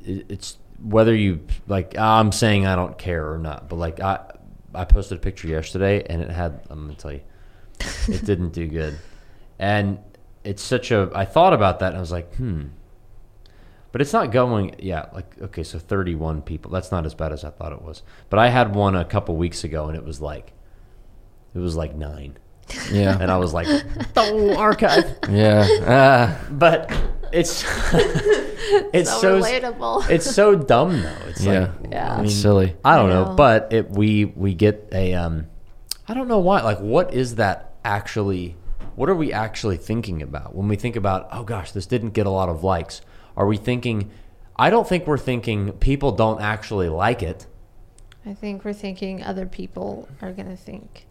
it, 0.00 0.26
it's 0.28 0.58
whether 0.82 1.14
you 1.14 1.40
like. 1.66 1.96
I'm 1.98 2.32
saying 2.32 2.66
I 2.66 2.76
don't 2.76 2.96
care 2.96 3.32
or 3.32 3.38
not, 3.38 3.68
but 3.68 3.76
like 3.76 4.00
I 4.00 4.20
I 4.74 4.84
posted 4.84 5.18
a 5.18 5.20
picture 5.20 5.48
yesterday 5.48 6.04
and 6.08 6.22
it 6.22 6.30
had. 6.30 6.62
I'm 6.70 6.82
gonna 6.82 6.94
tell 6.94 7.12
you, 7.12 7.22
it 8.08 8.24
didn't 8.24 8.50
do 8.50 8.66
good, 8.66 8.98
and 9.58 9.98
it's 10.44 10.62
such 10.62 10.90
a. 10.90 11.10
I 11.14 11.24
thought 11.24 11.52
about 11.52 11.80
that 11.80 11.88
and 11.88 11.96
I 11.96 12.00
was 12.00 12.12
like, 12.12 12.34
hmm. 12.36 12.66
But 13.90 14.02
it's 14.02 14.12
not 14.12 14.30
going. 14.30 14.76
Yeah, 14.78 15.06
like 15.12 15.40
okay, 15.40 15.62
so 15.62 15.78
31 15.78 16.42
people. 16.42 16.70
That's 16.70 16.90
not 16.92 17.06
as 17.06 17.14
bad 17.14 17.32
as 17.32 17.44
I 17.44 17.50
thought 17.50 17.72
it 17.72 17.82
was. 17.82 18.02
But 18.30 18.38
I 18.38 18.48
had 18.48 18.74
one 18.74 18.94
a 18.94 19.04
couple 19.04 19.36
weeks 19.36 19.64
ago 19.64 19.88
and 19.88 19.96
it 19.96 20.04
was 20.04 20.20
like, 20.20 20.52
it 21.54 21.58
was 21.58 21.74
like 21.74 21.94
nine, 21.94 22.38
yeah, 22.92 23.18
and 23.20 23.30
I 23.30 23.36
was 23.38 23.52
like, 23.54 23.66
oh, 24.16 24.56
archive. 24.56 25.18
yeah. 25.28 25.66
Ah, 25.86 26.46
But 26.50 26.90
it's 27.32 27.62
it's 28.92 29.10
so, 29.20 29.40
relatable. 29.40 30.08
it's 30.10 30.30
so 30.34 30.54
dumb 30.54 31.02
though. 31.02 31.16
It's 31.28 31.42
yeah, 31.44 31.72
like 31.82 31.92
Yeah. 31.92 32.08
I 32.16 32.22
it's 32.22 32.32
mean, 32.32 32.42
silly. 32.42 32.76
I 32.84 32.96
don't 32.96 33.10
I 33.10 33.14
know, 33.14 33.24
know. 33.26 33.34
but 33.34 33.72
it 33.72 33.90
we 33.90 34.26
we 34.26 34.54
get 34.54 34.88
a 34.92 35.14
um 35.14 35.46
I 36.08 36.14
don't 36.14 36.28
know 36.28 36.38
why. 36.38 36.62
Like 36.62 36.78
what 36.80 37.12
is 37.14 37.34
that 37.36 37.74
actually 37.84 38.56
what 38.96 39.08
are 39.08 39.14
we 39.14 39.32
actually 39.32 39.76
thinking 39.76 40.22
about 40.22 40.54
when 40.54 40.68
we 40.68 40.76
think 40.76 40.96
about 40.96 41.28
oh 41.32 41.44
gosh, 41.44 41.72
this 41.72 41.86
didn't 41.86 42.10
get 42.10 42.26
a 42.26 42.30
lot 42.30 42.48
of 42.48 42.64
likes? 42.64 43.00
Are 43.36 43.46
we 43.46 43.56
thinking 43.56 44.10
I 44.56 44.70
don't 44.70 44.88
think 44.88 45.06
we're 45.06 45.18
thinking 45.18 45.72
people 45.72 46.12
don't 46.12 46.40
actually 46.40 46.88
like 46.88 47.22
it. 47.22 47.46
I 48.26 48.34
think 48.34 48.64
we're 48.64 48.72
thinking 48.72 49.22
other 49.22 49.46
people 49.46 50.08
are 50.20 50.32
gonna 50.32 50.56
think. 50.56 51.06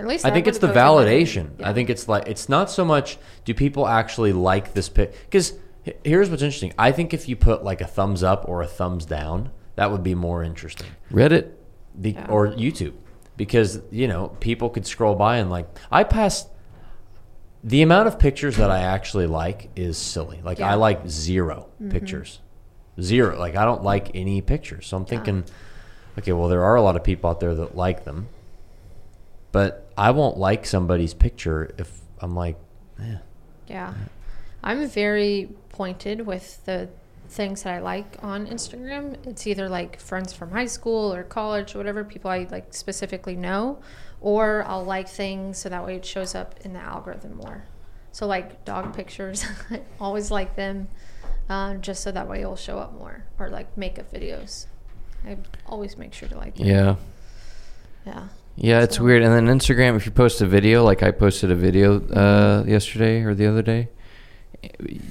At 0.00 0.06
least 0.06 0.24
I 0.24 0.30
think 0.30 0.46
it's 0.46 0.58
the 0.58 0.68
would 0.68 0.74
go 0.74 0.80
to 0.80 1.04
my- 1.04 1.04
validation. 1.04 1.50
Yeah. 1.58 1.70
I 1.70 1.72
think 1.72 1.90
it's 1.90 2.08
like 2.08 2.28
it's 2.28 2.48
not 2.48 2.70
so 2.70 2.84
much 2.84 3.18
do 3.44 3.52
people 3.54 3.86
actually 3.86 4.32
like 4.32 4.72
this 4.74 4.88
pic 4.88 5.12
because 5.24 5.54
here's 6.04 6.30
what's 6.30 6.42
interesting. 6.42 6.72
I 6.78 6.92
think 6.92 7.12
if 7.14 7.28
you 7.28 7.36
put 7.36 7.64
like 7.64 7.80
a 7.80 7.86
thumbs 7.86 8.22
up 8.22 8.48
or 8.48 8.62
a 8.62 8.66
thumbs 8.66 9.04
down, 9.06 9.50
that 9.76 9.90
would 9.90 10.02
be 10.02 10.14
more 10.14 10.42
interesting. 10.44 10.88
Reddit. 11.10 11.50
Be- 12.00 12.10
Yeah. 12.12 12.26
or 12.28 12.48
YouTube 12.48 12.92
because 13.36 13.80
you 13.90 14.06
know 14.06 14.28
people 14.40 14.68
could 14.70 14.86
scroll 14.86 15.14
by 15.16 15.38
and 15.38 15.50
like 15.50 15.66
I 15.90 16.04
pass 16.04 16.46
the 17.64 17.82
amount 17.82 18.06
of 18.06 18.20
pictures 18.20 18.56
that 18.58 18.70
I 18.70 18.80
actually 18.82 19.26
like 19.26 19.70
is 19.74 19.98
silly. 19.98 20.40
Like 20.44 20.60
Yeah. 20.60 20.70
I 20.70 20.74
like 20.74 21.08
0 21.08 21.66
mm-hmm. 21.82 21.90
pictures, 21.90 22.38
zero. 23.00 23.36
Like 23.36 23.56
I 23.56 23.64
don't 23.64 23.82
like 23.82 24.12
any 24.14 24.40
pictures. 24.42 24.86
So 24.86 24.96
I'm 24.96 25.02
Yeah. 25.02 25.08
thinking, 25.08 25.44
okay, 26.20 26.30
well 26.32 26.48
there 26.48 26.62
are 26.62 26.76
a 26.76 26.82
lot 26.82 26.94
of 26.94 27.02
people 27.02 27.28
out 27.30 27.40
there 27.40 27.54
that 27.56 27.76
like 27.76 28.04
them, 28.04 28.28
but 29.50 29.87
I 29.98 30.12
won't 30.12 30.38
like 30.38 30.64
somebody's 30.64 31.12
picture 31.12 31.74
if 31.76 32.00
I'm 32.20 32.34
like, 32.34 32.56
eh. 33.00 33.16
Yeah. 33.66 33.94
I'm 34.62 34.86
very 34.88 35.50
pointed 35.70 36.26
with 36.26 36.64
the 36.64 36.88
things 37.28 37.64
that 37.64 37.74
I 37.74 37.80
like 37.80 38.16
on 38.22 38.46
Instagram. 38.46 39.26
It's 39.26 39.46
either 39.46 39.68
like 39.68 40.00
friends 40.00 40.32
from 40.32 40.52
high 40.52 40.66
school 40.66 41.12
or 41.12 41.22
college 41.24 41.74
or 41.74 41.78
whatever, 41.78 42.04
people 42.04 42.30
I 42.30 42.46
like 42.50 42.72
specifically 42.72 43.36
know, 43.36 43.80
or 44.20 44.64
I'll 44.66 44.84
like 44.84 45.08
things 45.08 45.58
so 45.58 45.68
that 45.68 45.84
way 45.84 45.96
it 45.96 46.04
shows 46.04 46.34
up 46.34 46.54
in 46.64 46.72
the 46.72 46.80
algorithm 46.80 47.36
more. 47.36 47.64
So 48.12 48.26
like 48.26 48.64
dog 48.64 48.94
pictures, 48.94 49.44
I 49.70 49.82
always 50.00 50.30
like 50.30 50.56
them, 50.56 50.88
um, 51.48 51.82
just 51.82 52.02
so 52.02 52.10
that 52.12 52.28
way 52.28 52.40
it'll 52.40 52.56
show 52.56 52.78
up 52.78 52.94
more, 52.94 53.24
or 53.38 53.50
like 53.50 53.76
makeup 53.76 54.10
videos. 54.12 54.66
I 55.26 55.36
always 55.66 55.96
make 55.96 56.14
sure 56.14 56.28
to 56.28 56.36
like 56.36 56.58
it. 56.58 56.66
Yeah. 56.66 56.96
Yeah. 58.06 58.28
Yeah, 58.60 58.82
it's 58.82 58.96
So- 58.96 59.04
weird. 59.04 59.22
And 59.22 59.32
then 59.32 59.46
Instagram, 59.58 59.96
if 59.96 60.04
you 60.04 60.10
post 60.12 60.40
a 60.40 60.46
video, 60.46 60.82
like 60.84 61.02
I 61.02 61.10
posted 61.12 61.50
a 61.50 61.54
video 61.54 62.00
uh, 62.10 62.64
yesterday 62.66 63.22
or 63.22 63.34
the 63.34 63.46
other 63.46 63.62
day, 63.62 63.88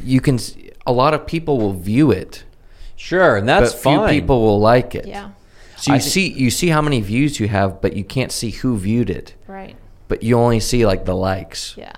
you 0.04 0.20
can. 0.22 0.36
s- 0.36 0.56
A 0.86 0.92
lot 0.92 1.14
of 1.14 1.26
people 1.28 1.58
will 1.58 1.74
view 1.74 2.12
it, 2.12 2.44
Sure, 2.96 3.36
and 3.38 3.48
that's 3.48 3.74
but 3.74 3.82
fine. 3.82 3.98
few 4.10 4.20
people 4.22 4.42
will 4.42 4.60
like 4.60 4.96
it. 4.96 5.06
Yeah. 5.06 5.30
So 5.78 5.92
you 5.92 5.96
I 5.96 6.00
see, 6.00 6.28
you 6.32 6.50
see 6.50 6.70
how 6.70 6.82
many 6.82 7.02
views 7.02 7.40
you 7.42 7.48
have, 7.50 7.82
but 7.82 7.94
you 7.96 8.04
can't 8.06 8.32
see 8.32 8.52
who 8.52 8.78
viewed 8.78 9.10
it. 9.10 9.36
Right. 9.48 9.76
But 10.08 10.24
you 10.24 10.38
only 10.40 10.60
see 10.62 10.86
like 10.86 11.04
the 11.06 11.14
likes. 11.16 11.76
Yeah. 11.78 11.92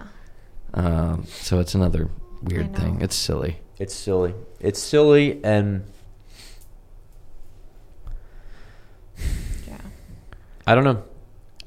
Um, 0.74 1.26
so 1.28 1.60
it's 1.60 1.76
another 1.76 2.10
weird 2.44 2.76
thing. 2.76 3.00
It's 3.02 3.16
silly. 3.16 3.58
It's 3.78 3.94
silly. 3.94 4.34
It's 4.60 4.80
silly, 4.82 5.40
and 5.44 5.84
Yeah. 9.68 9.78
I 10.68 10.76
don't 10.76 10.84
know. 10.84 11.04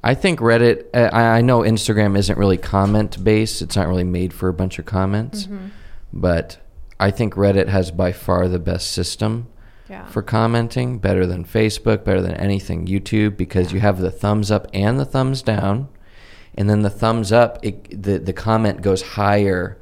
I 0.03 0.15
think 0.15 0.41
Reddit. 0.41 0.87
uh, 0.95 1.11
I, 1.13 1.39
I 1.39 1.41
know 1.43 1.61
Instagram 1.61 2.17
isn't 2.19 2.37
really 2.39 2.59
comment 2.59 3.23
based. 3.23 3.63
It's 3.63 3.77
not 3.77 3.87
really 3.89 4.05
made 4.05 4.33
for 4.33 4.49
a 4.49 4.53
bunch 4.55 4.79
of 4.79 4.85
comments. 4.85 5.45
Mm-hmm. 5.47 5.67
But 6.13 6.59
I 6.99 7.11
think 7.11 7.35
Reddit 7.35 7.69
has 7.69 7.91
by 7.91 8.13
far 8.13 8.49
the 8.49 8.59
best 8.59 8.91
system 8.93 9.47
Yeah. 9.89 10.07
for 10.07 10.23
commenting, 10.23 10.99
better 10.99 11.25
than 11.27 11.45
Facebook, 11.45 12.05
better 12.05 12.21
than 12.21 12.35
anything 12.35 12.87
YouTube, 12.87 13.37
because 13.37 13.73
you 13.73 13.81
have 13.81 13.99
the 13.99 14.11
thumbs 14.11 14.51
up 14.51 14.67
and 14.75 14.99
the 14.99 15.05
thumbs 15.05 15.41
down, 15.43 15.89
and 16.57 16.69
then 16.69 16.83
the 16.83 16.91
thumbs 16.91 17.33
up, 17.33 17.59
it, 17.65 18.03
the 18.03 18.19
the 18.19 18.33
comment 18.33 18.83
goes 18.83 19.03
higher 19.03 19.79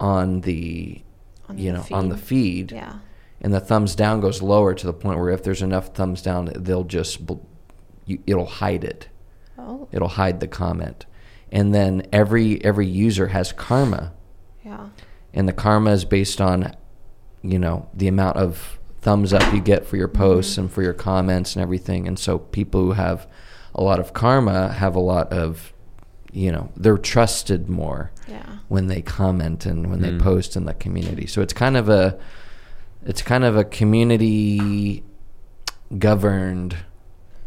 on 0.00 0.40
the, 0.42 1.00
On 1.48 1.56
you 1.56 1.72
the 1.72 1.78
know, 1.78 1.86
on 1.92 2.08
the 2.08 2.16
feed. 2.18 2.70
feed, 2.70 2.76
yeah. 2.76 2.96
and 3.40 3.54
the 3.54 3.60
thumbs 3.60 3.94
down 3.94 4.20
goes 4.20 4.42
lower 4.42 4.74
to 4.74 4.86
the 4.86 4.92
point 4.92 5.18
where 5.18 5.30
if 5.30 5.42
there's 5.44 5.62
enough 5.62 5.94
thumbs 5.94 6.20
down, 6.20 6.50
they'll 6.56 6.84
just 6.84 7.24
bl- 7.24 7.34
you, 8.04 8.18
it'll 8.26 8.44
hide 8.46 8.84
it. 8.84 9.08
Oh. 9.62 9.88
It'll 9.92 10.08
hide 10.08 10.40
the 10.40 10.48
comment, 10.48 11.06
and 11.50 11.74
then 11.74 12.06
every 12.12 12.62
every 12.64 12.86
user 12.86 13.28
has 13.28 13.52
karma 13.52 14.12
Yeah. 14.64 14.88
and 15.34 15.48
the 15.48 15.52
karma 15.52 15.90
is 15.92 16.04
based 16.04 16.40
on 16.40 16.74
you 17.42 17.58
know 17.58 17.88
the 17.94 18.08
amount 18.08 18.36
of 18.38 18.78
thumbs 19.00 19.32
up 19.32 19.52
you 19.54 19.60
get 19.60 19.84
for 19.86 19.96
your 19.96 20.08
posts 20.08 20.56
and 20.58 20.70
for 20.70 20.82
your 20.82 20.92
comments 20.92 21.54
and 21.56 21.62
everything 21.62 22.06
and 22.06 22.18
so 22.18 22.38
people 22.38 22.80
who 22.82 22.92
have 22.92 23.26
a 23.74 23.82
lot 23.82 23.98
of 23.98 24.12
karma 24.12 24.68
have 24.72 24.94
a 24.94 25.00
lot 25.00 25.32
of 25.32 25.72
you 26.32 26.50
know 26.52 26.70
they're 26.76 26.96
trusted 26.98 27.68
more 27.68 28.10
Yeah. 28.28 28.46
when 28.68 28.86
they 28.86 29.02
comment 29.02 29.66
and 29.66 29.90
when 29.90 30.00
they 30.02 30.10
Mm. 30.12 30.20
post 30.22 30.56
in 30.56 30.64
the 30.66 30.74
community 30.74 31.26
so 31.26 31.42
it's 31.42 31.52
kind 31.52 31.76
of 31.76 31.88
a 31.88 32.16
it's 33.04 33.22
kind 33.22 33.42
of 33.44 33.56
a 33.56 33.64
community 33.64 35.02
governed 35.98 36.76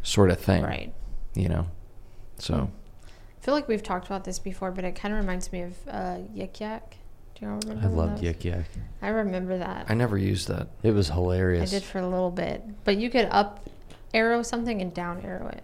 sort 0.04 0.30
of 0.30 0.40
thing 0.40 0.62
Right. 0.64 0.94
you 1.34 1.50
know 1.50 1.68
so 2.38 2.70
I 3.08 3.46
feel 3.46 3.54
like 3.54 3.68
we've 3.68 3.84
talked 3.84 4.06
about 4.08 4.24
this 4.24 4.40
before, 4.40 4.72
but 4.72 4.84
it 4.86 4.96
kind 4.96 5.14
of 5.14 5.20
reminds 5.20 5.52
me 5.52 5.62
of 5.62 5.74
uh, 5.88 6.18
Yik 6.36 6.60
Yak. 6.60 6.98
Do 7.36 7.46
you 7.46 7.52
remember? 7.52 7.86
I 7.86 7.90
loved? 7.90 8.24
Yik 8.24 8.44
Yak. 8.44 8.66
I 9.02 9.10
remember 9.10 9.58
that. 9.58 9.86
i 9.90 9.94
never 9.94 10.18
used 10.18 10.48
that 10.48 10.68
It 10.84 10.92
was 10.92 11.10
hilarious. 11.10 11.72
I 11.74 11.80
did 11.80 11.84
for 11.84 12.00
a 12.00 12.08
little 12.08 12.32
bit, 12.32 12.64
but 12.84 12.98
you 12.98 13.10
could 13.10 13.26
up 13.26 13.68
arrow 14.14 14.42
something 14.42 14.82
and 14.82 14.94
down 14.94 15.22
arrow 15.22 15.48
it. 15.50 15.64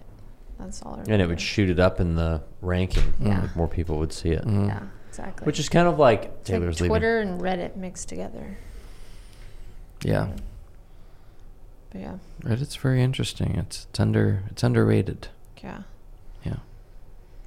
That's 0.60 0.82
all. 0.84 0.90
I 0.90 0.92
remember. 0.92 1.14
and 1.14 1.22
it 1.22 1.28
would 1.28 1.42
shoot 1.42 1.70
it 1.70 1.80
up 1.80 2.00
in 2.00 2.16
the 2.16 2.42
ranking. 2.62 3.14
Yeah. 3.20 3.42
Like 3.42 3.56
more 3.56 3.68
people 3.68 3.98
would 4.00 4.14
see 4.14 4.30
it. 4.30 4.46
Mhm. 4.46 4.68
Yeah, 4.68 4.84
exactly. 5.10 5.46
Which 5.46 5.60
is 5.60 5.70
kind 5.70 5.88
of 5.88 5.98
like 5.98 6.26
It's 6.26 6.50
like 6.50 6.60
Taylor's 6.60 6.82
leaving. 6.82 6.92
Twitter 6.92 7.20
and 7.22 7.42
Reddit 7.42 7.76
mixed 7.78 8.10
together. 8.10 8.58
yeah 10.04 10.28
But 11.92 12.02
yeah, 12.02 12.16
reddit's 12.44 12.76
very 12.76 13.02
interesting 13.04 13.56
it's 13.56 13.86
it's 13.90 14.00
under 14.00 14.44
it's 14.50 14.64
underrated 14.64 15.28
yeah, 15.64 15.70
yeah 15.70 15.84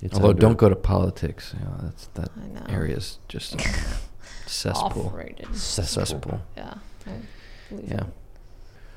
It's 0.03 0.15
Although 0.15 0.29
under- 0.31 0.41
don't 0.41 0.59
go 0.59 0.69
to 0.69 0.77
politics, 0.77 1.55
you 1.59 1.65
know, 1.65 1.77
that's 1.83 2.07
that 2.15 2.29
I 2.37 2.47
know. 2.49 2.67
area's 2.69 3.19
just 3.29 3.55
a 3.55 3.59
cesspool. 4.47 5.07
Off-rated. 5.07 5.55
Cesspool. 5.57 6.41
Yeah, 6.57 6.75
I 7.07 7.11
Yeah. 7.87 8.03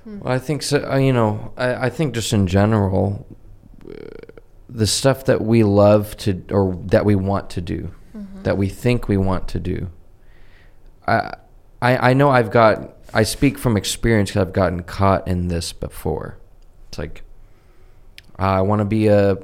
Hmm. 0.04 0.20
Well, 0.20 0.34
I 0.34 0.40
think 0.40 0.64
so. 0.64 0.90
Uh, 0.90 0.98
you 0.98 1.14
know, 1.14 1.54
I, 1.58 1.86
I 1.88 1.90
think 1.90 2.14
just 2.14 2.34
in 2.34 2.48
general, 2.48 3.26
uh, 3.90 3.94
the 4.70 4.88
stuff 4.88 5.26
that 5.26 5.42
we 5.42 5.64
love 5.64 6.18
to 6.18 6.44
or 6.52 6.78
that 6.88 7.06
we 7.06 7.16
want 7.16 7.50
to 7.52 7.62
do, 7.62 7.92
Mhm. 8.16 8.44
that 8.44 8.58
we 8.58 8.68
think 8.68 9.08
we 9.08 9.16
want 9.18 9.48
to 9.50 9.60
do. 9.60 9.88
I 11.08 11.36
I, 11.82 12.10
I 12.10 12.14
know 12.14 12.30
I've 12.30 12.52
got. 12.52 12.96
I 13.14 13.24
speak 13.24 13.58
from 13.58 13.78
experience 13.78 14.32
because 14.32 14.42
I've 14.48 14.54
gotten 14.54 14.84
caught 14.84 15.26
in 15.28 15.48
this 15.48 15.72
before. 15.72 16.38
It's 16.90 16.98
like 16.98 17.22
I 18.38 18.62
want 18.62 18.80
to 18.80 18.86
be 18.86 19.08
a. 19.08 19.38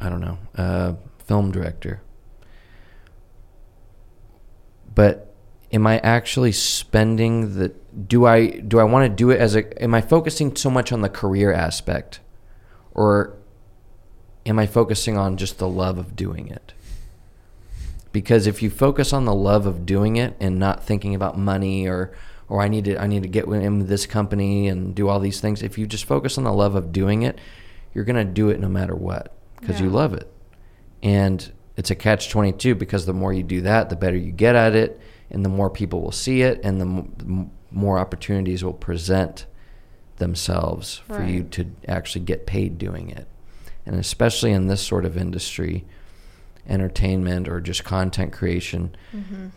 I 0.00 0.08
don't 0.08 0.20
know, 0.20 0.38
a 0.54 0.96
film 1.24 1.50
director. 1.50 2.02
But 4.94 5.34
am 5.72 5.86
I 5.86 5.98
actually 5.98 6.52
spending 6.52 7.54
the 7.54 7.68
do 8.06 8.26
I 8.26 8.48
do 8.48 8.78
I 8.78 8.84
want 8.84 9.10
to 9.10 9.14
do 9.14 9.30
it 9.30 9.40
as 9.40 9.56
a 9.56 9.82
am 9.82 9.94
I 9.94 10.00
focusing 10.00 10.54
so 10.56 10.70
much 10.70 10.92
on 10.92 11.00
the 11.00 11.08
career 11.08 11.52
aspect 11.52 12.20
or 12.92 13.36
am 14.44 14.58
I 14.58 14.66
focusing 14.66 15.16
on 15.16 15.36
just 15.36 15.58
the 15.58 15.68
love 15.68 15.98
of 15.98 16.16
doing 16.16 16.48
it? 16.48 16.72
Because 18.12 18.46
if 18.46 18.62
you 18.62 18.70
focus 18.70 19.12
on 19.12 19.24
the 19.24 19.34
love 19.34 19.66
of 19.66 19.84
doing 19.84 20.16
it 20.16 20.34
and 20.40 20.58
not 20.58 20.84
thinking 20.84 21.14
about 21.14 21.38
money 21.38 21.86
or 21.86 22.12
or 22.48 22.62
I 22.62 22.68
need 22.68 22.84
to 22.84 23.00
I 23.00 23.06
need 23.06 23.22
to 23.22 23.28
get 23.28 23.46
in 23.46 23.86
this 23.86 24.06
company 24.06 24.68
and 24.68 24.94
do 24.94 25.08
all 25.08 25.20
these 25.20 25.40
things, 25.40 25.62
if 25.62 25.76
you 25.76 25.86
just 25.86 26.04
focus 26.04 26.38
on 26.38 26.44
the 26.44 26.52
love 26.52 26.74
of 26.74 26.92
doing 26.92 27.22
it, 27.22 27.38
you're 27.92 28.04
going 28.04 28.16
to 28.16 28.32
do 28.32 28.48
it 28.48 28.60
no 28.60 28.68
matter 28.68 28.94
what 28.94 29.35
because 29.60 29.80
you 29.80 29.88
love 29.90 30.12
it. 30.14 30.30
And 31.02 31.52
it's 31.76 31.90
a 31.90 31.94
catch 31.94 32.30
22 32.30 32.74
because 32.74 33.06
the 33.06 33.12
more 33.12 33.32
you 33.32 33.42
do 33.42 33.60
that, 33.62 33.90
the 33.90 33.96
better 33.96 34.16
you 34.16 34.32
get 34.32 34.54
at 34.56 34.74
it 34.74 35.00
and 35.30 35.44
the 35.44 35.48
more 35.48 35.70
people 35.70 36.00
will 36.02 36.12
see 36.12 36.42
it 36.42 36.60
and 36.64 36.80
the 36.80 36.86
m- 36.86 37.12
m- 37.20 37.50
more 37.70 37.98
opportunities 37.98 38.64
will 38.64 38.72
present 38.72 39.46
themselves 40.16 41.02
for 41.06 41.22
you 41.22 41.42
to 41.42 41.66
actually 41.86 42.24
get 42.24 42.46
paid 42.46 42.78
doing 42.78 43.10
it. 43.10 43.26
And 43.84 43.96
especially 43.96 44.52
in 44.52 44.66
this 44.66 44.80
sort 44.80 45.04
of 45.04 45.16
industry, 45.16 45.84
entertainment 46.68 47.48
or 47.48 47.60
just 47.60 47.84
content 47.84 48.32
creation, 48.32 48.94
Mhm. 49.14 49.50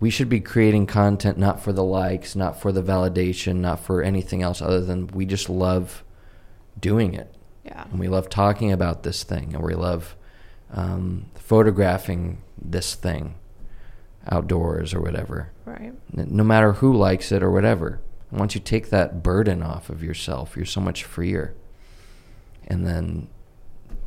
we 0.00 0.10
should 0.10 0.28
be 0.28 0.40
creating 0.40 0.86
content 0.86 1.38
not 1.38 1.60
for 1.62 1.72
the 1.72 1.84
likes, 1.84 2.34
not 2.34 2.60
for 2.60 2.72
the 2.72 2.82
validation, 2.82 3.56
not 3.56 3.78
for 3.80 4.02
anything 4.02 4.42
else 4.42 4.60
other 4.60 4.80
than 4.80 5.06
we 5.08 5.24
just 5.24 5.48
love 5.48 6.02
doing 6.80 7.14
it. 7.14 7.32
Yeah. 7.64 7.84
And 7.90 7.98
we 8.00 8.08
love 8.08 8.28
talking 8.28 8.72
about 8.72 9.02
this 9.02 9.22
thing, 9.22 9.54
and 9.54 9.62
we 9.62 9.74
love 9.74 10.16
um, 10.72 11.26
photographing 11.34 12.42
this 12.60 12.94
thing 12.94 13.34
outdoors 14.30 14.94
or 14.94 15.00
whatever. 15.00 15.50
Right. 15.64 15.92
No 16.12 16.44
matter 16.44 16.74
who 16.74 16.94
likes 16.96 17.32
it 17.32 17.42
or 17.42 17.50
whatever. 17.50 18.00
Once 18.30 18.54
you 18.54 18.60
take 18.60 18.88
that 18.90 19.22
burden 19.22 19.62
off 19.62 19.90
of 19.90 20.02
yourself, 20.02 20.56
you're 20.56 20.64
so 20.64 20.80
much 20.80 21.04
freer. 21.04 21.54
And 22.66 22.86
then 22.86 23.28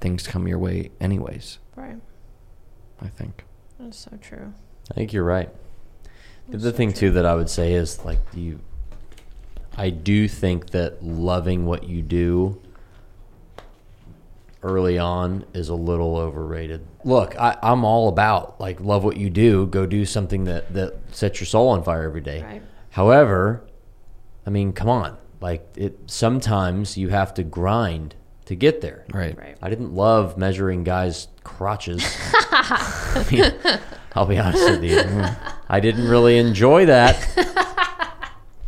things 0.01 0.25
come 0.25 0.47
your 0.47 0.57
way, 0.57 0.91
anyways, 0.99 1.59
Right. 1.75 1.97
I 3.01 3.07
think. 3.09 3.43
That's 3.79 3.97
so 3.99 4.17
true. 4.21 4.53
I 4.89 4.93
think 4.95 5.13
you're 5.13 5.23
right. 5.23 5.49
The 6.47 6.53
That's 6.53 6.63
other 6.63 6.71
so 6.71 6.77
thing 6.77 6.91
true. 6.91 6.99
too 7.09 7.11
that 7.11 7.25
I 7.25 7.35
would 7.35 7.49
say 7.49 7.73
is 7.73 8.03
like 8.05 8.19
you 8.33 8.61
I 9.77 9.89
do 9.89 10.27
think 10.29 10.69
that 10.71 11.03
loving 11.03 11.65
what 11.65 11.83
you 11.83 12.01
do 12.01 12.61
early 14.65 14.97
on 14.97 15.45
is 15.53 15.69
a 15.69 15.75
little 15.75 16.17
overrated. 16.17 16.85
Look, 17.03 17.39
I, 17.39 17.55
I'm 17.61 17.85
all 17.85 18.09
about 18.09 18.59
like 18.59 18.81
love 18.81 19.03
what 19.03 19.15
you 19.17 19.29
do, 19.29 19.67
go 19.67 19.85
do 19.85 20.05
something 20.05 20.43
that, 20.45 20.73
that 20.73 20.95
sets 21.11 21.39
your 21.39 21.45
soul 21.47 21.69
on 21.69 21.83
fire 21.83 22.03
every 22.03 22.21
day. 22.21 22.41
Right. 22.41 22.61
However, 22.89 23.63
I 24.45 24.49
mean, 24.49 24.73
come 24.73 24.89
on. 24.89 25.17
Like 25.39 25.67
it 25.77 25.99
sometimes 26.07 26.97
you 26.97 27.09
have 27.09 27.33
to 27.35 27.43
grind 27.43 28.15
to 28.45 28.55
get 28.55 28.81
there. 28.81 29.05
Right. 29.13 29.37
Right. 29.37 29.57
I 29.61 29.69
didn't 29.69 29.93
love 29.93 30.37
measuring 30.37 30.83
guys' 30.83 31.27
crotches. 31.43 32.03
I 32.51 33.25
mean, 33.31 33.53
I'll 34.13 34.25
be 34.25 34.37
honest 34.39 34.63
with 34.69 34.83
you. 34.83 35.01
I 35.69 35.79
didn't 35.79 36.07
really 36.07 36.37
enjoy 36.37 36.85
that. 36.87 37.15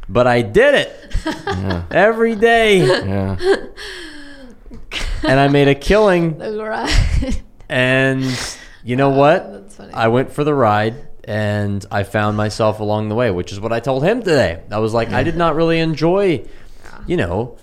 But 0.09 0.25
I 0.27 0.41
did 0.41 0.73
it 0.75 1.15
Yeah. 1.47 1.83
every 1.91 2.35
day. 2.35 2.77
Yeah. 2.85 3.35
And 5.23 5.39
I 5.39 5.47
made 5.47 5.67
a 5.67 5.75
killing. 5.75 6.37
The 6.37 6.55
grind. 6.55 7.41
And 7.69 8.23
you 8.83 8.95
know 8.95 9.09
what? 9.09 9.51
That's 9.51 9.75
funny. 9.75 9.93
I 9.93 10.07
went 10.09 10.31
for 10.31 10.43
the 10.43 10.53
ride 10.53 11.07
and 11.23 11.85
I 11.91 12.03
found 12.03 12.37
myself 12.37 12.79
along 12.79 13.09
the 13.09 13.15
way, 13.15 13.31
which 13.31 13.51
is 13.51 13.59
what 13.59 13.73
I 13.73 13.79
told 13.79 14.03
him 14.03 14.19
today. 14.21 14.61
I 14.71 14.79
was 14.79 14.93
like, 14.93 15.09
I 15.09 15.23
did 15.23 15.35
not 15.35 15.55
really 15.55 15.79
enjoy, 15.79 16.45
you 17.07 17.17
know, 17.17 17.57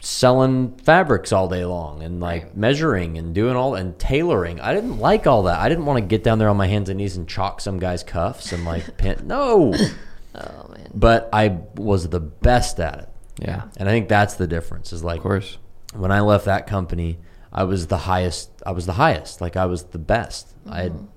selling 0.00 0.76
fabrics 0.84 1.32
all 1.32 1.48
day 1.48 1.64
long 1.64 2.02
and 2.02 2.20
like 2.20 2.44
Right. 2.44 2.56
measuring 2.56 3.16
and 3.18 3.34
doing 3.34 3.56
all 3.56 3.74
and 3.74 3.98
tailoring. 3.98 4.60
I 4.60 4.74
didn't 4.74 4.98
like 4.98 5.26
all 5.26 5.44
that. 5.44 5.58
I 5.58 5.68
didn't 5.68 5.86
want 5.86 5.96
to 5.98 6.04
get 6.06 6.22
down 6.22 6.38
there 6.38 6.50
on 6.50 6.56
my 6.58 6.66
hands 6.66 6.88
and 6.90 6.98
knees 6.98 7.16
and 7.16 7.26
chalk 7.26 7.60
some 7.60 7.78
guy's 7.78 8.04
cuffs 8.04 8.52
and 8.52 8.64
like 8.64 8.96
pin. 8.98 9.22
No. 9.26 9.74
oh 10.34 10.68
man. 10.68 10.90
But 10.94 11.30
I 11.32 11.58
was 11.76 12.08
the 12.08 12.20
best 12.20 12.78
at 12.78 12.98
it. 13.00 13.08
Yeah. 13.40 13.64
And 13.78 13.88
I 13.88 13.92
think 13.92 14.08
that's 14.08 14.34
the 14.34 14.46
difference. 14.46 14.92
Is 14.92 15.02
like 15.02 15.16
Of 15.16 15.22
course. 15.22 15.58
When 15.94 16.10
I 16.12 16.20
left 16.20 16.44
that 16.46 16.66
company, 16.66 17.18
I 17.52 17.64
was 17.64 17.86
the 17.86 17.98
highest. 17.98 18.50
I 18.66 18.72
was 18.72 18.86
the 18.86 18.94
highest. 18.94 19.40
Like 19.40 19.56
I 19.56 19.66
was 19.66 19.84
the 19.84 19.98
best. 19.98 20.54
I 20.68 20.82
had 20.82 21.08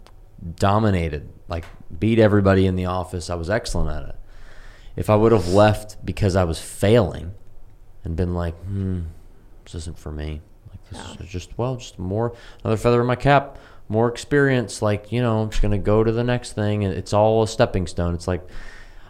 dominated. 0.55 1.29
Like 1.47 1.65
beat 1.99 2.19
everybody 2.19 2.65
in 2.65 2.75
the 2.75 2.85
office. 2.85 3.29
I 3.29 3.35
was 3.35 3.49
excellent 3.49 3.89
at 4.03 4.09
it. 4.09 4.15
If 4.95 5.09
I 5.09 5.15
would 5.15 5.31
have 5.31 5.47
left 5.49 6.03
because 6.05 6.35
I 6.35 6.43
was 6.43 6.59
failing, 6.59 7.33
and 8.03 8.15
been 8.15 8.33
like, 8.33 8.55
hmm, 8.65 9.01
this 9.63 9.75
isn't 9.75 9.97
for 9.99 10.11
me. 10.11 10.41
Like 10.69 10.89
this 10.89 10.99
Yeah. 11.17 11.23
is 11.25 11.29
just 11.29 11.57
well, 11.57 11.75
just 11.77 11.99
more 11.99 12.33
another 12.63 12.77
feather 12.77 13.01
in 13.01 13.07
my 13.07 13.15
cap. 13.15 13.57
More 13.89 14.09
experience. 14.09 14.81
Like 14.81 15.11
you 15.11 15.21
know, 15.21 15.39
I'm 15.41 15.49
just 15.49 15.61
gonna 15.61 15.77
go 15.77 16.03
to 16.03 16.11
the 16.11 16.23
next 16.23 16.53
thing, 16.53 16.83
and 16.83 16.93
it's 16.93 17.13
all 17.13 17.43
a 17.43 17.47
stepping 17.47 17.87
stone. 17.87 18.13
It's 18.13 18.27
like, 18.27 18.45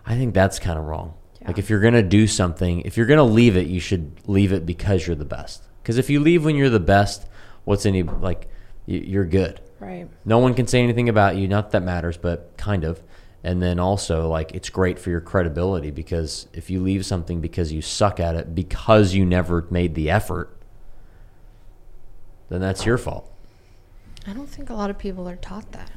I 0.05 0.15
think 0.15 0.33
that's 0.33 0.59
kind 0.59 0.77
of 0.77 0.85
wrong. 0.85 1.13
Yeah. 1.47 1.51
Like 1.51 1.59
if 1.59 1.69
you're 1.69 1.79
gonna 1.79 2.03
do 2.03 2.27
something, 2.27 2.81
if 2.81 2.97
you're 2.97 3.05
gonna 3.05 3.23
leave 3.23 3.55
it, 3.55 3.67
you 3.67 3.79
should 3.79 4.19
leave 4.27 4.51
it 4.51 4.65
because 4.65 5.07
you're 5.07 5.15
the 5.15 5.25
best. 5.25 5.63
Because 5.81 5.97
if 5.97 6.09
you 6.09 6.19
leave 6.19 6.43
when 6.43 6.55
you're 6.55 6.69
the 6.69 6.79
best, 6.79 7.25
what's 7.63 7.85
any 7.85 8.03
like 8.03 8.49
you're 8.85 9.25
good. 9.25 9.61
Right. 9.79 10.09
No 10.25 10.39
one 10.39 10.53
can 10.53 10.67
say 10.67 10.81
anything 10.81 11.09
about 11.09 11.37
you. 11.37 11.47
Not 11.47 11.71
that 11.71 11.79
that 11.79 11.85
matters, 11.85 12.17
but 12.17 12.55
kind 12.57 12.83
of. 12.83 13.01
And 13.43 13.61
then 13.61 13.79
also, 13.79 14.27
like, 14.27 14.53
it's 14.53 14.69
great 14.69 14.97
for 14.97 15.09
your 15.09 15.21
credibility 15.21 15.91
because 15.91 16.47
if 16.53 16.69
you 16.69 16.81
leave 16.81 17.05
something 17.05 17.39
because 17.39 17.71
you 17.71 17.81
suck 17.81 18.19
at 18.19 18.35
it 18.35 18.55
because 18.55 19.13
you 19.13 19.25
never 19.25 19.67
made 19.69 19.95
the 19.95 20.09
effort, 20.09 20.57
then 22.49 22.59
that's 22.59 22.85
your 22.85 22.97
fault. 22.97 23.31
I 24.25 24.33
don't 24.33 24.49
think 24.49 24.69
a 24.69 24.73
lot 24.73 24.89
of 24.89 24.97
people 24.97 25.29
are 25.29 25.35
taught 25.35 25.71
that. 25.71 25.91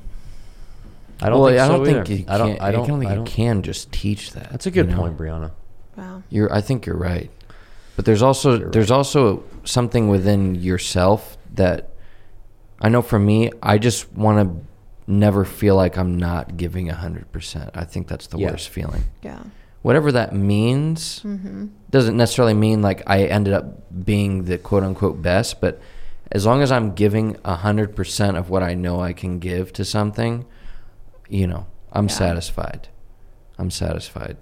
I 1.22 1.28
don't 1.28 1.40
well, 1.40 1.48
think 1.50 1.60
I 1.60 1.68
don't 1.68 1.84
think 1.84 1.98
either. 1.98 2.12
you 2.14 2.24
I 2.28 2.38
don't. 2.38 2.48
can't- 2.48 2.62
I 2.62 2.70
don't. 2.72 2.86
think 2.86 3.06
I 3.06 3.10
you 3.10 3.16
don't- 3.16 3.24
can 3.26 3.62
just 3.62 3.92
teach 3.92 4.32
that. 4.32 4.50
That's 4.50 4.66
a 4.66 4.70
good 4.70 4.86
you 4.86 4.92
know? 4.92 5.02
point, 5.02 5.16
Brieonna. 5.18 5.50
Wow. 5.96 6.22
You're. 6.30 6.52
I 6.52 6.60
think 6.60 6.86
you're 6.86 6.96
right. 6.96 7.30
But 7.96 8.04
there's 8.06 8.22
also 8.22 8.58
You're 8.58 8.70
there's 8.70 8.90
also 8.90 9.42
something 9.64 10.08
within 10.08 10.54
yourself 10.54 11.36
that 11.54 11.90
I 12.80 12.88
know 12.88 13.02
for 13.02 13.18
me, 13.18 13.50
I 13.62 13.76
just 13.78 14.10
want 14.12 14.38
to 14.48 14.64
never 15.12 15.44
feel 15.44 15.76
like 15.76 15.98
I'm 15.98 16.16
not 16.16 16.56
giving 16.56 16.86
hundred 16.88 17.30
percent. 17.32 17.70
I 17.74 17.84
think 17.84 18.08
that's 18.08 18.26
the 18.28 18.38
Yeah. 18.38 18.50
worst 18.52 18.68
feeling. 18.70 19.04
Yeah. 19.22 19.40
Whatever 19.82 20.12
that 20.12 20.34
means 20.34 21.20
Mm-hmm. 21.24 21.66
doesn't 21.90 22.16
necessarily 22.16 22.54
mean 22.54 22.80
like 22.80 23.02
I 23.06 23.24
ended 23.24 23.52
up 23.52 23.66
being 24.04 24.44
the 24.44 24.56
quote 24.56 24.82
unquote 24.84 25.20
best, 25.20 25.60
but 25.60 25.80
as 26.32 26.46
long 26.46 26.62
as 26.62 26.70
I'm 26.72 26.94
giving 26.94 27.36
hundred 27.44 27.94
percent 27.96 28.36
of 28.38 28.48
what 28.48 28.62
I 28.62 28.74
know 28.74 29.00
I 29.00 29.12
can 29.12 29.38
give 29.40 29.72
to 29.74 29.84
something, 29.84 30.46
you 31.30 31.46
know, 31.46 31.66
I'm 31.92 32.06
Yeah. 32.08 32.14
satisfied. 32.14 32.88
I'm 33.58 33.70
satisfied. 33.70 34.36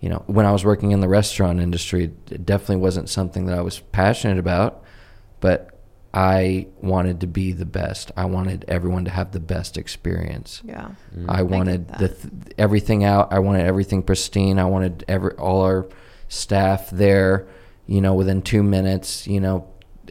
You 0.00 0.08
know, 0.08 0.22
when 0.26 0.46
I 0.46 0.52
was 0.52 0.64
working 0.64 0.90
in 0.92 1.00
the 1.00 1.08
restaurant 1.08 1.60
industry, 1.60 2.04
it 2.30 2.46
definitely 2.46 2.76
wasn't 2.76 3.08
something 3.08 3.46
that 3.46 3.58
I 3.58 3.60
was 3.62 3.78
passionate 3.80 4.38
about, 4.38 4.82
but 5.40 5.68
I 6.12 6.66
wanted 6.80 7.20
to 7.20 7.26
be 7.26 7.52
the 7.52 7.66
best. 7.66 8.10
I 8.16 8.24
wanted 8.24 8.64
everyone 8.66 9.04
to 9.04 9.10
have 9.10 9.30
the 9.32 9.38
best 9.40 9.76
experience. 9.76 10.62
Yeah. 10.64 10.88
I 11.28 11.42
wanted 11.42 11.86
that. 11.88 11.98
the 11.98 12.08
th- 12.08 12.32
everything 12.58 13.04
out. 13.04 13.32
I 13.32 13.38
wanted 13.38 13.64
everything 13.66 14.02
pristine. 14.02 14.58
I 14.58 14.64
wanted 14.64 15.04
every 15.06 15.32
all 15.34 15.60
our 15.62 15.86
staff 16.28 16.90
there, 16.90 17.46
you 17.86 18.00
know, 18.00 18.14
within 18.14 18.42
two 18.42 18.62
minutes. 18.62 19.28
You 19.28 19.40
know, 19.40 19.66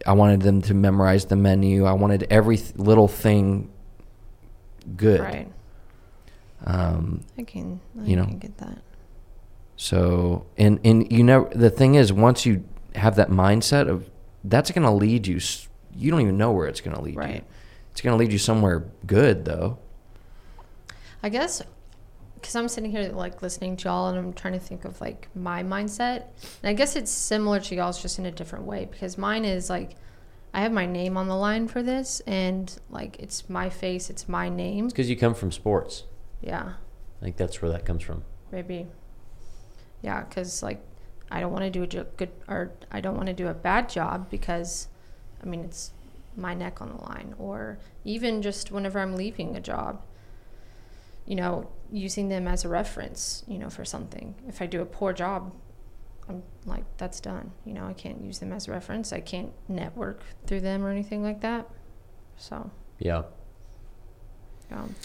I 0.07 0.13
wanted 0.13 0.41
them 0.41 0.61
to 0.63 0.73
memorize 0.73 1.25
the 1.25 1.35
menu. 1.35 1.83
I 1.85 1.93
wanted 1.93 2.27
every 2.29 2.57
th- 2.57 2.75
little 2.77 3.07
thing 3.09 3.69
good. 4.95 5.19
Right. 5.19 5.51
Um, 6.65 7.21
I 7.37 7.43
can. 7.43 7.79
I 7.99 8.05
You 8.05 8.15
know. 8.15 8.25
can 8.25 8.39
get 8.39 8.57
that. 8.57 8.79
so, 9.77 10.45
and 10.57 10.79
and 10.83 11.11
you 11.11 11.23
know, 11.23 11.49
the 11.53 11.69
thing 11.69 11.95
is, 11.95 12.11
once 12.11 12.45
you 12.45 12.63
have 12.95 13.15
that 13.15 13.29
mindset 13.29 13.87
of 13.87 14.09
that's 14.43 14.71
going 14.71 14.83
to 14.85 14.91
lead 14.91 15.27
you. 15.27 15.39
You 15.95 16.11
don't 16.11 16.21
even 16.21 16.37
know 16.37 16.51
where 16.51 16.67
it's 16.67 16.81
going 16.81 16.95
to 16.95 17.01
lead 17.01 17.15
you. 17.15 17.19
Right. 17.19 17.43
It's 17.91 18.01
going 18.01 18.13
to 18.13 18.17
lead 18.17 18.31
you 18.31 18.37
somewhere 18.37 18.85
good, 19.05 19.45
though. 19.45 19.79
I 21.21 21.29
guess 21.29 21.61
because 22.35 22.55
I'm 22.55 22.69
sitting 22.69 22.89
here 22.91 23.09
like 23.09 23.41
listening 23.41 23.75
to 23.77 23.89
y'all 23.89 24.07
and 24.07 24.17
I'm 24.17 24.31
trying 24.31 24.53
to 24.53 24.59
think 24.59 24.85
of 24.85 25.01
like 25.01 25.27
my 25.35 25.61
mindset. 25.63 26.23
And 26.63 26.69
I 26.69 26.73
guess 26.73 26.95
it's 26.95 27.11
similar 27.11 27.59
to 27.59 27.75
y'all's 27.75 28.01
just 28.01 28.17
in 28.17 28.25
a 28.25 28.31
different 28.31 28.63
way 28.65 28.87
because 28.89 29.17
mine 29.17 29.43
is 29.43 29.69
like 29.69 29.97
I 30.53 30.61
have 30.61 30.71
my 30.71 30.85
name 30.85 31.17
on 31.17 31.27
the 31.27 31.35
line 31.35 31.67
for 31.67 31.83
this 31.83 32.21
and 32.25 32.73
like 32.89 33.19
it's 33.19 33.49
my 33.49 33.69
face, 33.69 34.09
it's 34.09 34.29
my 34.29 34.47
name. 34.47 34.87
Because 34.87 35.09
you 35.09 35.17
come 35.17 35.33
from 35.33 35.51
sports. 35.51 36.03
Yeah, 36.41 36.73
I 37.21 37.23
think 37.23 37.37
that's 37.37 37.61
where 37.61 37.71
that 37.71 37.85
comes 37.85 38.03
from. 38.03 38.23
maybe. 38.51 38.87
Yeah, 40.01 40.23
because 40.23 40.63
like 40.63 40.81
I 41.31 41.39
don't 41.41 41.51
want 41.51 41.63
to 41.65 41.69
do 41.69 41.83
a 41.83 41.87
jo- 41.87 42.05
good 42.17 42.29
or 42.47 42.71
I 42.91 43.01
don't 43.01 43.15
want 43.15 43.27
to 43.27 43.33
do 43.33 43.47
a 43.47 43.53
bad 43.53 43.89
job 43.89 44.29
because 44.29 44.87
I 45.43 45.45
mean 45.45 45.61
it's 45.61 45.91
my 46.37 46.53
neck 46.53 46.81
on 46.81 46.89
the 46.89 47.03
line 47.03 47.35
or 47.37 47.77
even 48.05 48.41
just 48.41 48.71
whenever 48.71 48.99
I'm 48.99 49.15
leaving 49.15 49.55
a 49.55 49.59
job 49.61 50.01
you 51.25 51.35
know, 51.35 51.69
using 51.91 52.27
them 52.29 52.47
as 52.47 52.65
a 52.65 52.69
reference, 52.69 53.43
you 53.47 53.59
know, 53.59 53.69
for 53.69 53.85
something. 53.85 54.33
If 54.47 54.63
I 54.63 54.65
do 54.65 54.81
a 54.81 54.85
poor 54.85 55.13
job, 55.13 55.53
I'm 56.27 56.41
like, 56.65 56.85
that's 56.97 57.19
done. 57.19 57.51
You 57.65 57.73
know, 57.75 57.85
I 57.85 57.93
can't 57.93 58.19
use 58.23 58.39
them 58.39 58.51
as 58.51 58.67
a 58.67 58.71
reference. 58.71 59.13
I 59.13 59.19
can't 59.19 59.51
network 59.67 60.21
through 60.47 60.61
them 60.61 60.83
or 60.83 60.89
anything 60.89 61.21
like 61.21 61.41
that. 61.41 61.69
So, 62.35 62.71
Yeah. 62.97 63.23
um, 64.71 64.95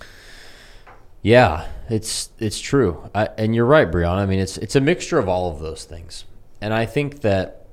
Yeah, 1.24 1.66
it's 1.88 2.28
it's 2.38 2.60
true, 2.60 3.08
I, 3.14 3.30
and 3.38 3.54
you're 3.54 3.64
right, 3.64 3.90
Brieonna. 3.90 4.18
I 4.18 4.26
mean, 4.26 4.40
it's 4.40 4.58
it's 4.58 4.76
a 4.76 4.80
mixture 4.80 5.18
of 5.18 5.26
all 5.26 5.50
of 5.50 5.58
those 5.58 5.84
things, 5.84 6.26
and 6.60 6.74
I 6.74 6.84
think 6.84 7.22
that 7.22 7.64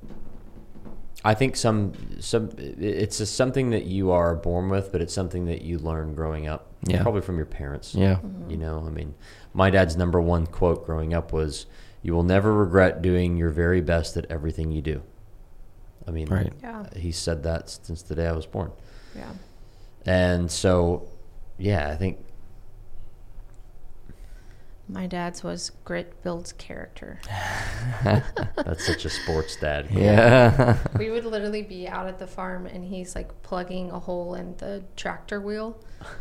I 1.22 1.34
think 1.34 1.56
some 1.56 1.92
some 2.18 2.48
it's 2.56 3.20
a, 3.20 3.26
something 3.26 3.68
that 3.70 3.84
you 3.84 4.10
are 4.10 4.34
born 4.34 4.70
with, 4.70 4.90
but 4.90 5.02
it's 5.02 5.12
something 5.12 5.44
that 5.44 5.60
you 5.60 5.78
learn 5.78 6.14
growing 6.14 6.46
up, 6.46 6.72
Yeah. 6.86 7.02
probably 7.02 7.20
from 7.20 7.36
your 7.36 7.44
parents. 7.44 7.94
Yeah. 7.94 8.20
You 8.48 8.56
know, 8.56 8.84
I 8.86 8.90
mean, 8.90 9.14
my 9.52 9.68
dad's 9.68 9.98
number 9.98 10.18
one 10.18 10.46
quote 10.46 10.86
growing 10.86 11.12
up 11.12 11.30
was, 11.34 11.66
"You 12.00 12.14
will 12.14 12.22
never 12.24 12.54
regret 12.54 13.02
doing 13.02 13.36
your 13.36 13.50
very 13.50 13.82
best 13.82 14.16
at 14.16 14.24
everything 14.30 14.72
you 14.72 14.80
do." 14.80 15.02
I 16.08 16.10
mean, 16.10 16.28
Right. 16.30 16.54
yeah, 16.62 16.86
he 16.96 17.12
said 17.12 17.42
that 17.42 17.68
since 17.68 18.00
the 18.00 18.14
day 18.14 18.26
I 18.28 18.32
was 18.32 18.46
born, 18.46 18.72
yeah, 19.14 19.30
and 20.06 20.50
so, 20.50 21.10
yeah, 21.58 21.90
I 21.90 21.96
think 21.96 22.18
my 24.88 25.06
dad's 25.06 25.42
was 25.42 25.70
grit 25.84 26.22
builds 26.22 26.52
character. 26.52 27.20
that's 28.04 28.86
such 28.86 29.04
a 29.04 29.10
sports 29.10 29.56
dad. 29.56 29.88
Yeah. 29.90 30.76
we 30.98 31.10
would 31.10 31.24
literally 31.24 31.62
be 31.62 31.88
out 31.88 32.06
at 32.06 32.18
the 32.18 32.26
farm 32.26 32.66
and 32.66 32.84
he's 32.84 33.14
like 33.14 33.42
plugging 33.42 33.90
a 33.90 33.98
hole 33.98 34.34
in 34.34 34.56
the 34.58 34.82
tractor 34.96 35.40
wheel 35.40 35.78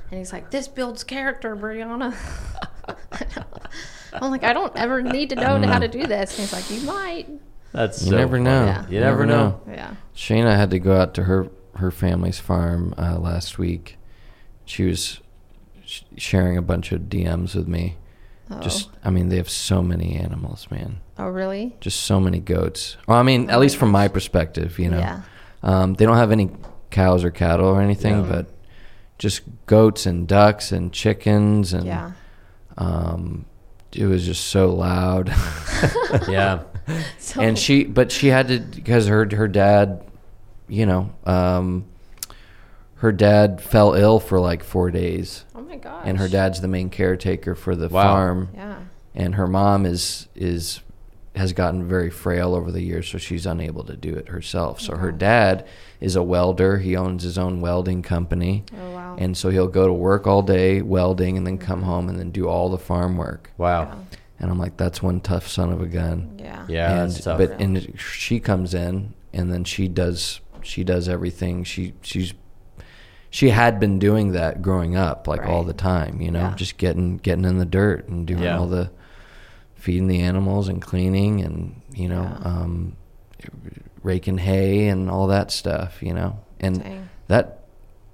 and 0.10 0.18
he's 0.20 0.32
like 0.32 0.52
this 0.52 0.68
builds 0.68 1.04
character 1.04 1.56
Brieonna 1.56 2.16
i'm 4.14 4.30
like 4.32 4.44
i 4.44 4.54
don't 4.54 4.76
ever 4.76 5.02
need 5.02 5.30
to 5.30 5.36
know 5.36 5.60
how 5.68 5.80
to 5.80 5.88
do 5.88 6.06
this 6.06 6.32
and 6.38 6.48
he's 6.48 6.54
like 6.54 6.70
you 6.70 6.82
might 6.86 7.28
That's 7.72 8.04
You 8.04 8.12
so 8.12 8.18
never 8.18 8.34
funny. 8.38 8.44
know. 8.44 8.66
Yeah. 8.66 8.88
You 8.90 9.00
never 9.00 9.26
know. 9.26 9.62
yeah 9.68 9.96
Shayna 10.16 10.56
had 10.56 10.70
to 10.72 10.80
go 10.80 10.96
out 10.98 11.14
to 11.16 11.24
her 11.24 11.50
her 11.76 11.90
family's 11.90 12.38
farm 12.38 12.94
uh, 12.98 13.18
last 13.18 13.58
week. 13.58 13.98
She 14.66 14.84
was 14.86 15.20
sh- 15.86 16.02
sharing 16.18 16.58
a 16.58 16.62
bunch 16.62 16.92
of 16.92 17.04
DMs 17.04 17.56
with 17.56 17.68
me. 17.68 17.96
Oh 18.52 18.60
Just, 18.62 18.90
I 19.04 19.10
mean, 19.10 19.30
they 19.30 19.38
have 19.38 19.50
so 19.50 19.82
many 19.82 20.16
animals, 20.16 20.68
man. 20.72 21.00
oh 21.18 21.28
really 21.28 21.76
Just 21.80 22.02
so 22.02 22.20
many 22.20 22.40
goats. 22.40 22.98
Well, 23.08 23.18
I 23.18 23.24
mean, 23.24 23.50
Oh 23.50 23.54
at 23.54 23.60
least 23.60 23.76
my 23.76 23.80
from 23.80 23.92
my 23.92 24.08
perspective, 24.08 24.78
you 24.80 24.90
know. 24.90 25.00
yeah 25.00 25.22
Um, 25.64 25.94
they 25.96 26.06
don't 26.06 26.18
have 26.18 26.32
any 26.32 26.50
cows 26.90 27.24
or 27.24 27.32
cattle 27.32 27.68
or 27.68 27.82
anything, 27.82 28.18
Yeah. 28.24 28.30
but 28.30 28.46
just 29.18 29.42
goats 29.68 30.06
and 30.06 30.28
ducks 30.28 30.72
and 30.72 30.92
chickens 30.92 31.74
and 31.74 31.86
yeah 31.86 32.12
um, 32.78 33.46
it 33.94 34.06
was 34.06 34.26
just 34.26 34.46
so 34.48 34.74
loud. 34.74 35.32
Yeah. 36.28 36.64
so, 37.20 37.42
and 37.42 37.58
she 37.58 37.84
but 37.86 38.12
she 38.12 38.28
had 38.28 38.48
to 38.50 38.60
because 38.60 39.08
her 39.08 39.28
her 39.36 39.48
dad 39.48 40.04
you 40.68 40.86
know 40.86 41.12
um 41.26 41.86
her 43.02 43.12
dad 43.12 43.60
fell 43.60 43.96
ill 43.96 44.20
for 44.20 44.40
like 44.40 44.64
four 44.64 44.92
days. 44.92 45.44
Oh 45.56 45.62
my 45.62 45.78
gosh. 45.78 46.04
And 46.06 46.20
her 46.20 46.28
dad's 46.28 46.62
the 46.62 46.68
main 46.68 46.92
caretaker 46.92 47.56
for 47.56 47.76
the 47.76 47.90
Wow. 47.90 48.04
farm. 48.04 48.50
Yeah. 48.54 48.76
And 49.16 49.36
her 49.36 49.48
mom 49.48 49.88
is 49.88 50.28
is 50.36 50.82
has 51.36 51.52
gotten 51.52 51.88
very 51.88 52.12
frail 52.12 52.54
over 52.54 52.72
the 52.72 52.82
years 52.82 53.08
so 53.08 53.18
she's 53.18 53.48
unable 53.48 53.84
to 53.86 53.98
do 53.98 54.14
it 54.14 54.28
herself. 54.28 54.80
So 54.80 54.98
her 54.98 55.12
dad 55.12 55.66
is 56.00 56.16
a 56.16 56.22
welder. 56.22 56.78
He 56.78 56.96
owns 56.96 57.24
his 57.24 57.40
own 57.40 57.60
welding 57.60 58.04
company. 58.04 58.66
Oh 58.80 58.92
wow. 58.92 59.16
And 59.18 59.36
so 59.36 59.50
he'll 59.50 59.68
go 59.68 59.88
to 59.88 59.94
work 59.94 60.28
all 60.28 60.44
day 60.44 60.84
welding 60.84 61.38
and 61.38 61.48
then 61.48 61.58
come 61.58 61.80
mm-hmm. 61.80 61.90
home 61.90 62.08
and 62.08 62.20
then 62.20 62.30
do 62.30 62.48
all 62.48 62.70
the 62.70 62.78
farm 62.78 63.18
work. 63.18 63.50
Wow. 63.58 63.98
and 64.40 64.52
i'm 64.52 64.60
like 64.60 64.78
that's 64.78 65.02
one 65.02 65.22
tough 65.22 65.48
son 65.48 65.72
of 65.72 65.82
a 65.82 65.88
gun. 65.88 66.36
Yeah. 66.38 66.66
Yeah, 66.70 66.92
and 67.02 67.12
that's 67.12 67.24
tough. 67.24 67.40
but 67.40 67.60
and 67.60 68.00
she 68.00 68.40
comes 68.40 68.76
in 68.76 69.16
and 69.34 69.52
then 69.52 69.64
she 69.64 69.88
does 69.88 70.40
she 70.62 70.84
does 70.84 71.10
everything. 71.10 71.64
She 71.64 71.94
she's 72.04 72.36
she 73.34 73.50
had 73.50 73.80
been 73.80 73.98
doing 73.98 74.34
that 74.34 74.62
growing 74.62 74.96
up 74.96 75.26
like 75.28 75.44
all 75.48 75.64
the 75.64 75.74
time 75.74 76.22
you 76.22 76.30
know 76.30 76.40
Yeah. 76.50 76.56
just 76.56 76.78
getting 76.78 77.18
getting 77.18 77.46
in 77.46 77.58
the 77.58 77.66
dirt 77.66 78.08
and 78.10 78.28
doing 78.28 78.44
Yeah. 78.44 78.58
all 78.60 78.68
the 78.68 78.92
feeding 79.76 80.06
the 80.08 80.20
animals 80.22 80.68
and 80.68 80.80
cleaning 80.82 81.42
and 81.42 81.82
you 81.94 82.08
know 82.10 82.24
Yeah. 82.24 82.48
um 82.48 82.96
raking 84.04 84.38
hay 84.40 84.88
and 84.88 85.10
all 85.10 85.28
that 85.28 85.52
stuff, 85.52 86.02
you 86.02 86.14
know. 86.14 86.40
And 86.60 86.82
Dang. 86.84 87.10
that, 87.28 87.66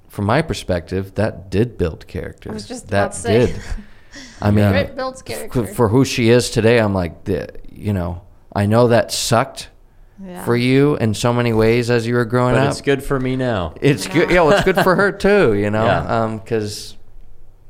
from 0.10 0.26
my 0.26 0.42
perspective, 0.42 1.16
that 1.16 1.50
did 1.50 1.78
build 1.78 2.08
character. 2.08 2.50
I 2.50 2.54
was 2.54 2.68
just 2.68 2.90
that 2.90 3.18
about 3.18 3.24
did. 3.30 3.56
I 4.42 4.52
mean, 4.52 4.66
It 4.76 4.96
builds 4.96 5.22
character. 5.22 5.64
f- 5.64 5.76
for 5.76 5.88
who 5.90 6.04
she 6.06 6.30
is 6.30 6.50
today, 6.50 6.80
I'm 6.80 6.94
like, 6.94 7.24
the, 7.26 7.48
you 7.72 7.94
know, 7.94 8.22
I 8.54 8.66
know 8.66 8.88
that 8.90 9.12
sucked 9.12 9.70
Yeah. 10.24 10.44
for 10.46 10.56
you 10.56 10.96
in 10.98 11.14
so 11.14 11.32
many 11.32 11.54
ways 11.54 11.90
as 11.92 12.08
you 12.08 12.16
were 12.16 12.26
growing 12.26 12.56
But 12.56 12.64
up. 12.64 12.72
it's 12.72 12.82
good 12.82 13.04
for 13.04 13.20
me 13.20 13.36
now. 13.36 13.76
It's 13.82 14.08
I 14.08 14.14
good. 14.14 14.32
Yeah, 14.32 14.42
well, 14.42 14.52
it's 14.54 14.64
good 14.64 14.78
for 14.82 14.96
her 14.96 15.12
too. 15.26 15.54
You 15.54 15.70
know, 15.70 15.86
Yeah. 15.86 16.24
Um, 16.24 16.38
because 16.40 16.96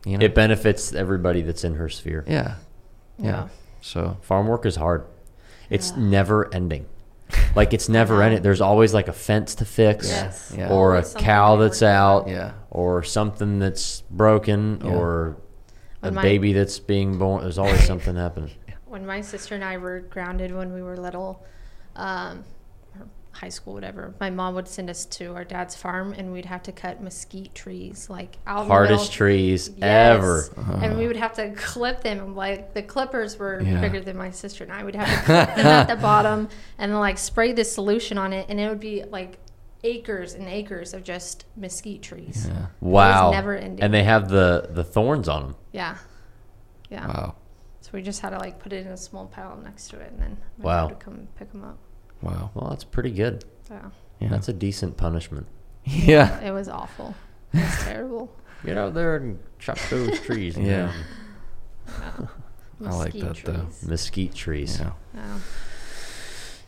you 0.05 0.17
know, 0.17 0.23
It 0.25 0.33
benefits 0.33 0.93
everybody 0.93 1.41
that's 1.41 1.63
in 1.65 1.75
her 1.75 1.89
sphere. 1.89 2.23
yeah, 2.27 2.55
yeah, 3.17 3.25
Yeah. 3.25 3.47
So 3.81 4.17
Farm 4.21 4.47
work 4.47 4.65
is 4.65 4.77
hard. 4.77 5.03
It's 5.69 5.91
Yeah. 5.91 6.03
never 6.03 6.53
ending. 6.53 6.85
Like 7.55 7.73
it's 7.73 7.89
never 7.99 8.21
ending. 8.21 8.41
There's 8.41 8.61
always 8.61 8.93
like 8.93 9.09
a 9.09 9.13
fence 9.13 9.55
to 9.55 9.65
fix, 9.65 10.07
Yes. 10.09 10.53
Yeah. 10.57 10.69
or 10.69 10.95
a 10.95 11.03
cow 11.03 11.57
that's 11.57 11.83
out, 11.83 12.29
yeah, 12.29 12.51
or 12.71 13.03
something 13.03 13.59
that's 13.59 14.03
broken, 14.09 14.79
Yeah. 14.81 14.91
or 14.91 15.35
a 16.01 16.11
my- 16.11 16.21
baby 16.21 16.53
that's 16.53 16.79
being 16.79 17.17
born. 17.17 17.41
There's 17.41 17.57
always 17.57 17.83
something 17.91 18.15
happening. 18.15 18.51
when 18.85 19.05
my 19.05 19.19
sister 19.19 19.53
and 19.55 19.63
I 19.65 19.75
were 19.77 19.99
grounded 19.99 20.55
when 20.55 20.73
we 20.73 20.81
were 20.81 20.95
little, 20.95 21.43
um, 21.97 22.43
or 22.99 23.07
high 23.33 23.49
school, 23.49 23.73
whatever, 23.73 24.13
my 24.19 24.29
mom 24.29 24.55
would 24.55 24.67
send 24.67 24.89
us 24.89 25.05
to 25.05 25.33
our 25.35 25.43
dad's 25.43 25.75
farm 25.75 26.13
and 26.13 26.31
we'd 26.31 26.45
have 26.45 26.63
to 26.63 26.71
cut 26.71 27.01
mesquite 27.01 27.53
trees, 27.53 28.09
like 28.09 28.37
out 28.47 28.67
Hardest 28.67 29.11
trees 29.11 29.69
Yes. 29.75 29.83
ever. 30.15 30.43
And 30.81 30.97
we 30.97 31.07
would 31.07 31.17
have 31.17 31.33
to 31.33 31.51
clip 31.55 32.01
them. 32.03 32.19
And 32.19 32.35
like 32.35 32.73
the 32.73 32.81
clippers 32.83 33.37
were 33.37 33.61
Yeah. 33.61 33.81
bigger 33.81 33.99
than 34.01 34.17
my 34.17 34.31
sister 34.31 34.63
and 34.63 34.71
I. 34.73 34.83
We'd 34.83 34.95
have 34.95 35.07
to 35.19 35.25
clip 35.25 35.55
them 35.55 35.65
at 35.67 35.87
the 35.87 35.95
bottom 36.01 36.49
and 36.77 36.91
then 36.91 36.99
like 36.99 37.17
spray 37.17 37.51
this 37.51 37.71
solution 37.71 38.17
on 38.17 38.31
it, 38.33 38.45
and 38.49 38.59
it 38.59 38.69
would 38.69 38.79
be 38.79 39.03
like 39.03 39.39
acres 39.83 40.33
and 40.33 40.47
acres 40.47 40.93
of 40.95 41.03
just 41.03 41.45
mesquite 41.55 42.01
trees. 42.01 42.47
yeah. 42.49 42.65
Wow. 42.81 43.29
never 43.31 43.55
ending. 43.55 43.83
And 43.83 43.93
they 43.93 44.03
have 44.03 44.29
the 44.29 44.67
the 44.71 44.83
thorns 44.83 45.27
on 45.29 45.41
them. 45.43 45.55
Yeah. 45.71 45.97
Yeah. 46.89 47.05
Wow, 47.07 47.35
So 47.81 47.91
we 47.93 48.01
just 48.01 48.21
had 48.21 48.29
to 48.31 48.39
like 48.39 48.59
put 48.59 48.71
it 48.73 48.85
in 48.85 48.91
a 48.91 48.97
small 48.97 49.27
pile 49.27 49.55
next 49.63 49.89
to 49.89 49.99
it, 49.99 50.11
and 50.13 50.21
then 50.21 50.37
my 50.57 50.65
Wow. 50.65 50.81
dad 50.87 50.89
would 50.95 50.99
come 50.99 51.27
pick 51.37 51.51
them 51.51 51.63
up. 51.63 51.77
Wow, 52.21 52.51
Well, 52.53 52.69
that's 52.69 52.83
pretty 52.83 53.11
good. 53.11 53.43
Yeah. 53.69 53.89
yeah, 54.19 54.29
That's 54.29 54.47
a 54.49 54.53
decent 54.53 54.97
punishment. 54.97 55.47
yeah, 55.85 56.39
It 56.41 56.51
was 56.51 56.67
awful. 56.69 57.15
It 57.53 57.59
was 57.63 57.83
terrible. 57.83 58.31
Get 58.65 58.77
out 58.77 58.93
there 58.93 59.15
and 59.17 59.39
chop 59.59 59.77
those 59.89 60.19
trees. 60.21 60.57
Yeah. 60.57 60.91
Yeah. 61.87 62.27
I 62.85 62.91
like 62.95 63.13
Mesquite 63.15 63.45
that, 63.45 63.53
though. 63.53 63.67
Mesquite 63.89 64.35
trees. 64.35 64.79
yeah. 64.79 64.91
Yeah. 65.15 65.39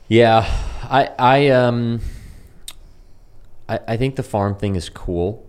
Yeah, 0.08 0.46
I 0.84 1.10
I 1.20 1.50
um 1.50 2.00
I 3.68 3.80
I 3.88 3.98
think 3.98 4.16
the 4.16 4.24
farm 4.24 4.56
thing 4.56 4.76
is 4.76 4.90
cool, 4.90 5.46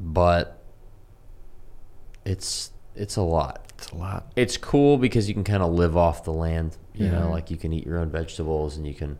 but 0.00 0.60
it's 2.24 2.72
it's 2.96 3.16
a 3.16 3.22
lot. 3.22 3.69
It's 3.80 3.90
a 3.92 3.96
lot. 3.96 4.30
It's 4.36 4.58
cool 4.58 4.98
because 4.98 5.26
you 5.26 5.32
can 5.34 5.42
kind 5.44 5.62
of 5.62 5.72
live 5.72 5.96
off 5.96 6.24
the 6.24 6.32
land, 6.34 6.76
you 6.94 7.08
know, 7.08 7.30
like 7.30 7.50
you 7.50 7.56
can 7.56 7.72
eat 7.72 7.86
your 7.86 7.98
own 7.98 8.10
vegetables 8.10 8.76
and 8.76 8.86
you 8.86 8.92
can 8.92 9.18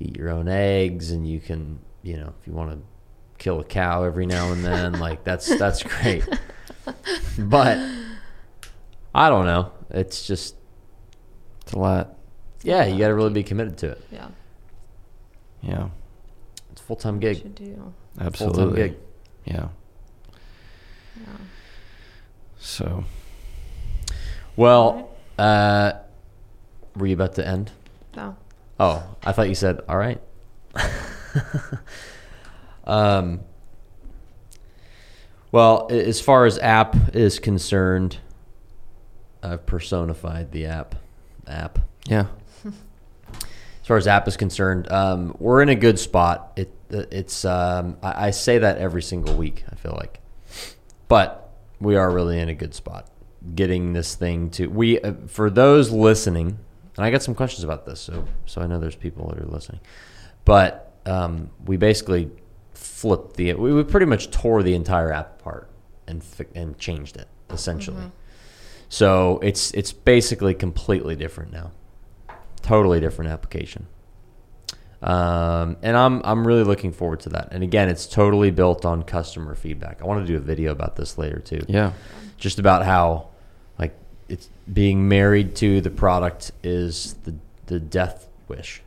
eat 0.00 0.16
your 0.16 0.28
own 0.30 0.48
eggs 0.48 1.12
and 1.12 1.26
you 1.28 1.38
can, 1.38 1.78
you 2.02 2.16
know, 2.16 2.34
if 2.40 2.46
you 2.48 2.52
want 2.52 2.72
to 2.72 2.78
kill 3.38 3.60
a 3.60 3.64
cow 3.64 4.02
every 4.02 4.26
now 4.26 4.50
and 4.52 4.64
then, 4.64 4.92
like 4.98 5.22
that's 5.22 5.56
that's 5.56 5.84
great. 5.84 6.26
But 7.38 7.78
I 9.14 9.28
don't 9.28 9.46
know. 9.46 9.70
It's 9.90 10.26
just 10.26 10.56
It's 11.62 11.72
a 11.72 11.78
lot. 11.78 12.16
yeah, 12.64 12.86
you 12.86 12.98
got 12.98 13.08
to 13.08 13.14
really 13.14 13.32
be 13.32 13.44
committed 13.44 13.78
to 13.78 13.90
it. 13.90 14.04
Yeah. 14.10 14.28
Yeah, 15.62 15.88
It's 16.72 16.80
a 16.80 16.84
full 16.84 16.96
time 16.96 17.20
gig. 17.20 17.38
Should 17.38 17.54
do. 17.54 17.64
Full-time 18.18 18.26
absolutely. 18.26 18.82
gig. 18.88 18.96
Yeah. 19.44 19.68
Yeah. 21.20 21.26
So 22.58 23.04
Well, 24.56 25.10
uh, 25.38 25.92
were 26.96 27.06
you 27.06 27.14
about 27.14 27.34
to 27.34 27.46
end? 27.46 27.70
No. 28.16 28.36
Oh, 28.80 29.16
I 29.24 29.32
thought 29.32 29.48
you 29.48 29.54
said, 29.54 29.80
all 29.88 29.96
right. 29.96 30.20
um, 32.84 33.40
well, 35.52 35.88
as 35.90 36.20
far 36.20 36.46
as 36.46 36.58
app 36.58 36.96
is 37.14 37.38
concerned, 37.38 38.18
I've 39.42 39.66
personified 39.66 40.52
the 40.52 40.66
app. 40.66 40.96
App. 41.46 41.78
yeah, 42.06 42.26
As 42.66 43.86
far 43.86 43.96
as 43.96 44.08
app 44.08 44.26
is 44.26 44.36
concerned, 44.36 44.90
um, 44.90 45.36
we're 45.38 45.62
in 45.62 45.68
a 45.68 45.76
good 45.76 45.98
spot. 45.98 46.52
It 46.56 46.72
it's 46.90 47.44
um, 47.44 47.96
I, 48.02 48.26
I 48.26 48.30
say 48.32 48.58
that 48.58 48.78
every 48.78 49.02
single 49.02 49.36
week. 49.36 49.64
I 49.70 49.76
feel 49.76 49.94
like, 49.96 50.20
but 51.06 51.52
we 51.80 51.94
are 51.94 52.10
really 52.10 52.40
in 52.40 52.48
a 52.48 52.54
good 52.54 52.74
spot. 52.74 53.08
Getting 53.54 53.92
this 53.92 54.14
thing 54.14 54.50
to 54.50 54.66
we 54.66 55.00
uh, 55.00 55.14
for 55.28 55.50
those 55.50 55.90
listening, 55.90 56.58
and 56.96 57.04
I 57.06 57.10
got 57.10 57.22
some 57.22 57.34
questions 57.34 57.64
about 57.64 57.86
this, 57.86 58.00
so 58.00 58.26
so 58.44 58.60
I 58.60 58.66
know 58.66 58.80
there's 58.80 58.96
people 58.96 59.28
that 59.28 59.38
are 59.38 59.46
listening, 59.46 59.80
but 60.44 60.94
um, 61.06 61.50
we 61.64 61.76
basically 61.76 62.30
flipped 62.74 63.36
the 63.36 63.54
we, 63.54 63.72
we 63.72 63.84
pretty 63.84 64.06
much 64.06 64.30
tore 64.30 64.62
the 64.62 64.74
entire 64.74 65.12
app 65.12 65.40
apart 65.40 65.70
and 66.08 66.24
fi- 66.24 66.46
and 66.54 66.76
changed 66.78 67.16
it 67.16 67.28
essentially. 67.50 68.10
So 68.88 69.38
it's 69.42 69.70
it's 69.72 69.92
basically 69.92 70.54
completely 70.54 71.14
different 71.14 71.52
now 71.52 71.70
totally 72.66 72.98
different 73.00 73.30
application. 73.30 73.86
Um, 75.02 75.76
and 75.82 75.96
I'm 75.96 76.20
I'm 76.24 76.46
really 76.46 76.64
looking 76.64 76.92
forward 76.92 77.20
to 77.20 77.28
that. 77.30 77.48
And 77.52 77.62
again, 77.62 77.88
it's 77.88 78.06
totally 78.06 78.50
built 78.50 78.84
on 78.84 79.02
customer 79.04 79.54
feedback. 79.54 80.02
I 80.02 80.06
want 80.06 80.26
to 80.26 80.32
do 80.32 80.36
a 80.36 80.40
video 80.40 80.72
about 80.72 80.96
this 80.96 81.16
later 81.16 81.38
too. 81.38 81.60
yeah, 81.68 81.92
Just 82.38 82.58
about 82.58 82.84
how 82.84 83.28
like 83.28 83.35
it's 84.28 84.48
being 84.72 85.08
married 85.08 85.54
to 85.56 85.80
the 85.80 85.90
product 85.90 86.52
is 86.62 87.14
the 87.24 87.34
the 87.66 87.80
death 87.80 88.28
wish. 88.48 88.82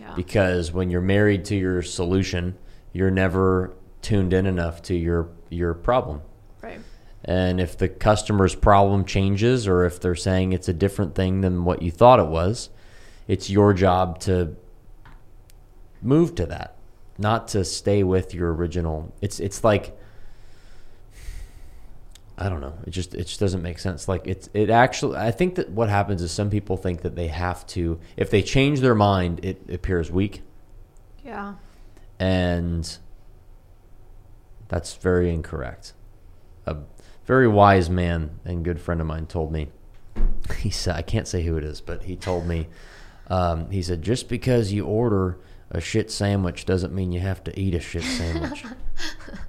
Yeah. 0.00 0.14
Because 0.14 0.72
when 0.72 0.90
you're 0.90 1.00
married 1.00 1.44
to 1.46 1.56
your 1.56 1.82
solution, 1.82 2.56
you're 2.92 3.10
never 3.10 3.72
tuned 4.00 4.32
in 4.32 4.46
enough 4.46 4.82
to 4.82 4.94
your 4.94 5.28
your 5.50 5.74
problem. 5.74 6.22
Right. 6.60 6.80
And 7.24 7.60
if 7.60 7.78
the 7.78 7.88
customer's 7.88 8.54
problem 8.54 9.04
changes 9.04 9.68
or 9.68 9.84
if 9.84 10.00
they're 10.00 10.14
saying 10.14 10.52
it's 10.52 10.68
a 10.68 10.72
different 10.72 11.14
thing 11.14 11.40
than 11.40 11.64
what 11.64 11.82
you 11.82 11.90
thought 11.90 12.18
it 12.18 12.26
was, 12.26 12.70
it's 13.28 13.48
your 13.48 13.72
job 13.72 14.18
to 14.20 14.56
move 16.00 16.34
to 16.34 16.46
that, 16.46 16.74
not 17.18 17.46
to 17.48 17.64
stay 17.64 18.02
with 18.02 18.34
your 18.34 18.52
original. 18.52 19.12
It's 19.20 19.38
it's 19.38 19.62
like 19.62 19.96
I 22.38 22.48
don't 22.48 22.60
know. 22.60 22.74
It 22.86 22.90
just 22.90 23.14
it 23.14 23.26
just 23.26 23.40
doesn't 23.40 23.62
make 23.62 23.78
sense. 23.78 24.08
Like 24.08 24.26
it's 24.26 24.48
it 24.54 24.70
actually 24.70 25.16
I 25.18 25.30
think 25.30 25.56
that 25.56 25.70
what 25.70 25.88
happens 25.88 26.22
is 26.22 26.32
some 26.32 26.48
people 26.50 26.76
think 26.76 27.02
that 27.02 27.14
they 27.14 27.28
have 27.28 27.66
to 27.68 28.00
if 28.16 28.30
they 28.30 28.42
change 28.42 28.80
their 28.80 28.94
mind, 28.94 29.44
it 29.44 29.62
appears 29.70 30.10
weak 30.10 30.42
Yeah. 31.24 31.54
and 32.18 32.98
that's 34.68 34.94
very 34.94 35.30
incorrect. 35.32 35.92
A 36.66 36.76
very 37.26 37.46
wise 37.46 37.90
man 37.90 38.38
and 38.44 38.64
good 38.64 38.80
friend 38.80 39.00
of 39.00 39.06
mine 39.06 39.26
told 39.26 39.52
me. 39.52 39.68
He 40.58 40.70
said, 40.70 40.96
I 40.96 41.02
can't 41.02 41.28
say 41.28 41.42
who 41.42 41.56
it 41.56 41.64
is, 41.64 41.80
but 41.80 42.02
he 42.04 42.16
told 42.16 42.46
me. 42.46 42.68
Um, 43.28 43.70
he 43.70 43.82
said, 43.82 44.02
just 44.02 44.28
because 44.28 44.72
you 44.72 44.84
order 44.86 45.38
a 45.70 45.80
shit 45.80 46.10
sandwich 46.10 46.64
doesn't 46.66 46.92
mean 46.94 47.12
you 47.12 47.20
have 47.20 47.42
to 47.44 47.58
eat 47.58 47.74
a 47.74 47.80
shit 47.80 48.02
sandwich. 48.02 48.64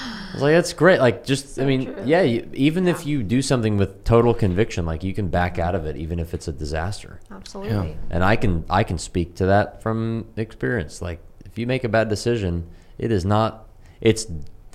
I 0.00 0.30
was 0.34 0.42
like, 0.42 0.54
that's 0.54 0.72
great. 0.72 1.00
Like, 1.00 1.24
just, 1.24 1.58
I 1.58 1.64
mean, 1.64 1.86
true. 1.86 2.02
yeah, 2.04 2.22
you, 2.22 2.48
even 2.54 2.86
if 2.86 3.04
you 3.06 3.22
do 3.22 3.42
something 3.42 3.76
with 3.76 4.04
total 4.04 4.32
conviction, 4.34 4.86
like 4.86 5.02
you 5.02 5.12
can 5.14 5.28
back 5.28 5.58
out 5.58 5.74
of 5.74 5.86
it, 5.86 5.96
even 5.96 6.18
if 6.20 6.34
it's 6.34 6.46
a 6.48 6.52
disaster 6.52 7.18
Absolutely. 7.30 7.96
and 8.10 8.22
I 8.22 8.36
can 8.36 8.64
I 8.70 8.84
can 8.84 8.98
speak 8.98 9.34
to 9.36 9.46
that 9.46 9.82
from 9.82 10.26
experience. 10.36 11.02
Like 11.02 11.20
if 11.44 11.58
you 11.58 11.66
make 11.66 11.82
a 11.84 11.88
bad 11.88 12.08
decision, 12.08 12.68
it 12.98 13.10
is 13.10 13.24
not 13.24 13.66
it's 14.00 14.26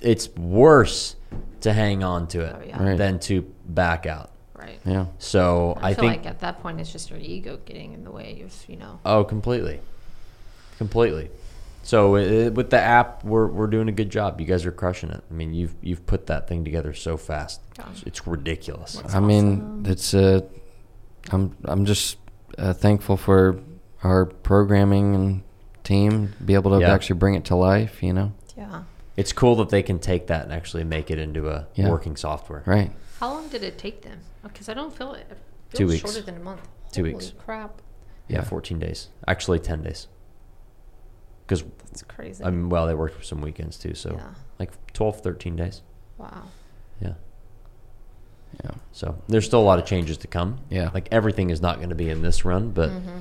it's 0.02 0.28
worse 0.36 1.16
to 1.62 1.72
hang 1.72 2.02
on 2.04 2.26
to 2.28 2.40
it 2.40 2.56
Oh, 2.58 2.62
yeah. 2.66 2.82
Right. 2.82 2.98
than 2.98 3.18
to 3.20 3.42
back 3.66 4.04
out. 4.06 4.30
Right. 4.54 4.78
yeah, 4.84 5.06
So 5.18 5.74
I, 5.80 5.90
I, 5.90 5.94
feel 5.94 6.04
think 6.10 6.24
like 6.24 6.26
at 6.26 6.40
that 6.40 6.60
point 6.62 6.80
it's 6.80 6.92
just 6.92 7.10
your 7.10 7.18
ego 7.18 7.58
getting 7.64 7.92
in 7.92 8.04
the 8.04 8.10
way 8.10 8.42
of 8.42 8.52
you 8.68 8.76
know. 8.76 8.98
oh 9.04 9.24
completely, 9.24 9.80
completely. 10.78 11.30
So 11.84 12.16
uh, 12.16 12.50
with 12.50 12.70
the 12.70 12.80
app, 12.80 13.22
we're 13.24 13.46
we're 13.46 13.66
doing 13.66 13.88
a 13.88 13.92
good 13.92 14.10
job. 14.10 14.40
You 14.40 14.46
guys 14.46 14.64
are 14.66 14.72
crushing 14.72 15.10
it. 15.10 15.22
I 15.30 15.34
mean, 15.34 15.52
you've 15.54 15.74
you've 15.82 16.04
put 16.06 16.26
that 16.26 16.48
thing 16.48 16.64
together 16.64 16.92
so 16.94 17.16
fast. 17.16 17.60
Yeah. 17.78 17.84
It's, 17.92 18.02
it's 18.04 18.26
ridiculous. 18.26 18.94
That's 18.94 19.14
I 19.14 19.20
mean, 19.20 19.84
it's 19.86 20.14
uh, 20.14 20.40
I'm 21.30 21.54
I'm 21.64 21.84
just 21.84 22.16
uh, 22.58 22.72
thankful 22.72 23.16
for 23.18 23.60
our 24.02 24.26
programming 24.26 25.14
and 25.14 25.42
team 25.82 26.32
be 26.44 26.54
able 26.54 26.70
to 26.72 26.80
Yeah. 26.80 26.94
actually 26.94 27.18
bring 27.18 27.34
it 27.34 27.44
to 27.46 27.54
life. 27.56 28.02
You 28.02 28.14
know, 28.14 28.32
Yeah. 28.56 28.84
It's 29.16 29.32
cool 29.32 29.54
that 29.56 29.68
they 29.68 29.82
can 29.82 29.98
take 29.98 30.26
that 30.28 30.42
and 30.44 30.52
actually 30.52 30.84
make 30.84 31.10
it 31.10 31.18
into 31.18 31.48
a 31.50 31.66
Yeah. 31.74 31.90
working 31.90 32.16
software. 32.16 32.62
right? 32.66 32.90
How 33.20 33.30
long 33.30 33.48
did 33.48 33.62
it 33.62 33.78
take 33.78 34.02
them? 34.02 34.20
Because 34.42 34.68
I 34.68 34.74
don't 34.74 34.92
feel 34.96 35.12
it. 35.12 35.26
it 35.30 35.38
Two 35.76 35.86
weeks. 35.86 36.00
Shorter 36.00 36.22
than 36.22 36.36
a 36.36 36.40
month. 36.40 36.66
Two 36.92 37.02
Holy 37.02 37.14
weeks. 37.14 37.32
Crap. 37.38 37.80
Yeah, 38.28 38.38
Yeah. 38.38 38.44
14 38.44 38.78
days. 38.78 39.08
Actually, 39.28 39.58
10 39.60 39.82
days. 39.82 40.08
Because 41.46 41.64
It's 41.90 42.02
crazy. 42.02 42.42
I 42.44 42.50
mean, 42.50 42.68
well, 42.68 42.86
they 42.86 42.94
worked 42.94 43.16
for 43.16 43.22
some 43.24 43.40
weekends 43.40 43.76
too, 43.78 43.94
so 43.94 44.12
Yeah. 44.14 44.34
like 44.58 44.70
12, 44.92 45.20
13 45.20 45.56
days. 45.56 45.82
wow. 46.18 46.44
Yeah. 47.00 47.14
Yeah. 48.64 48.70
So 48.92 49.16
there's 49.28 49.44
still 49.44 49.60
a 49.60 49.64
lot 49.64 49.78
of 49.78 49.84
changes 49.84 50.16
to 50.18 50.26
come. 50.28 50.58
Yeah. 50.70 50.90
Like 50.94 51.08
everything 51.10 51.50
is 51.50 51.60
not 51.60 51.76
going 51.78 51.88
to 51.88 51.94
be 51.96 52.08
in 52.08 52.22
this 52.22 52.44
run, 52.44 52.70
but 52.70 52.90
Mm-hmm. 52.90 53.18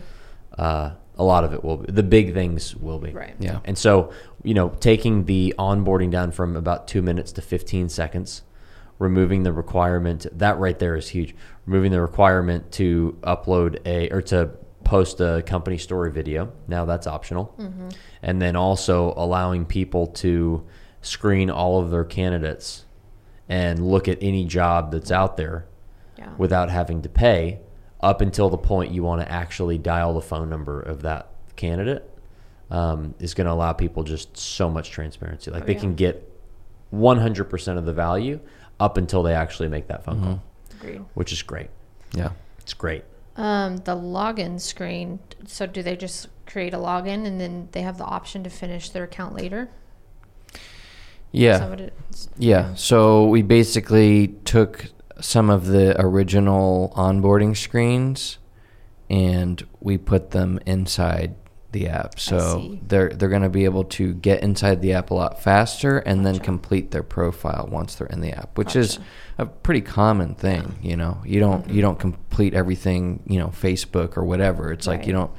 uh, 0.57 0.91
a 1.15 1.23
lot 1.23 1.43
of 1.43 1.53
it 1.53 1.63
will 1.63 1.77
be. 1.77 1.91
The 1.91 2.03
big 2.03 2.33
things 2.33 2.75
will 2.75 2.97
be. 2.99 3.11
Right. 3.11 3.35
Yeah. 3.39 3.59
And 3.65 3.77
so, 3.77 4.11
you 4.43 4.53
know, 4.55 4.69
taking 4.79 5.25
the 5.25 5.53
onboarding 5.59 6.09
down 6.11 6.31
from 6.31 6.55
about 6.55 6.87
two 6.87 7.01
minutes 7.03 7.31
to 7.33 7.41
15 7.41 7.89
seconds, 7.89 8.41
removing 8.99 9.43
the 9.43 9.53
requirement, 9.53 10.25
that 10.31 10.57
right 10.57 10.77
there 10.79 10.95
is 10.95 11.09
huge. 11.09 11.35
Removing 11.67 11.91
the 11.91 12.01
requirement 12.01 12.71
to 12.73 13.17
upload 13.21 13.79
a, 13.85 14.09
or 14.09 14.21
to 14.23 14.51
post 14.83 15.19
a 15.21 15.43
company 15.45 15.77
story 15.77 16.11
video. 16.11 16.51
Now 16.67 16.85
that's 16.85 17.07
optional. 17.07 17.53
Mm-hmm. 17.59 17.89
And 18.21 18.41
then 18.41 18.55
also 18.55 19.13
allowing 19.15 19.65
people 19.65 20.07
to 20.07 20.65
screen 21.01 21.49
all 21.49 21.79
of 21.81 21.91
their 21.91 22.05
candidates 22.05 22.85
and 23.49 23.85
look 23.85 24.07
at 24.07 24.17
any 24.21 24.45
job 24.45 24.91
that's 24.91 25.11
mm-hmm. 25.11 25.21
out 25.21 25.37
there 25.37 25.65
Yeah. 26.17 26.29
without 26.37 26.69
having 26.69 27.01
to 27.01 27.09
pay 27.09 27.59
up 27.99 28.21
until 28.21 28.49
the 28.49 28.57
point 28.57 28.91
you 28.91 29.03
want 29.03 29.21
to 29.21 29.31
actually 29.31 29.77
dial 29.77 30.13
the 30.13 30.21
phone 30.21 30.49
number 30.49 30.79
of 30.79 31.01
that 31.03 31.29
candidate 31.55 32.09
um, 32.69 33.13
is 33.19 33.33
going 33.33 33.45
to 33.45 33.53
allow 33.53 33.73
people 33.73 34.03
just 34.03 34.35
so 34.37 34.69
much 34.69 34.91
transparency. 34.91 35.51
Like 35.51 35.63
Oh, 35.63 35.65
they 35.67 35.73
yeah. 35.73 35.79
can 35.79 35.95
get 35.95 36.29
100% 36.93 37.77
of 37.77 37.85
the 37.85 37.93
value 37.93 38.39
up 38.79 38.97
until 38.97 39.23
they 39.23 39.33
actually 39.33 39.69
make 39.69 39.87
that 39.87 40.03
phone 40.03 40.15
mm-hmm. 40.15 40.25
call, 40.25 40.43
Agreed. 40.79 41.01
which 41.13 41.31
is 41.31 41.41
great. 41.41 41.69
Yeah. 42.13 42.31
It's 42.59 42.73
great. 42.73 43.03
Um, 43.35 43.77
the 43.77 43.95
login 43.95 44.59
screen. 44.61 45.19
So 45.47 45.65
do 45.65 45.81
they 45.81 45.95
just 45.95 46.27
create 46.45 46.73
a 46.73 46.77
login 46.77 47.25
and 47.25 47.39
then 47.41 47.69
they 47.71 47.81
have 47.81 47.97
the 47.97 48.03
option 48.03 48.43
to 48.43 48.49
finish 48.49 48.89
their 48.89 49.03
account 49.05 49.35
later? 49.35 49.69
Yeah. 51.31 51.57
that 51.57 51.69
what 51.69 51.81
it's- 51.81 52.29
Yeah. 52.37 52.75
So 52.75 53.27
we 53.27 53.41
basically 53.41 54.35
took 54.45 54.91
some 55.19 55.49
of 55.49 55.65
the 55.65 55.99
original 55.99 56.93
onboarding 56.95 57.57
screens 57.57 58.37
and 59.09 59.65
we 59.79 59.97
put 59.97 60.31
them 60.31 60.59
inside 60.65 61.33
the 61.73 61.89
app. 61.89 62.19
So 62.19 62.77
they're 62.87 63.09
they're 63.09 63.29
going 63.29 63.41
to 63.41 63.49
be 63.49 63.65
able 63.65 63.83
to 63.85 64.13
get 64.13 64.41
inside 64.41 64.81
the 64.81 64.93
app 64.93 65.11
a 65.11 65.13
lot 65.13 65.41
faster 65.43 65.97
and 65.99 66.25
then 66.25 66.39
complete 66.39 66.91
their 66.91 67.03
profile 67.03 67.67
once 67.71 67.95
they're 67.95 68.07
in 68.07 68.21
the 68.21 68.31
app, 68.31 68.57
which 68.57 68.75
is 68.75 68.99
a 69.37 69.45
pretty 69.45 69.81
common 69.81 70.35
thing, 70.35 70.79
you 70.81 70.95
know. 70.95 71.21
You 71.25 71.39
don't 71.39 71.65
Mm-hmm. 71.65 71.75
you 71.75 71.81
don't 71.81 71.99
complete 71.99 72.53
everything, 72.53 73.21
you 73.27 73.39
know, 73.39 73.47
Facebook 73.47 74.15
or 74.17 74.23
whatever. 74.23 74.71
It's 74.71 74.87
like 74.87 75.05
you 75.05 75.13
don't 75.13 75.31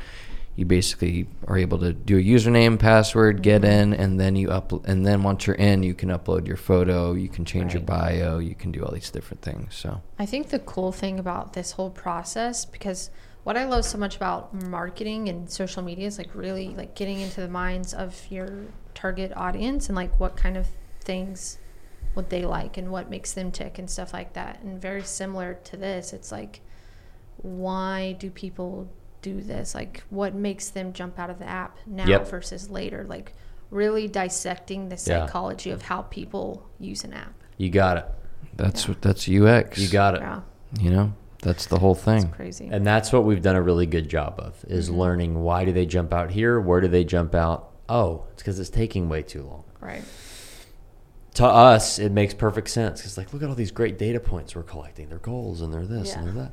you 0.57 0.64
basically 0.64 1.26
are 1.49 1.59
able 1.59 1.78
to 1.78 1.93
do 1.93 2.16
a 2.16 2.22
username, 2.22 2.78
password, 2.78 3.43
get 3.43 3.62
Mm-hmm. 3.62 3.93
in, 3.93 3.95
and 3.95 4.20
then 4.20 4.37
you 4.37 4.51
up, 4.51 4.72
and 4.87 5.05
then 5.05 5.22
once 5.24 5.47
you're 5.49 5.57
in, 5.57 5.82
you 5.82 5.95
can 5.95 6.11
upload 6.11 6.47
your 6.47 6.57
photo, 6.57 7.12
you 7.14 7.28
can 7.28 7.45
change 7.45 7.74
your 7.74 7.82
bio, 7.82 8.39
you 8.39 8.55
can 8.55 8.70
do 8.70 8.85
all 8.85 8.93
these 8.93 9.11
different 9.11 9.43
things. 9.43 9.74
So 9.74 10.01
I 10.18 10.26
think 10.26 10.51
the 10.51 10.61
cool 10.61 10.93
thing 10.93 11.18
about 11.18 11.55
this 11.55 11.72
whole 11.72 11.91
process, 11.91 12.64
because 12.64 13.11
what 13.45 13.57
I 13.57 13.64
love 13.66 13.84
so 13.84 13.99
much 13.99 14.16
about 14.16 14.53
marketing 14.55 15.28
and 15.28 15.49
social 15.51 15.82
media 15.82 16.07
is 16.07 16.18
like 16.18 16.34
really 16.34 16.68
like 16.70 16.95
getting 16.95 17.20
into 17.20 17.40
the 17.40 17.49
minds 17.49 17.92
of 17.95 18.18
your 18.30 18.49
target 18.95 19.32
audience 19.36 19.88
and 19.88 19.97
like 19.97 20.18
what 20.18 20.36
kind 20.36 20.57
of 20.57 20.66
things 21.01 21.59
what 22.14 22.30
they 22.30 22.45
like 22.45 22.76
and 22.78 22.90
what 22.90 23.11
makes 23.11 23.32
them 23.32 23.51
tick 23.51 23.78
and 23.78 23.90
stuff 23.90 24.12
like 24.12 24.32
that. 24.34 24.61
And 24.62 24.80
very 24.80 25.03
similar 25.03 25.55
to 25.64 25.76
this, 25.76 26.12
it's 26.12 26.30
like 26.32 26.61
why 27.38 28.12
do 28.18 28.30
people 28.30 28.88
do 29.20 29.40
this? 29.40 29.74
Like 29.74 30.05
what 30.11 30.34
makes 30.34 30.68
them 30.70 30.92
jump 30.92 31.18
out 31.18 31.28
of 31.30 31.38
the 31.38 31.47
app 31.49 31.76
now 31.86 32.07
Yep. 32.07 32.28
versus 32.28 32.70
later? 32.70 33.05
Like 33.09 33.32
really 33.70 34.07
dissecting 34.09 34.88
the 34.88 34.95
Yeah. 34.95 35.26
psychology 35.26 35.70
of 35.70 35.82
how 35.82 36.03
people 36.03 36.64
use 36.78 37.05
an 37.05 37.12
app. 37.12 37.34
You 37.57 37.70
got 37.70 37.99
it. 37.99 38.07
that's 38.57 38.84
Yeah. 38.84 38.90
what 38.90 39.03
that's 39.03 39.28
UX. 39.28 39.78
You 39.80 39.88
got 39.88 40.14
it. 40.14 40.20
Yeah, 40.20 40.40
You 40.80 40.90
know, 40.90 41.12
that's 41.45 41.66
the 41.66 41.78
whole 41.78 41.92
it's 41.92 42.03
thing. 42.03 42.28
crazy. 42.30 42.68
And 42.72 42.84
that's 42.84 43.12
what 43.12 43.22
we've 43.24 43.40
done 43.42 43.55
a 43.55 43.62
really 43.62 43.86
good 43.86 44.09
job 44.09 44.34
of 44.38 44.64
is 44.66 44.88
Mm-hmm. 44.88 44.99
learning 44.99 45.34
why 45.42 45.64
do 45.64 45.72
they 45.72 45.86
jump 45.86 46.12
out 46.12 46.30
here? 46.32 46.59
Where 46.61 46.80
do 46.80 46.88
they 46.88 47.05
jump 47.05 47.34
out? 47.36 47.70
Oh, 47.88 48.24
it's 48.32 48.42
because 48.42 48.59
it's 48.59 48.70
taking 48.70 49.09
way 49.09 49.22
too 49.22 49.42
long. 49.45 49.62
right. 49.80 50.03
to 51.34 51.45
us, 51.45 51.99
it 51.99 52.12
makes 52.12 52.32
perfect 52.32 52.68
sense 52.68 53.01
because, 53.01 53.18
like, 53.18 53.32
look 53.32 53.42
at 53.42 53.49
all 53.49 53.55
these 53.57 53.72
great 53.72 53.99
data 53.99 54.20
points 54.20 54.55
we're 54.55 54.62
collecting. 54.62 55.09
They're 55.09 55.18
goals 55.18 55.61
and 55.61 55.72
they're 55.74 55.86
this 55.86 56.14
and 56.14 56.26
they're 56.26 56.45
that. 56.45 56.53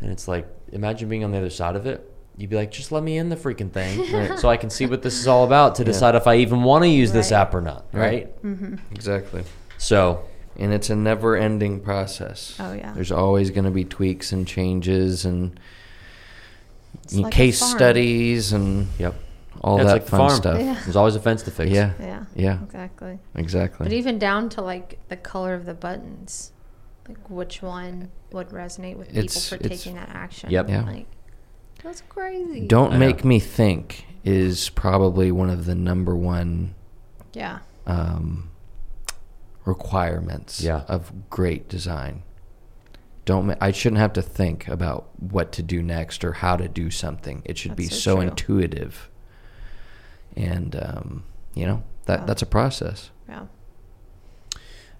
And 0.00 0.10
it's 0.12 0.28
like, 0.28 0.46
imagine 0.72 1.08
being 1.08 1.24
on 1.24 1.32
the 1.32 1.38
other 1.38 1.50
side 1.50 1.74
of 1.76 1.86
it. 1.86 2.06
You'd 2.36 2.48
be 2.48 2.56
like, 2.56 2.70
just 2.70 2.92
let 2.92 3.02
me 3.02 3.18
in 3.18 3.28
the 3.28 3.36
freaking 3.36 3.70
thing 3.72 4.36
so 4.38 4.48
I 4.48 4.56
can 4.56 4.70
see 4.70 4.86
what 4.86 5.02
this 5.02 5.18
is 5.18 5.26
all 5.26 5.44
about 5.44 5.74
to 5.76 5.82
Yeah. 5.82 5.86
decide 5.86 6.14
if 6.14 6.26
I 6.26 6.36
even 6.36 6.62
want 6.62 6.84
to 6.84 6.88
use 6.88 7.12
this 7.12 7.32
app 7.32 7.54
or 7.54 7.60
not. 7.60 7.86
Right. 7.92 8.40
Mm-hmm. 8.42 8.76
Exactly. 8.92 9.42
So, 9.78 10.24
And 10.58 10.72
it's 10.74 10.90
a 10.90 10.96
never-ending 10.96 11.80
process. 11.80 12.56
Oh 12.60 12.72
yeah. 12.72 12.92
There's 12.92 13.12
always 13.12 13.50
going 13.50 13.64
to 13.64 13.70
be 13.70 13.84
tweaks 13.84 14.32
and 14.32 14.46
changes 14.46 15.24
and 15.24 15.58
like 17.12 17.32
case 17.32 17.60
studies 17.62 18.52
and 18.52 18.88
yep. 18.98 19.14
all 19.62 19.76
Yeah, 19.76 19.82
it's 19.82 19.88
that 19.88 19.92
like 19.94 20.04
the 20.04 20.10
fun 20.10 20.18
farm. 20.28 20.36
stuff. 20.36 20.60
Yeah. 20.60 20.80
There's 20.84 20.96
always 20.96 21.14
a 21.14 21.20
fence 21.20 21.42
to 21.44 21.50
fix. 21.50 21.70
Yeah. 21.70 21.92
Yeah. 21.98 22.24
Yeah. 22.34 22.62
Exactly. 22.64 23.18
Exactly. 23.34 23.84
But 23.86 23.92
even 23.92 24.18
down 24.18 24.48
to 24.50 24.60
like 24.62 24.98
the 25.08 25.16
color 25.16 25.54
of 25.54 25.66
the 25.66 25.74
buttons, 25.74 26.52
like 27.08 27.30
which 27.30 27.62
one 27.62 28.10
would 28.32 28.48
resonate 28.50 28.96
with 28.96 29.08
people 29.08 29.20
It's- 29.24 29.48
for 29.48 29.54
it's- 29.56 29.82
taking 29.82 29.94
that 29.96 30.08
action. 30.10 30.50
Yep. 30.50 30.68
Yeah. 30.68 30.82
Like 30.84 31.06
that's 31.82 32.02
crazy. 32.08 32.66
Don't 32.66 32.90
I 32.92 32.94
know. 32.94 33.06
make 33.06 33.24
me 33.24 33.38
think 33.40 34.04
is 34.24 34.68
probably 34.70 35.32
one 35.32 35.48
of 35.48 35.64
the 35.64 35.74
number 35.74 36.14
one 36.14 36.74
Yeah. 37.32 37.60
um, 37.86 38.49
requirements 39.64 40.60
Yeah. 40.62 40.82
of 40.88 41.28
great 41.30 41.68
design. 41.68 42.22
Don't 43.24 43.56
I 43.60 43.70
shouldn't 43.70 44.00
have 44.00 44.12
to 44.14 44.22
think 44.22 44.66
about 44.68 45.08
what 45.20 45.52
to 45.52 45.62
do 45.62 45.82
next 45.82 46.24
or 46.24 46.32
how 46.34 46.56
to 46.56 46.68
do 46.68 46.90
something. 46.90 47.42
It 47.44 47.58
should 47.58 47.76
be 47.76 47.84
so 47.86 48.16
so 48.16 48.20
intuitive. 48.20 49.10
And 50.36 50.74
um, 50.76 51.24
you 51.54 51.66
know 51.66 51.82
that 52.06 52.20
Wow. 52.20 52.26
that's 52.26 52.42
a 52.42 52.46
process. 52.46 53.10
Yeah. 53.28 53.46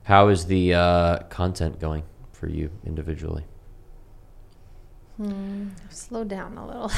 How 0.05 0.29
is 0.29 0.47
the 0.47 0.75
uh, 0.75 1.19
content 1.31 1.81
going 1.81 2.03
for 2.33 2.49
you 2.49 2.71
individually? 2.85 3.45
Hmm. 5.17 5.69
Slow 5.91 6.25
down 6.25 6.57
a 6.57 6.67
little. 6.67 6.91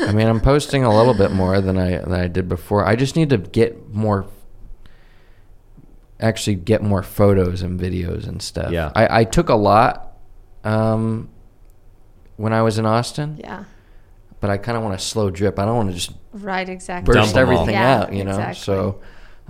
I 0.00 0.12
mean, 0.12 0.26
I'm 0.28 0.40
posting 0.40 0.84
a 0.84 0.94
little 0.96 1.14
bit 1.14 1.32
more 1.32 1.60
than 1.60 1.76
I 1.78 1.98
than 1.98 2.12
I 2.12 2.28
did 2.28 2.48
before. 2.48 2.84
I 2.86 2.96
just 2.96 3.16
need 3.16 3.30
to 3.30 3.38
get 3.38 3.92
more. 3.92 4.26
Actually, 6.20 6.56
get 6.56 6.82
more 6.82 7.02
photos 7.02 7.62
and 7.62 7.80
videos 7.80 8.26
and 8.28 8.40
stuff. 8.42 8.70
Yeah. 8.72 8.92
I, 8.94 9.20
I 9.20 9.24
took 9.24 9.48
a 9.48 9.54
lot, 9.54 10.16
um, 10.64 11.28
when 12.36 12.52
I 12.52 12.62
was 12.62 12.78
in 12.78 12.86
Austin, 12.86 13.36
yeah. 13.38 13.64
but 14.40 14.50
I 14.50 14.56
kind 14.58 14.76
of 14.78 14.84
want 14.84 14.98
to 14.98 15.04
slow 15.04 15.30
drip. 15.30 15.58
I 15.58 15.64
don't 15.64 15.76
want 15.76 15.88
to 15.90 15.94
just 15.94 16.12
Right. 16.32 16.68
Exactly. 16.68 17.12
Dump 17.14 17.26
burst 17.26 17.36
'em 17.36 17.46
all. 17.48 17.52
everything 17.54 17.74
Yeah, 17.74 18.00
out, 18.02 18.12
you 18.12 18.24
know. 18.24 18.30
exactly. 18.30 18.54
So, 18.62 19.00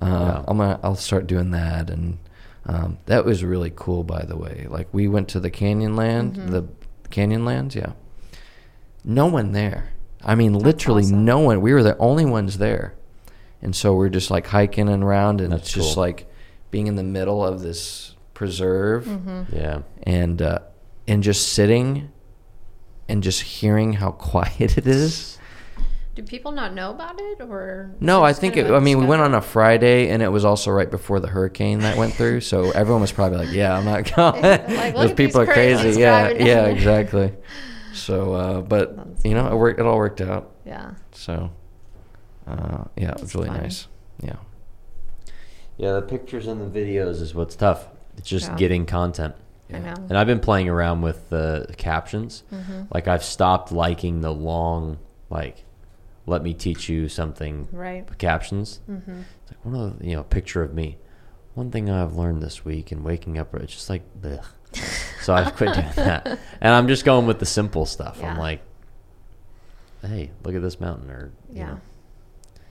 uh, 0.01 0.07
Yeah. 0.07 0.45
I'm 0.49 0.57
gonna 0.59 0.81
I'll 0.83 0.95
start 0.97 1.27
doing 1.27 1.51
that, 1.53 1.91
and 1.91 2.19
um, 2.67 2.99
that 3.07 3.25
was 3.25 3.43
really 3.45 3.73
cool, 3.75 4.03
by 4.05 4.23
the 4.25 4.37
way. 4.37 4.67
Like 4.69 4.89
we 4.93 5.09
went 5.09 5.29
to 5.29 5.41
the 5.41 5.51
Canyonland, 5.51 6.35
Mhm. 6.37 6.51
the 6.51 6.65
Canyonlands, 7.11 7.75
yeah. 7.75 7.93
No 9.05 9.27
one 9.27 9.53
there. 9.53 9.91
I 10.25 10.35
mean, 10.35 10.53
literally 10.59 11.03
awesome. 11.05 11.25
no 11.25 11.39
one. 11.41 11.61
We 11.61 11.73
were 11.73 11.83
the 11.83 11.97
only 11.99 12.25
ones 12.25 12.59
there, 12.59 12.95
and 13.63 13.75
so 13.75 13.95
we're 13.95 14.09
just 14.11 14.31
like 14.31 14.47
hiking 14.49 14.89
and 14.89 15.03
around, 15.03 15.41
and 15.41 15.53
That's 15.53 15.63
it's 15.63 15.73
just 15.73 15.97
like 15.97 16.27
being 16.71 16.87
in 16.87 16.97
the 16.97 17.03
middle 17.03 17.45
of 17.45 17.61
this 17.63 18.15
preserve, 18.35 19.05
Mm-hmm. 19.05 19.55
Yeah. 19.57 19.83
and 20.05 20.41
uh, 20.43 20.59
and 21.09 21.23
just 21.23 21.53
sitting, 21.53 22.11
and 23.09 23.23
just 23.23 23.43
hearing 23.43 23.95
how 23.95 24.11
quiet 24.33 24.79
it 24.79 24.87
is. 24.87 25.37
Do 26.17 26.23
people 26.25 26.51
not 26.53 26.75
know 26.75 26.91
about 26.91 27.21
it 27.21 27.41
or? 27.41 27.95
No, 28.01 28.23
I 28.25 28.33
think 28.33 28.57
it, 28.57 28.71
I 28.71 28.81
mean 28.81 28.99
we 28.99 29.07
went 29.07 29.23
on 29.23 29.33
a? 29.35 29.41
Friday 29.41 30.09
and 30.11 30.23
it 30.23 30.29
was 30.29 30.45
also 30.45 30.71
right 30.73 30.91
before 30.91 31.21
the 31.21 31.29
hurricane 31.29 31.79
that 31.81 31.97
went 31.97 32.15
through, 32.15 32.41
so 32.41 32.71
everyone 32.73 33.01
was 33.01 33.13
probably 33.13 33.39
like, 33.39 33.53
"Yeah, 33.55 33.77
I'm 33.77 33.85
not 33.85 34.13
going." 34.17 34.43
Like, 34.43 34.95
Those 34.95 35.13
people 35.13 35.41
are 35.43 35.47
crazy. 35.47 36.01
Yeah, 36.01 36.29
yeah, 36.39 36.67
exactly. 36.67 37.33
So, 37.95 38.35
uh, 38.35 38.61
but 38.61 38.97
That's 38.97 39.25
you 39.25 39.35
know, 39.35 39.47
it 39.51 39.55
worked. 39.57 39.79
It 39.81 39.87
all 39.87 39.97
worked 39.97 40.21
out. 40.21 40.51
Yeah. 40.67 40.93
So, 41.13 41.51
uh, 42.47 42.85
yeah, 42.97 43.13
it 43.13 43.21
was 43.21 43.35
really 43.35 43.49
fun. 43.49 43.63
nice. 43.63 43.87
Yeah, 44.23 44.37
Yeah, 45.81 45.93
the 45.95 46.03
pictures 46.03 46.47
and 46.47 46.61
the 46.61 46.79
videos 46.81 47.23
is 47.23 47.35
what's 47.35 47.57
tough. 47.57 47.89
It's 48.19 48.29
just 48.29 48.49
Yeah. 48.51 48.57
getting 48.57 48.85
content. 48.85 49.35
I 49.73 49.79
know. 49.79 49.95
And 50.09 50.19
I've 50.19 50.27
been 50.27 50.41
playing 50.41 50.69
around 50.69 51.01
with 51.01 51.31
the 51.31 51.73
captions. 51.79 52.43
Mm-hmm. 52.53 52.83
Like 52.93 53.09
I've 53.09 53.25
stopped 53.25 53.73
liking 53.73 54.21
the 54.21 54.33
long, 54.35 54.99
like, 55.31 55.65
let 56.27 56.43
me 56.43 56.53
teach 56.53 56.89
you 56.91 57.09
something 57.09 57.67
Right. 57.73 58.07
captions. 58.19 58.81
Mm-hmm. 58.91 59.21
It's 59.43 59.53
like 59.53 59.65
one 59.65 59.75
of 59.75 59.99
the, 59.99 60.07
you 60.07 60.15
know, 60.17 60.21
a 60.21 60.25
picture 60.25 60.63
of 60.63 60.75
me. 60.75 60.99
One 61.55 61.71
thing 61.71 61.89
I've 61.89 62.15
learned 62.15 62.43
this 62.43 62.63
week 62.65 62.93
and 62.93 63.03
waking 63.03 63.39
up, 63.39 63.55
it's 63.55 63.73
just 63.73 63.89
like, 63.89 64.03
blech. 64.21 64.45
so 65.23 65.33
I've 65.35 65.57
quit 65.57 65.73
doing 65.75 65.87
that. 65.97 66.27
And 66.61 66.75
I'm 66.75 66.89
just 66.89 67.05
going 67.07 67.27
with 67.27 67.39
the 67.39 67.47
simple 67.47 67.87
stuff. 67.87 68.23
I'm 68.23 68.39
like, 68.39 68.61
hey, 70.03 70.31
look 70.45 70.55
at 70.55 70.63
this 70.63 70.79
mountain 70.79 71.11
or, 71.11 71.33
you 71.49 71.59
Yeah. 71.61 71.67
know, 71.67 71.81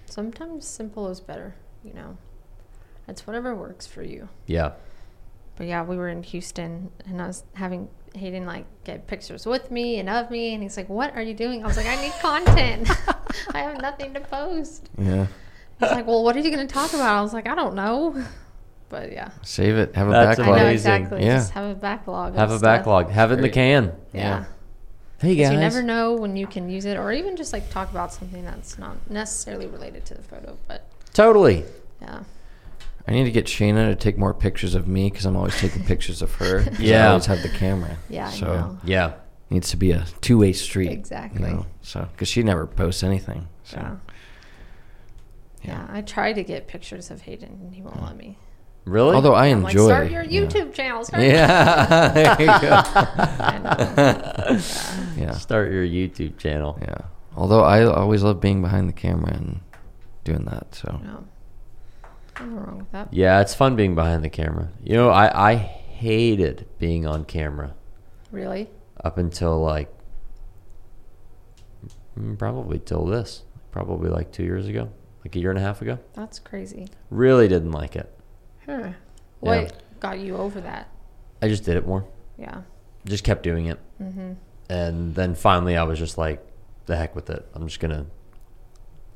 Sometimes 0.05 0.68
simple 0.68 1.07
is 1.10 1.20
better, 1.22 1.55
you 1.84 1.93
know. 1.93 2.18
It's 3.10 3.26
whatever 3.28 3.55
works 3.55 3.86
for 3.88 4.03
you. 4.03 4.30
Yeah. 4.45 4.72
But 5.55 5.68
yeah, 5.68 5.84
we 5.84 5.97
were 5.97 6.07
in 6.10 6.24
Houston 6.24 6.91
and 7.05 7.22
I 7.22 7.28
was 7.28 7.43
having 7.53 7.89
Hayden 8.16 8.45
like 8.45 8.66
get 8.86 9.07
pictures 9.07 9.45
with 9.45 9.70
me 9.72 9.99
and 9.99 10.10
of 10.10 10.32
me 10.32 10.53
and 10.53 10.64
he's 10.64 10.78
like, 10.78 10.88
What 10.89 11.14
are 11.16 11.22
you 11.22 11.34
doing? 11.34 11.64
I 11.64 11.68
was 11.68 11.78
like, 11.78 11.86
I 11.86 12.01
need 12.01 12.14
content. 12.22 12.89
I 13.53 13.60
have 13.60 13.82
nothing 13.82 14.14
to 14.14 14.20
post. 14.22 14.89
Yeah. 14.97 15.28
He's 15.80 15.91
like, 15.91 16.07
Well, 16.07 16.24
what 16.24 16.36
are 16.36 16.39
you 16.39 16.49
gonna 16.49 16.66
talk 16.68 16.93
about? 16.93 17.18
I 17.18 17.22
was 17.22 17.34
like, 17.34 17.47
I 17.47 17.55
don't 17.55 17.76
know. 17.76 18.24
But 18.89 19.12
yeah. 19.12 19.30
Save 19.43 19.76
it. 19.78 19.95
Have 19.95 20.07
a 20.07 20.12
That's 20.12 20.39
I 20.39 20.43
know 20.43 20.51
backlog. 20.53 20.62
Amazing. 20.62 20.93
exactly. 20.93 21.26
Yeah. 21.26 21.36
Just 21.38 21.51
have 21.51 21.70
a 21.70 21.76
backlog. 21.76 22.36
Have 22.36 22.49
a 22.51 22.57
stuff. 22.57 22.62
backlog. 22.64 23.10
Have 23.10 23.32
it 23.32 23.36
in 23.36 23.41
the 23.41 23.49
can. 23.49 23.91
Yeah. 24.14 24.45
Hey 25.20 25.36
'Cause 25.36 25.43
guys. 25.47 25.51
You 25.53 25.60
never 25.60 25.84
know 25.84 26.14
when 26.14 26.36
you 26.38 26.47
can 26.47 26.70
use 26.70 26.86
it, 26.86 26.95
or 26.97 27.12
even 27.12 27.36
just 27.36 27.51
like 27.53 27.70
talk 27.70 27.91
about 27.91 28.14
something 28.14 28.43
that's 28.45 28.80
not 28.80 28.95
necessarily 29.12 29.68
related 29.68 30.05
to 30.05 30.14
the 30.16 30.22
photo. 30.24 30.57
But 30.68 30.88
Totally. 31.14 31.66
yeah, 32.01 32.22
I 33.08 33.12
need 33.12 33.24
to 33.24 33.32
get 33.32 33.45
Shayna 33.45 33.89
to 33.89 33.95
take 33.95 34.18
more 34.18 34.34
pictures 34.34 34.76
of 34.76 34.88
me 34.88 35.10
because 35.10 35.26
I'm 35.26 35.36
always 35.36 35.58
taking 35.60 35.84
pictures 35.84 36.22
of 36.22 36.34
her. 36.36 36.64
'cause 36.64 36.91
I 36.91 37.08
always 37.08 37.26
have 37.26 37.41
the 37.41 37.50
camera. 37.50 37.97
yeah, 38.10 38.28
I 38.28 38.32
So 38.32 38.45
know. 38.47 38.78
Yeah. 38.84 39.14
needs 39.50 39.70
to 39.72 39.78
be 39.78 39.91
a 39.91 40.06
two 40.22 40.38
way 40.38 40.54
street. 40.54 40.91
Exactly. 40.91 41.41
You 41.50 41.56
know? 41.58 41.66
So 41.82 42.08
because 42.12 42.28
she 42.28 42.43
never 42.43 42.68
posts 42.68 43.02
anything. 43.04 43.47
So 43.64 43.78
Yeah. 43.78 43.95
yeah, 45.64 45.88
I 45.91 46.02
tried 46.02 46.34
to 46.34 46.43
get 46.43 46.68
pictures 46.68 47.10
of 47.10 47.22
Hayden, 47.22 47.58
and 47.64 47.74
he 47.74 47.82
won't 47.82 48.02
let 48.04 48.16
me. 48.16 48.38
Really? 48.86 49.14
although 49.16 49.34
I 49.36 49.47
I'm 49.47 49.62
like, 49.62 49.74
enjoy. 49.74 49.88
start 49.88 50.12
your 50.12 50.24
yeah. 50.24 50.41
YouTube 50.41 50.74
channel. 50.74 51.04
Start 51.04 51.22
your-" 51.24 51.32
Yeah. 51.34 52.08
there 52.14 52.32
you 52.39 52.45
go. 52.47 52.52
I 53.39 53.60
know. 53.64 54.60
yeah. 55.18 55.32
Start 55.34 55.72
your 55.72 55.84
YouTube 55.86 56.38
channel. 56.38 56.78
Yeah. 56.82 56.95
Although 57.36 57.64
I 57.64 57.84
always 57.86 58.24
love 58.24 58.39
being 58.41 58.62
behind 58.62 58.88
the 58.89 58.93
camera 58.93 59.34
and 59.34 59.60
doing 60.24 60.45
that. 60.45 60.74
So 60.76 61.00
No. 61.04 61.24
Nothing 62.40 62.56
wrong 62.56 62.78
with 62.80 62.92
that. 62.92 63.14
Yeah, 63.14 63.42
it's 63.42 63.54
fun 63.54 63.76
being 63.76 63.96
behind 63.96 64.24
the 64.24 64.30
camera. 64.30 64.70
You 64.84 64.96
know, 64.96 65.10
I, 65.10 65.52
I 65.52 65.56
hated 65.56 66.68
being 66.78 67.06
on 67.06 67.26
camera 67.26 67.76
Really? 68.32 68.70
up 69.04 69.18
until 69.18 69.60
like 69.62 69.94
mm, 72.18 72.38
probably 72.38 72.80
till 72.80 73.06
this. 73.06 73.44
Probably 73.72 74.10
like 74.10 74.32
two 74.32 74.44
years 74.44 74.68
ago, 74.68 74.90
like 75.24 75.36
a 75.36 75.40
year 75.40 75.52
and 75.52 75.60
a 75.60 75.62
half 75.62 75.82
ago. 75.82 76.00
That's 76.14 76.40
crazy. 76.40 76.88
Really 77.12 77.48
didn't 77.48 77.72
like 77.72 77.96
it. 77.96 78.12
Huh. 78.66 78.94
What 79.42 79.74
got 80.00 80.20
you 80.20 80.36
over 80.38 80.60
that? 80.62 80.90
I 81.42 81.48
just 81.48 81.64
did 81.64 81.78
it 81.78 81.86
more. 81.86 82.06
Yeah. 82.38 82.62
Just 83.06 83.24
kept 83.24 83.44
doing 83.44 83.68
it. 83.68 83.80
Mm-hmm. 84.02 84.34
And 84.70 85.14
then 85.16 85.36
finally 85.36 85.78
I 85.78 85.84
was 85.84 86.00
just 86.00 86.18
like, 86.18 86.44
the 86.88 86.96
heck 86.98 87.16
with 87.16 87.30
it. 87.30 87.46
I'm 87.54 87.68
just 87.68 87.80
going 87.80 87.92
to 87.92 88.06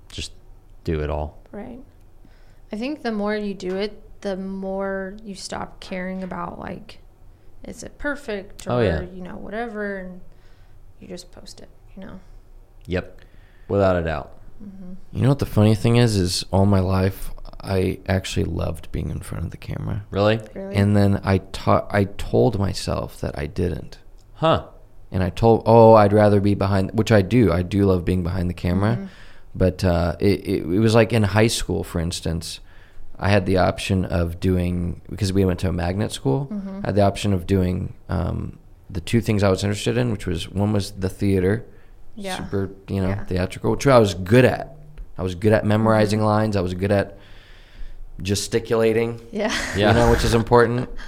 just 0.09 0.31
do 0.83 1.01
it 1.01 1.09
all. 1.09 1.39
Right. 1.51 1.79
I 2.73 2.77
think 2.77 3.03
the 3.03 3.11
more 3.11 3.35
you 3.35 3.53
do 3.53 3.75
it, 3.75 4.21
the 4.21 4.35
more 4.35 5.15
you 5.23 5.35
stop 5.35 5.79
caring 5.79 6.23
about 6.23 6.57
like, 6.59 6.99
is 7.63 7.83
it 7.83 7.97
perfect 7.99 8.65
or 8.67 8.71
Oh, 8.73 8.79
yeah. 8.79 9.01
you 9.01 9.21
know 9.21 9.35
whatever, 9.35 9.99
and 9.99 10.21
you 10.99 11.07
just 11.07 11.31
post 11.31 11.59
it. 11.61 11.69
You 11.95 12.05
know. 12.05 12.19
Yep. 12.87 13.19
Without 13.67 13.95
a 13.95 14.03
doubt. 14.03 14.31
you 15.11 15.21
know 15.21 15.29
what 15.29 15.37
the 15.39 15.45
funny 15.45 15.75
thing 15.75 15.97
is? 15.97 16.15
Is 16.17 16.45
all 16.51 16.65
my 16.65 16.79
life 16.79 17.31
I 17.61 17.99
actually 18.07 18.45
loved 18.45 18.91
being 18.91 19.09
in 19.11 19.19
front 19.19 19.45
of 19.45 19.51
the 19.51 19.57
camera, 19.57 20.03
Really? 20.09 20.39
Really. 20.55 20.75
and 20.75 20.97
then 20.97 21.21
I 21.23 21.37
ta- 21.51 21.85
I 21.91 22.05
told 22.05 22.57
myself 22.59 23.21
that 23.21 23.37
I 23.37 23.45
didn't. 23.45 23.99
Huh. 24.35 24.65
and 25.11 25.21
I 25.23 25.29
told, 25.29 25.61
oh, 25.67 25.93
I'd 25.93 26.11
rather 26.11 26.41
be 26.41 26.55
behind, 26.55 26.91
which 26.97 27.11
I 27.11 27.21
do. 27.21 27.51
I 27.53 27.61
do 27.61 27.85
love 27.85 28.03
being 28.03 28.23
behind 28.23 28.49
the 28.49 28.53
camera, 28.55 28.95
Mm-hmm. 28.95 29.05
but 29.55 29.83
uh, 29.83 30.15
it, 30.19 30.39
it, 30.53 30.61
it 30.63 30.79
was 30.79 30.95
like 30.95 31.13
in 31.13 31.21
high 31.23 31.47
school, 31.59 31.83
for 31.83 31.99
instance, 32.01 32.59
I 33.25 33.29
had 33.29 33.45
the 33.45 33.57
option 33.69 34.05
of 34.19 34.25
doing 34.49 35.01
because 35.09 35.31
we 35.31 35.43
went 35.45 35.59
to 35.61 35.69
a 35.69 35.71
magnet 35.83 36.11
school. 36.11 36.39
Mm-hmm. 36.51 36.79
I 36.83 36.87
had 36.89 36.95
the 36.95 37.03
option 37.11 37.31
of 37.33 37.41
doing 37.47 37.93
um, 38.09 38.57
the 38.89 39.01
two 39.01 39.21
things 39.21 39.43
I 39.43 39.49
was 39.49 39.63
interested 39.63 39.95
in, 39.97 40.11
which 40.11 40.25
was 40.27 40.49
one 40.49 40.71
was 40.73 40.91
the 40.91 41.09
theater, 41.09 41.65
Yeah. 42.15 42.35
super, 42.37 42.63
you 42.89 43.01
know, 43.01 43.09
Yeah. 43.15 43.23
theatrical, 43.25 43.71
which 43.71 43.87
I 43.87 43.97
was 43.99 44.13
good 44.13 44.45
at. 44.45 44.65
I 45.17 45.23
was 45.23 45.35
good 45.35 45.53
at 45.53 45.63
memorizing 45.65 46.19
Mm-hmm. 46.19 46.35
lines. 46.35 46.55
I 46.57 46.61
was 46.61 46.73
good 46.73 46.91
at 46.91 47.17
gesticulating 48.21 49.19
Yeah. 49.31 49.51
Yeah. 49.75 49.87
you 49.89 49.93
know, 49.99 50.11
which 50.11 50.23
is 50.23 50.33
important. 50.33 50.89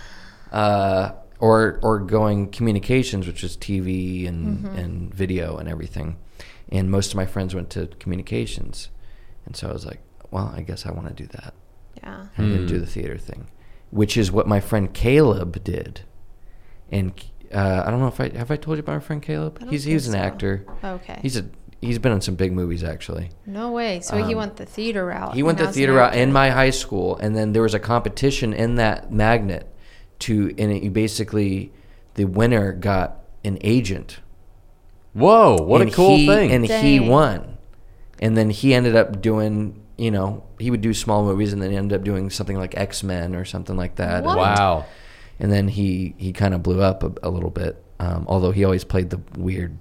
Uh, 0.52 1.12
or 1.40 1.80
or 1.82 2.00
going 2.00 2.48
communications, 2.50 3.28
which 3.28 3.44
is 3.44 3.58
TV 3.58 4.26
and 4.26 4.60
Mm-hmm. 4.60 4.78
and 4.78 5.14
video 5.14 5.58
and 5.58 5.68
everything. 5.68 6.16
And 6.72 6.90
most 6.90 7.10
of 7.12 7.18
my 7.18 7.26
friends 7.26 7.54
went 7.54 7.70
to 7.72 7.88
communications, 8.00 8.90
and 9.46 9.54
so 9.58 9.68
I 9.70 9.74
was 9.74 9.86
like, 9.86 10.00
well, 10.32 10.54
I 10.56 10.62
guess 10.62 10.86
I 10.86 10.92
want 10.92 11.08
to 11.10 11.14
do 11.14 11.28
that. 11.34 11.54
Yeah. 12.06 12.26
I'm 12.38 12.50
going 12.50 12.62
Hmm. 12.62 12.68
do 12.68 12.80
the 12.80 12.86
theater 12.86 13.18
thing, 13.18 13.48
which 13.90 14.16
is 14.18 14.32
what 14.32 14.48
my 14.48 14.60
friend 14.60 14.94
Caleb 14.94 15.64
did. 15.64 16.02
And 16.92 17.12
uh, 17.54 17.84
I 17.86 17.90
don't 17.90 18.00
know 18.00 18.08
if 18.08 18.20
I 18.22 18.30
have 18.38 18.52
I 18.52 18.56
told 18.58 18.78
you 18.78 18.84
about 18.84 18.94
my 18.94 19.00
friend 19.00 19.22
Caleb. 19.22 19.58
I 19.60 19.64
don't 19.66 19.72
He's 19.72 19.84
he's 19.86 20.08
an 20.08 20.14
so. 20.14 20.20
actor. 20.20 20.66
Okay. 20.84 21.20
He's 21.22 21.38
a 21.38 21.46
he's 21.82 22.00
been 22.00 22.12
in 22.12 22.22
some 22.22 22.36
big 22.36 22.52
movies 22.54 22.84
actually. 22.84 23.30
no 23.46 23.72
way. 23.72 24.00
So 24.02 24.18
he 24.18 24.34
um, 24.34 24.40
went 24.40 24.56
the 24.58 24.66
theater 24.66 25.06
route. 25.06 25.34
He 25.36 25.44
went 25.44 25.58
the 25.58 25.64
now 25.66 25.70
he's 25.70 25.76
an 25.78 25.80
theater 25.80 25.94
route 25.94 26.16
in 26.16 26.32
my 26.32 26.50
high 26.52 26.70
school, 26.72 27.18
and 27.18 27.36
then 27.36 27.54
there 27.54 27.62
was 27.64 27.74
a 27.74 27.80
competition 27.80 28.54
in 28.54 28.76
that 28.76 29.12
magnet 29.12 29.68
to, 30.20 30.54
and 30.58 30.72
it, 30.72 30.84
you 30.84 30.92
basically, 30.92 31.72
the 32.16 32.26
winner 32.26 32.72
got 32.72 33.18
an 33.44 33.58
agent. 33.62 34.20
Whoa. 35.14 35.58
What 35.62 35.82
And 35.82 35.90
a 35.92 35.94
cool 35.94 36.18
he- 36.18 36.28
thing. 36.28 36.52
And 36.52 36.66
he 36.66 37.00
won, 37.00 37.58
and 38.20 38.36
then 38.38 38.50
he 38.50 38.74
ended 38.74 38.96
up 38.96 39.22
doing, 39.22 39.82
you 39.98 40.12
know, 40.12 40.44
he 40.60 40.72
would 40.72 40.82
do 40.82 40.94
small 40.94 41.24
movies, 41.24 41.54
and 41.54 41.62
then 41.62 41.72
he 41.72 41.78
ended 41.78 41.98
up 42.00 42.04
doing 42.04 42.30
something 42.30 42.58
like 42.58 42.76
X 42.78 43.04
Men 43.04 43.36
or 43.36 43.46
something 43.46 43.78
like 43.78 43.96
that. 43.96 44.24
What? 44.24 44.38
Wow. 44.38 44.86
and 45.40 45.52
then 45.52 45.68
he 45.68 46.16
he 46.18 46.34
kind 46.34 46.54
of 46.54 46.64
blew 46.64 46.82
up 46.82 47.04
a, 47.04 47.12
a 47.24 47.30
little 47.30 47.50
bit, 47.50 47.84
um, 48.00 48.26
although 48.28 48.52
he 48.52 48.64
always 48.66 48.84
played 48.84 49.10
the 49.10 49.20
weird. 49.38 49.78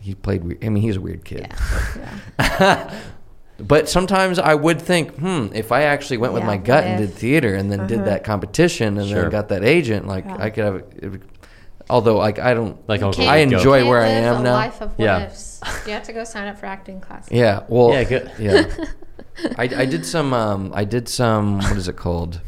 He 0.00 0.14
played 0.14 0.44
weird. 0.44 0.64
I 0.64 0.68
mean, 0.68 0.82
he's 0.82 0.96
a 0.96 1.00
weird 1.00 1.24
kid. 1.24 1.48
Yeah. 1.50 2.20
yeah. 2.38 3.00
But 3.58 3.88
sometimes 3.88 4.38
I 4.38 4.54
would 4.54 4.82
think, 4.82 5.16
hmm, 5.16 5.46
if 5.54 5.72
I 5.72 5.84
actually 5.84 6.18
went 6.18 6.34
with 6.34 6.44
my 6.44 6.58
gut 6.58 6.84
what 6.84 6.90
and 6.90 7.00
did 7.00 7.14
theater 7.16 7.54
and 7.54 7.72
then 7.72 7.86
did 7.86 8.00
Uh-huh. 8.00 8.04
that 8.10 8.22
competition 8.22 8.98
and 8.98 9.08
Sure. 9.08 9.22
then 9.22 9.30
got 9.30 9.48
that 9.48 9.64
agent, 9.64 10.06
like 10.06 10.26
Yeah. 10.26 10.36
I 10.38 10.50
could 10.50 10.64
have. 10.64 10.74
A, 10.76 10.82
although, 11.88 12.18
like 12.18 12.38
I 12.38 12.52
don't. 12.52 12.86
Like 12.86 13.00
You 13.00 13.12
can't- 13.12 13.30
I 13.30 13.38
enjoy 13.38 13.78
can't 13.78 13.88
where 13.88 14.02
I 14.02 14.08
am 14.08 14.40
a 14.40 14.42
now. 14.42 14.52
Life 14.52 14.82
of 14.82 14.90
what 14.90 15.00
Yeah. 15.02 15.24
ifs. 15.28 15.60
You 15.86 15.92
have 15.94 16.02
to 16.02 16.12
go 16.12 16.22
sign 16.24 16.48
up 16.48 16.58
for 16.58 16.66
acting 16.66 17.00
class. 17.00 17.28
Yeah. 17.30 17.60
Well. 17.68 17.92
Yeah, 17.92 18.04
good. 18.04 18.30
Yeah. 18.38 18.66
I, 19.58 19.64
I 19.64 19.84
did 19.86 20.04
some. 20.06 20.32
Um, 20.32 20.72
I 20.74 20.84
did 20.84 21.08
some. 21.08 21.58
What 21.58 21.76
is 21.76 21.88
it 21.88 21.96
called? 21.96 22.40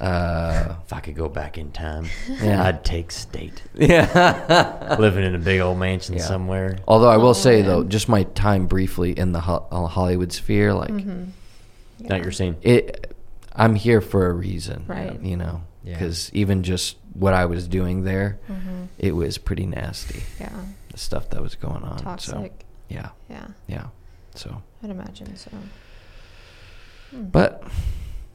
Uh, 0.00 0.74
If 0.84 0.92
I 0.92 0.98
could 1.00 1.14
go 1.14 1.28
back 1.28 1.58
in 1.58 1.70
time, 1.70 2.06
Yeah. 2.28 2.64
I'd 2.64 2.84
take 2.84 3.12
state. 3.12 3.62
yeah. 3.74 4.96
Living 4.98 5.24
in 5.24 5.34
a 5.36 5.38
big 5.38 5.60
old 5.60 5.78
mansion 5.78 6.16
Yeah. 6.16 6.22
somewhere. 6.24 6.78
Although 6.88 7.08
I 7.08 7.18
will 7.18 7.28
Oh, 7.28 7.32
say 7.34 7.62
though, 7.62 7.84
just 7.84 8.08
my 8.08 8.24
time 8.24 8.66
briefly 8.66 9.16
in 9.16 9.30
the 9.32 9.40
Ho- 9.40 9.66
uh, 9.70 9.86
Hollywood 9.86 10.32
sphere, 10.32 10.74
like 10.74 10.90
Mm-hmm. 10.90 11.24
Not 12.08 12.22
your 12.24 12.32
scene. 12.32 12.56
it, 12.62 13.14
I'm 13.54 13.76
here 13.76 14.00
for 14.00 14.26
a 14.26 14.32
reason. 14.32 14.84
Right. 14.88 15.20
You 15.22 15.36
know, 15.36 15.62
Yeah. 15.84 15.92
because 15.94 16.30
even 16.34 16.64
just 16.64 16.96
what 17.12 17.32
I 17.32 17.44
was 17.46 17.68
doing 17.68 18.02
there, 18.02 18.40
Mm-hmm. 18.50 18.84
it 18.98 19.12
was 19.14 19.38
pretty 19.38 19.66
nasty. 19.66 20.24
Yeah. 20.40 20.50
The 20.90 20.98
stuff 20.98 21.30
that 21.30 21.40
was 21.40 21.54
going 21.54 21.84
on. 21.84 21.98
So 21.98 22.04
Toxic. 22.04 22.64
yeah, 22.88 23.10
Yeah. 23.30 23.46
yeah. 23.68 23.84
So, 24.34 24.62
I'd 24.82 24.90
imagine 24.90 25.36
so. 25.36 25.50
Hmm. 27.12 27.24
but 27.24 27.62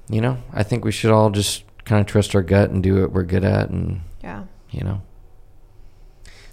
you 0.10 0.22
know, 0.22 0.38
I 0.54 0.64
think 0.64 0.86
we 0.86 0.92
should 0.94 1.12
all 1.12 1.30
just 1.32 1.64
kind 1.84 2.00
of 2.00 2.08
trust 2.08 2.34
our 2.36 2.42
gut 2.42 2.70
and 2.70 2.82
do 2.84 3.02
what 3.02 3.12
we're 3.12 3.24
good 3.24 3.44
at, 3.44 3.70
and 3.70 4.02
Yeah. 4.24 4.44
you 4.72 4.84
know, 4.84 5.02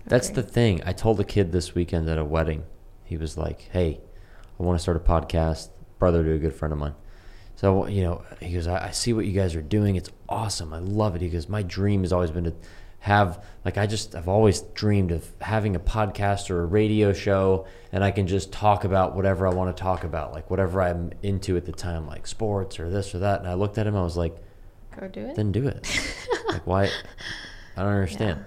That's 0.06 0.28
the 0.28 0.42
thing. 0.42 0.82
I 0.84 0.92
told 0.92 1.18
a 1.20 1.24
kid 1.24 1.50
this 1.52 1.74
weekend 1.74 2.08
at 2.10 2.18
a 2.18 2.24
wedding. 2.24 2.64
He 3.04 3.16
was 3.16 3.38
like, 3.38 3.68
"Hey, 3.72 4.00
I 4.58 4.62
want 4.62 4.78
to 4.78 4.82
start 4.82 4.96
a 4.98 5.00
podcast." 5.00 5.68
Brother 5.98 6.22
to 6.24 6.32
a 6.34 6.38
good 6.38 6.52
friend 6.54 6.72
of 6.72 6.78
mine. 6.78 6.94
So 7.56 7.86
you 7.86 8.02
know, 8.02 8.22
he 8.40 8.52
goes, 8.52 8.66
I, 8.66 8.88
"I 8.88 8.90
see 8.90 9.12
what 9.14 9.24
you 9.24 9.32
guys 9.32 9.54
are 9.54 9.62
doing. 9.62 9.96
It's 9.96 10.10
awesome. 10.28 10.74
I 10.74 10.78
love 10.78 11.14
it." 11.16 11.22
He 11.22 11.30
goes, 11.30 11.48
"My 11.48 11.62
dream 11.62 12.02
has 12.02 12.12
always 12.12 12.30
been 12.30 12.44
to 12.44 12.52
have 13.04 13.44
like 13.66 13.76
I 13.76 13.86
just 13.86 14.14
I've 14.14 14.28
always 14.28 14.62
dreamed 14.72 15.12
of 15.12 15.30
having 15.42 15.76
a 15.76 15.78
podcast 15.78 16.48
or 16.48 16.62
a 16.62 16.64
radio 16.64 17.12
show, 17.12 17.66
and 17.92 18.02
I 18.02 18.10
can 18.10 18.26
just 18.26 18.50
talk 18.50 18.84
about 18.84 19.14
whatever 19.14 19.46
I 19.46 19.52
want 19.52 19.76
to 19.76 19.78
talk 19.78 20.04
about, 20.04 20.32
like 20.32 20.50
whatever 20.50 20.80
I'm 20.80 21.12
into 21.22 21.58
at 21.58 21.66
the 21.66 21.72
time, 21.72 22.06
like 22.06 22.26
sports 22.26 22.80
or 22.80 22.88
this 22.88 23.14
or 23.14 23.18
that." 23.18 23.40
And 23.40 23.48
I 23.48 23.54
looked 23.54 23.76
at 23.76 23.86
him. 23.86 23.94
I 23.94 24.00
was 24.02 24.16
like, 24.16 24.34
Go 24.98 25.06
do 25.06 25.20
it. 25.20 25.36
"Then 25.36 25.52
do 25.52 25.68
it. 25.68 25.86
like 26.48 26.66
why? 26.66 26.84
I 27.76 27.82
don't 27.82 27.92
understand." 27.92 28.38
Yeah. 28.38 28.44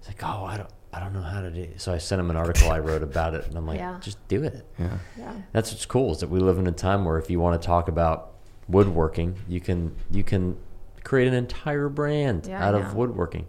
He's 0.00 0.08
like, 0.08 0.20
"Oh, 0.24 0.46
I 0.46 0.56
don't, 0.56 0.70
I 0.92 0.98
don't 0.98 1.12
know 1.12 1.22
how 1.22 1.40
to 1.40 1.50
do." 1.52 1.60
It. 1.60 1.80
So 1.80 1.92
I 1.92 1.98
sent 1.98 2.18
him 2.18 2.28
an 2.28 2.36
article 2.36 2.72
I 2.72 2.80
wrote 2.80 3.04
about 3.04 3.34
it, 3.34 3.46
and 3.46 3.56
I'm 3.56 3.68
like, 3.68 3.78
Yeah. 3.78 3.98
"Just 4.00 4.18
do 4.26 4.42
it." 4.42 4.66
yeah, 4.80 4.98
Yeah. 5.16 5.32
That's 5.52 5.70
what's 5.70 5.86
cool 5.86 6.10
is 6.10 6.18
that 6.18 6.28
we 6.28 6.40
live 6.40 6.58
in 6.58 6.66
a 6.66 6.72
time 6.72 7.04
where 7.04 7.18
if 7.18 7.30
you 7.30 7.38
want 7.38 7.62
to 7.62 7.64
talk 7.64 7.86
about 7.86 8.32
woodworking, 8.68 9.36
you 9.46 9.60
can 9.60 9.94
you 10.10 10.24
can 10.24 10.56
create 11.04 11.28
an 11.28 11.34
entire 11.34 11.88
brand 11.88 12.46
Yeah, 12.48 12.66
out 12.66 12.74
of 12.74 12.94
woodworking. 12.96 13.46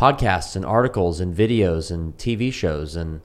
Yeah. 0.00 0.12
Podcasts 0.12 0.56
and 0.56 0.64
articles 0.64 1.20
and 1.20 1.34
videos 1.34 1.90
and 1.90 2.16
TV 2.16 2.52
shows 2.52 2.96
and 2.96 3.20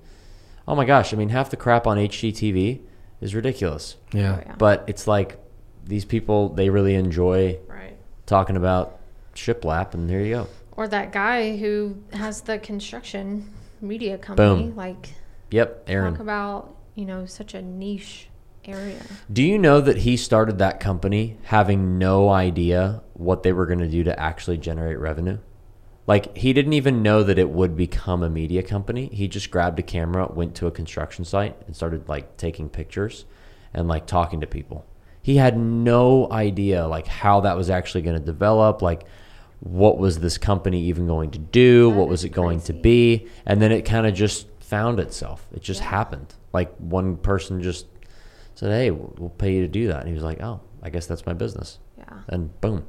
oh 0.68 0.76
my 0.76 0.86
gosh, 0.86 1.14
I 1.14 1.18
mean 1.18 1.30
half 1.30 1.50
the 1.50 1.58
crap 1.58 1.88
on 1.88 1.98
HGTV 1.98 2.82
is 3.22 3.36
ridiculous. 3.36 3.98
Yeah. 4.14 4.38
Oh, 4.38 4.44
yeah. 4.46 4.56
But 4.58 4.84
it's 4.88 5.08
like 5.08 5.40
these 5.86 6.06
people 6.06 6.50
they 6.50 6.70
really 6.70 6.96
enjoy 6.96 7.60
right. 7.68 7.98
talking 8.26 8.58
about 8.58 9.00
shiplap, 9.36 9.94
and 9.94 10.10
there 10.10 10.22
you 10.22 10.34
go. 10.36 10.48
Or 10.72 10.88
that 10.88 11.12
guy 11.12 11.58
who 11.58 11.98
has 12.14 12.42
the 12.42 12.58
construction 12.58 13.50
media 13.82 14.18
company. 14.18 14.68
Boom. 14.68 14.76
Like, 14.76 15.14
Yep, 15.52 15.86
talk 15.86 15.94
Aaron. 15.94 16.20
about, 16.20 16.76
you 16.96 17.06
know, 17.06 17.26
such 17.26 17.54
a 17.54 17.62
niche 17.62 18.28
area. 18.66 19.02
Do 19.32 19.44
you 19.44 19.58
know 19.60 19.80
that 19.80 19.98
he 19.98 20.18
started 20.18 20.58
that 20.58 20.80
company 20.80 21.38
having 21.44 21.98
no 21.98 22.30
idea 22.30 23.04
what 23.14 23.44
they 23.44 23.54
were 23.54 23.66
going 23.66 23.80
to 23.80 23.88
do 23.88 24.04
to 24.04 24.20
actually 24.20 24.58
generate 24.58 25.00
revenue? 25.00 25.38
Like 26.08 26.38
he 26.38 26.54
didn't 26.54 26.74
even 26.74 27.02
know 27.02 27.24
that 27.24 27.40
it 27.40 27.50
would 27.50 27.76
become 27.76 28.22
a 28.22 28.30
media 28.30 28.62
company. 28.62 29.10
He 29.12 29.28
just 29.28 29.50
grabbed 29.50 29.80
a 29.80 29.84
camera, 29.84 30.28
went 30.32 30.56
to 30.56 30.68
a 30.68 30.72
construction 30.72 31.26
site 31.26 31.56
and 31.66 31.76
started 31.76 32.08
like 32.08 32.38
taking 32.38 32.70
pictures 32.70 33.26
and 33.74 33.88
like 33.88 34.06
talking 34.06 34.40
to 34.42 34.48
people. 34.48 34.86
He 35.22 35.38
had 35.38 35.58
no 35.58 36.32
idea 36.32 36.86
like 36.88 37.08
how 37.08 37.42
that 37.42 37.58
was 37.58 37.70
actually 37.72 38.04
going 38.04 38.20
to 38.20 38.24
develop, 38.24 38.84
like 38.84 39.06
what 39.62 39.98
was 39.98 40.20
this 40.20 40.38
company 40.38 40.84
even 40.84 41.08
going 41.08 41.32
to 41.32 41.40
do, 41.40 41.90
That 41.90 41.96
what 41.98 42.08
was 42.08 42.24
it 42.24 42.30
going 42.30 42.62
to 42.62 42.74
be, 42.74 43.28
and 43.46 43.60
then 43.60 43.72
it 43.72 43.82
kind 43.84 44.06
of 44.06 44.14
just 44.14 44.48
found 44.60 45.00
itself. 45.00 45.48
It 45.54 45.64
just 45.64 45.82
Yeah. 45.82 45.90
happened. 45.90 46.36
Like 46.54 46.76
one 46.78 47.18
person 47.18 47.62
just 47.64 47.88
said, 48.54 48.70
"Hey, 48.72 48.92
we'll 48.92 49.34
pay 49.38 49.54
you 49.56 49.62
to 49.62 49.68
do 49.68 49.88
that." 49.88 50.02
And 50.02 50.08
he 50.08 50.14
was 50.14 50.24
like, 50.24 50.42
"Oh, 50.42 50.60
I 50.84 50.92
guess 50.92 51.08
that's 51.08 51.26
my 51.26 51.34
business." 51.34 51.80
Yeah. 51.98 52.20
And 52.30 52.60
boom. 52.62 52.84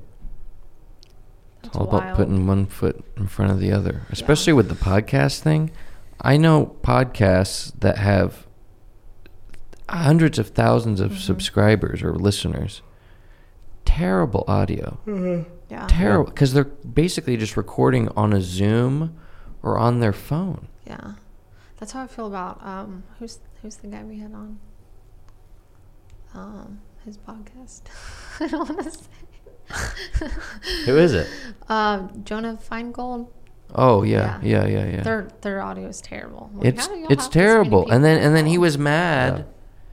That's 1.67 1.77
It's 1.77 1.77
all 1.77 1.89
about 1.89 2.17
putting 2.17 2.47
one 2.47 2.67
foot 2.67 3.05
in 3.17 3.27
front 3.27 3.51
of 3.51 3.61
the 3.61 3.73
other, 3.73 4.03
especially 4.11 4.53
with 4.53 4.69
the 4.69 4.75
podcast 4.75 5.41
thing. 5.41 5.71
I 6.21 6.37
know 6.37 6.77
podcasts 6.83 7.73
that 7.81 7.99
have 7.99 8.47
hundreds 9.89 10.39
of 10.39 10.49
thousands 10.49 11.01
of 11.01 11.13
Mhm. 11.13 11.19
subscribers 11.19 12.03
or 12.03 12.15
listeners. 12.15 12.83
Terrible 13.85 14.45
audio. 14.49 14.99
Yeah. 15.69 15.87
Terrible. 15.89 16.27
Because 16.31 16.53
they're 16.53 16.65
basically 16.65 17.37
just 17.37 17.57
recording 17.57 18.09
on 18.17 18.33
a 18.33 18.41
Zoom 18.41 19.17
or 19.63 19.79
on 19.79 20.01
their 20.01 20.13
phone. 20.13 20.69
Yeah, 20.87 21.13
that's 21.79 21.93
how 21.93 22.03
I 22.03 22.07
feel 22.07 22.27
about 22.27 22.65
um 22.65 23.03
who's 23.19 23.39
who's 23.63 23.77
the 23.77 23.89
guy 23.89 24.05
we 24.05 24.19
had 24.19 24.33
on 24.33 24.59
um 26.35 26.81
his 27.05 27.17
podcast. 27.19 27.83
I 28.41 28.49
don't 28.49 28.69
want 28.69 28.83
to 28.85 28.91
say. 28.91 29.07
Who 30.87 30.97
is 30.97 31.13
it? 31.15 31.29
Um, 31.69 32.23
Jonah 32.23 32.57
Feingold. 32.71 33.27
Oh, 33.75 34.05
yeah. 34.05 34.39
Yeah. 34.41 34.65
Yeah, 34.65 34.67
yeah, 34.69 34.87
yeah. 34.93 35.03
Their 35.03 35.29
their 35.41 35.61
audio 35.61 35.89
is 35.89 36.01
terrible. 36.01 36.49
Like, 36.55 36.67
it's 36.69 36.87
how 36.87 36.95
do 36.95 37.01
y'all 37.01 37.11
it's 37.11 37.25
have 37.25 37.33
this 37.33 37.37
many 37.37 37.47
terrible. 37.49 37.91
And 37.91 38.05
then 38.05 38.23
and 38.23 38.37
then 38.37 38.47
he 38.47 38.57
was 38.57 38.79
mad 38.79 39.39
Yeah. 39.39 39.45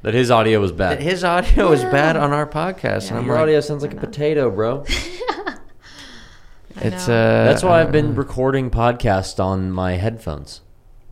That 0.04 0.14
his 0.14 0.30
audio 0.30 0.60
was 0.60 0.72
bad. 0.72 1.00
that 1.00 1.02
his 1.04 1.24
audio 1.24 1.72
was 1.72 1.82
bad 1.82 2.16
on 2.16 2.32
our 2.32 2.46
podcast. 2.46 3.06
Yeah. 3.06 3.10
And 3.10 3.18
I'm 3.18 3.26
Your 3.26 3.34
like, 3.34 3.42
audio 3.42 3.60
sounds 3.62 3.82
like 3.82 3.94
a 3.94 3.98
potato, 3.98 4.52
bro. 4.52 4.86
It's 6.76 7.04
uh 7.10 7.46
That's 7.46 7.64
why 7.64 7.82
I've 7.82 7.90
uh, 7.90 7.92
been 7.92 8.14
recording 8.16 8.70
podcasts 8.70 9.44
on 9.44 9.72
my 9.72 9.94
headphones 9.94 10.62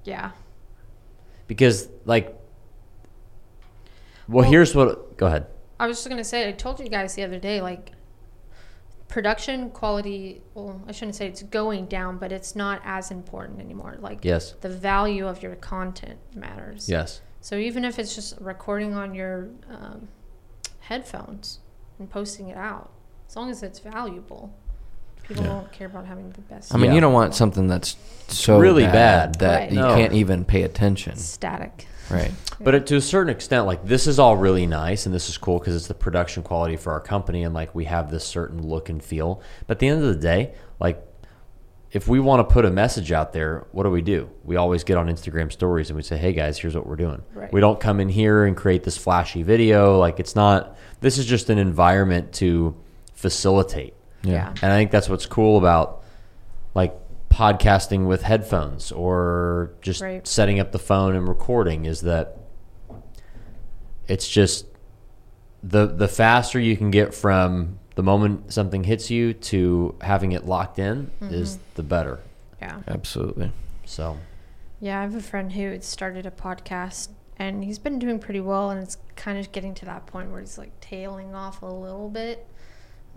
yeah. 0.03 0.31
because, 1.47 1.87
like, 2.05 2.27
well, 4.27 4.41
Well- 4.43 4.49
here's 4.51 4.75
what. 4.75 5.17
Go 5.17 5.27
ahead. 5.27 5.47
I 5.79 5.87
was 5.87 5.97
just 5.97 6.09
gonna 6.09 6.23
say, 6.23 6.47
I 6.47 6.51
told 6.51 6.79
you 6.79 6.87
guys 6.89 7.15
the 7.15 7.23
other 7.23 7.39
day, 7.39 7.61
like 7.61 7.91
production 9.11 9.69
quality. 9.69 10.41
Well, 10.55 10.81
I 10.87 10.91
shouldn't 10.93 11.15
say 11.15 11.27
it's 11.27 11.43
going 11.43 11.85
down, 11.85 12.17
but 12.17 12.31
it's 12.31 12.55
not 12.55 12.81
as 12.83 13.11
important 13.11 13.59
anymore. 13.59 13.97
Like 13.99 14.25
Yes. 14.25 14.53
the 14.61 14.69
value 14.69 15.27
of 15.27 15.43
your 15.43 15.55
content 15.57 16.17
matters. 16.33 16.89
Yes. 16.89 17.21
So 17.41 17.55
even 17.57 17.85
if 17.85 17.99
it's 17.99 18.15
just 18.15 18.39
recording 18.39 18.95
on 18.95 19.13
your 19.13 19.49
um, 19.69 20.07
headphones 20.79 21.59
and 21.99 22.09
posting 22.09 22.47
it 22.49 22.57
out, 22.57 22.89
as 23.27 23.35
long 23.35 23.49
as 23.49 23.61
it's 23.63 23.79
valuable, 23.79 24.53
people 25.23 25.43
Yeah. 25.43 25.49
don't 25.49 25.71
care 25.71 25.87
about 25.87 26.05
having 26.05 26.31
the 26.31 26.41
best. 26.41 26.73
I 26.73 26.77
mean, 26.77 26.87
Yeah. 26.91 26.95
you 26.95 27.01
don't 27.01 27.13
want 27.13 27.35
something 27.35 27.67
that's 27.67 27.95
so 28.27 28.59
Really 28.59 28.83
bad, 28.85 28.93
bad. 28.93 29.35
that 29.39 29.59
Right. 29.59 29.71
you 29.71 29.79
No. 29.79 29.95
can't 29.95 30.13
even 30.13 30.45
pay 30.45 30.63
attention. 30.63 31.15
static. 31.17 31.87
Right. 32.11 32.31
But 32.59 32.85
to 32.87 32.95
a 32.95 33.01
certain 33.01 33.31
extent, 33.31 33.65
like 33.65 33.85
this 33.85 34.07
is 34.07 34.19
all 34.19 34.37
really 34.37 34.67
nice 34.67 35.05
and 35.05 35.15
this 35.15 35.29
is 35.29 35.37
cool 35.37 35.59
because 35.59 35.75
it's 35.75 35.87
the 35.87 35.93
production 35.93 36.43
quality 36.43 36.77
for 36.77 36.93
our 36.93 36.99
company 36.99 37.43
and 37.43 37.53
like 37.53 37.73
we 37.73 37.85
have 37.85 38.11
this 38.11 38.23
certain 38.23 38.61
look 38.61 38.89
and 38.89 39.03
feel. 39.03 39.41
But 39.67 39.75
at 39.77 39.79
the 39.79 39.87
end 39.87 40.03
of 40.03 40.07
the 40.07 40.19
day, 40.19 40.53
like 40.79 41.03
if 41.91 42.07
we 42.07 42.19
want 42.19 42.47
to 42.47 42.53
put 42.53 42.65
a 42.65 42.71
message 42.71 43.11
out 43.11 43.33
there, 43.33 43.65
what 43.71 43.83
do 43.83 43.89
we 43.89 44.01
do? 44.01 44.29
We 44.43 44.55
always 44.55 44.83
get 44.83 44.97
on 44.97 45.07
Instagram 45.07 45.51
stories 45.51 45.89
and 45.89 45.97
we 45.97 46.03
say, 46.03 46.17
"Hey 46.17 46.33
guys, 46.33 46.57
here's 46.57 46.75
what 46.75 46.87
we're 46.87 46.95
doing." 46.95 47.21
Right. 47.33 47.51
We 47.51 47.59
don't 47.59 47.79
come 47.79 47.99
in 47.99 48.09
here 48.09 48.45
and 48.45 48.55
create 48.55 48.83
this 48.83 48.97
flashy 48.97 49.43
video. 49.43 49.97
Like 49.97 50.19
it's 50.19 50.35
not. 50.35 50.77
This 51.01 51.17
is 51.17 51.25
just 51.25 51.49
an 51.49 51.57
environment 51.57 52.31
to 52.33 52.75
facilitate. 53.13 53.93
Yeah. 54.23 54.49
And 54.61 54.71
I 54.71 54.77
think 54.77 54.91
that's 54.91 55.09
what's 55.09 55.25
cool 55.25 55.57
about 55.57 55.97
like 55.97 56.01
podcasting 57.31 58.05
with 58.07 58.23
headphones 58.23 58.91
or 58.91 59.71
just 59.81 60.01
Right. 60.01 60.27
setting 60.27 60.59
up 60.59 60.71
the 60.71 60.79
phone 60.79 61.15
and 61.15 61.27
recording 61.27 61.85
is 61.85 62.01
that 62.01 62.37
it's 64.07 64.27
just 64.29 64.65
the 65.63 65.85
the 65.87 66.07
faster 66.07 66.59
you 66.59 66.75
can 66.75 66.91
get 66.91 67.13
from 67.13 67.79
the 67.95 68.03
moment 68.03 68.51
something 68.51 68.83
hits 68.83 69.09
you 69.09 69.33
to 69.33 69.95
having 70.01 70.31
it 70.33 70.45
locked 70.45 70.79
in 70.79 71.11
is 71.21 71.59
the 71.75 71.83
better. 71.83 72.19
Yeah. 72.61 72.79
Absolutely. 72.87 73.51
So 73.85 74.17
Yeah, 74.79 74.99
I 74.99 75.03
have 75.03 75.15
a 75.15 75.21
friend 75.21 75.51
who 75.51 75.71
had 75.71 75.83
started 75.83 76.25
a 76.25 76.31
podcast 76.31 77.09
and 77.37 77.63
he's 77.63 77.79
been 77.79 77.99
doing 77.99 78.19
pretty 78.19 78.39
well 78.41 78.69
and 78.71 78.81
it's 78.81 78.97
kind 79.15 79.37
of 79.37 79.51
getting 79.51 79.73
to 79.75 79.85
that 79.85 80.05
point 80.07 80.31
where 80.31 80.39
he's 80.41 80.57
like 80.57 80.79
tailing 80.81 81.33
off 81.35 81.61
a 81.61 81.65
little 81.67 82.09
bit. 82.09 82.47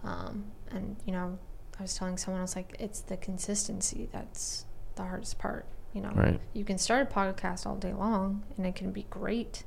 Um, 0.03 0.45
and 0.71 0.97
you 1.07 1.13
know, 1.13 1.39
I 1.79 1.83
was 1.83 1.95
telling 1.95 2.17
someone 2.17 2.41
else 2.41 2.55
like 2.57 2.77
it's 2.79 3.01
the 3.01 3.17
consistency 3.17 4.09
that's 4.13 4.65
the 4.97 5.03
hardest 5.03 5.39
part. 5.39 5.67
You 5.93 6.01
know, 6.03 6.11
Right. 6.15 6.41
you 6.53 6.65
can 6.65 6.79
start 6.79 7.09
a 7.11 7.15
podcast 7.15 7.67
all 7.67 7.77
day 7.77 7.93
long 7.93 8.43
and 8.57 8.67
it 8.67 8.75
can 8.75 8.91
be 8.93 9.07
great. 9.11 9.65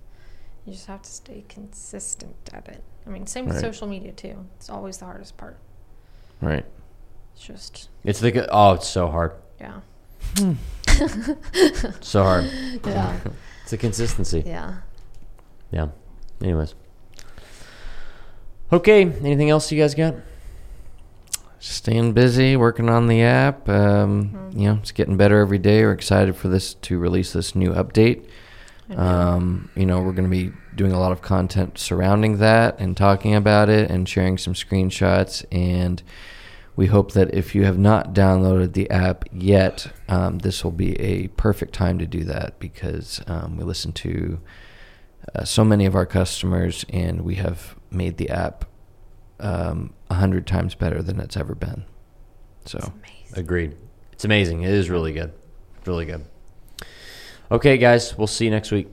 You 0.66 0.74
just 0.74 0.88
have 0.88 1.02
to 1.02 1.10
stay 1.10 1.46
consistent 1.48 2.36
at 2.54 2.68
it. 2.68 2.84
I 3.06 3.10
mean, 3.10 3.26
same 3.28 3.46
with 3.46 3.56
Right. 3.56 3.62
social 3.62 3.88
media 3.88 4.12
too. 4.12 4.46
It's 4.58 4.70
always 4.70 4.98
the 4.98 5.06
hardest 5.06 5.38
part. 5.38 5.58
Right. 6.42 6.66
It's 7.34 7.46
just 7.46 7.90
it's 8.04 8.20
the 8.20 8.48
oh, 8.52 8.74
it's 8.74 8.88
so 8.88 9.10
hard, 9.10 9.34
yeah, 9.62 9.82
hmm. 10.38 10.54
so 12.02 12.24
hard. 12.24 12.46
yeah, 12.86 13.20
It's 13.62 13.72
the 13.72 13.78
consistency. 13.78 14.44
yeah. 14.46 14.78
Yeah. 15.72 15.90
Anyways. 16.42 16.74
Okay. 18.72 19.04
Anything 19.04 19.50
else 19.50 19.72
you 19.72 19.80
guys 19.82 19.94
got? 19.96 20.16
Staying 21.60 22.14
busy, 22.14 22.56
working 22.56 22.90
on 22.90 23.08
the 23.08 23.22
app. 23.24 23.68
Um, 23.68 24.30
Mhm. 24.54 24.60
You 24.60 24.68
know, 24.70 24.78
it's 24.82 24.92
getting 24.92 25.18
better 25.18 25.40
every 25.40 25.58
day. 25.58 25.84
We're 25.84 25.92
excited 25.92 26.36
for 26.36 26.48
this 26.50 26.76
to 26.76 27.00
release 27.00 27.34
this 27.34 27.56
new 27.56 27.72
update. 27.74 28.24
Um, 28.96 29.70
you 29.76 29.86
know, 29.86 30.00
we're 30.00 30.14
going 30.14 30.30
to 30.30 30.36
be 30.36 30.52
doing 30.76 30.94
a 30.94 31.00
lot 31.00 31.12
of 31.12 31.22
content 31.22 31.78
surrounding 31.78 32.38
that 32.38 32.80
and 32.80 32.96
talking 32.96 33.36
about 33.36 33.70
it 33.70 33.90
and 33.90 34.08
sharing 34.08 34.38
some 34.38 34.54
screenshots. 34.54 35.44
And 35.52 36.02
we 36.76 36.86
hope 36.86 37.12
that 37.14 37.34
if 37.34 37.54
you 37.56 37.66
have 37.66 37.78
not 37.78 38.14
downloaded 38.14 38.74
the 38.74 38.90
app 38.90 39.26
yet, 39.34 39.88
um, 40.08 40.40
this 40.40 40.64
will 40.64 40.72
be 40.72 40.98
a 41.02 41.28
perfect 41.30 41.74
time 41.74 41.98
to 41.98 42.06
do 42.06 42.24
that 42.26 42.60
because 42.60 43.20
um, 43.28 43.58
we 43.58 43.64
listen 43.66 43.92
to 43.94 44.40
uh, 45.36 45.44
so 45.44 45.66
many 45.66 45.86
of 45.86 45.96
our 45.96 46.06
customers 46.06 46.86
and 46.90 47.22
we 47.22 47.36
have 47.36 47.76
made 47.92 48.18
the 48.18 48.30
app 48.30 48.64
um, 49.40 49.94
a 50.10 50.16
hundred 50.16 50.48
times 50.48 50.76
better 50.76 51.02
than 51.02 51.20
it's 51.20 51.38
ever 51.38 51.56
been. 51.56 51.86
So, 52.66 52.80
It's. 52.80 53.34
Agreed. 53.34 53.76
It's 54.12 54.26
amazing. 54.26 54.64
It 54.64 54.72
is 54.72 54.90
really 54.90 55.14
good. 55.14 55.34
Really 55.86 56.06
good. 56.06 56.26
Okay, 57.52 57.78
guys. 57.78 58.18
We'll 58.18 58.28
see 58.28 58.46
you 58.46 58.52
next 58.52 58.72
week. 58.72 58.88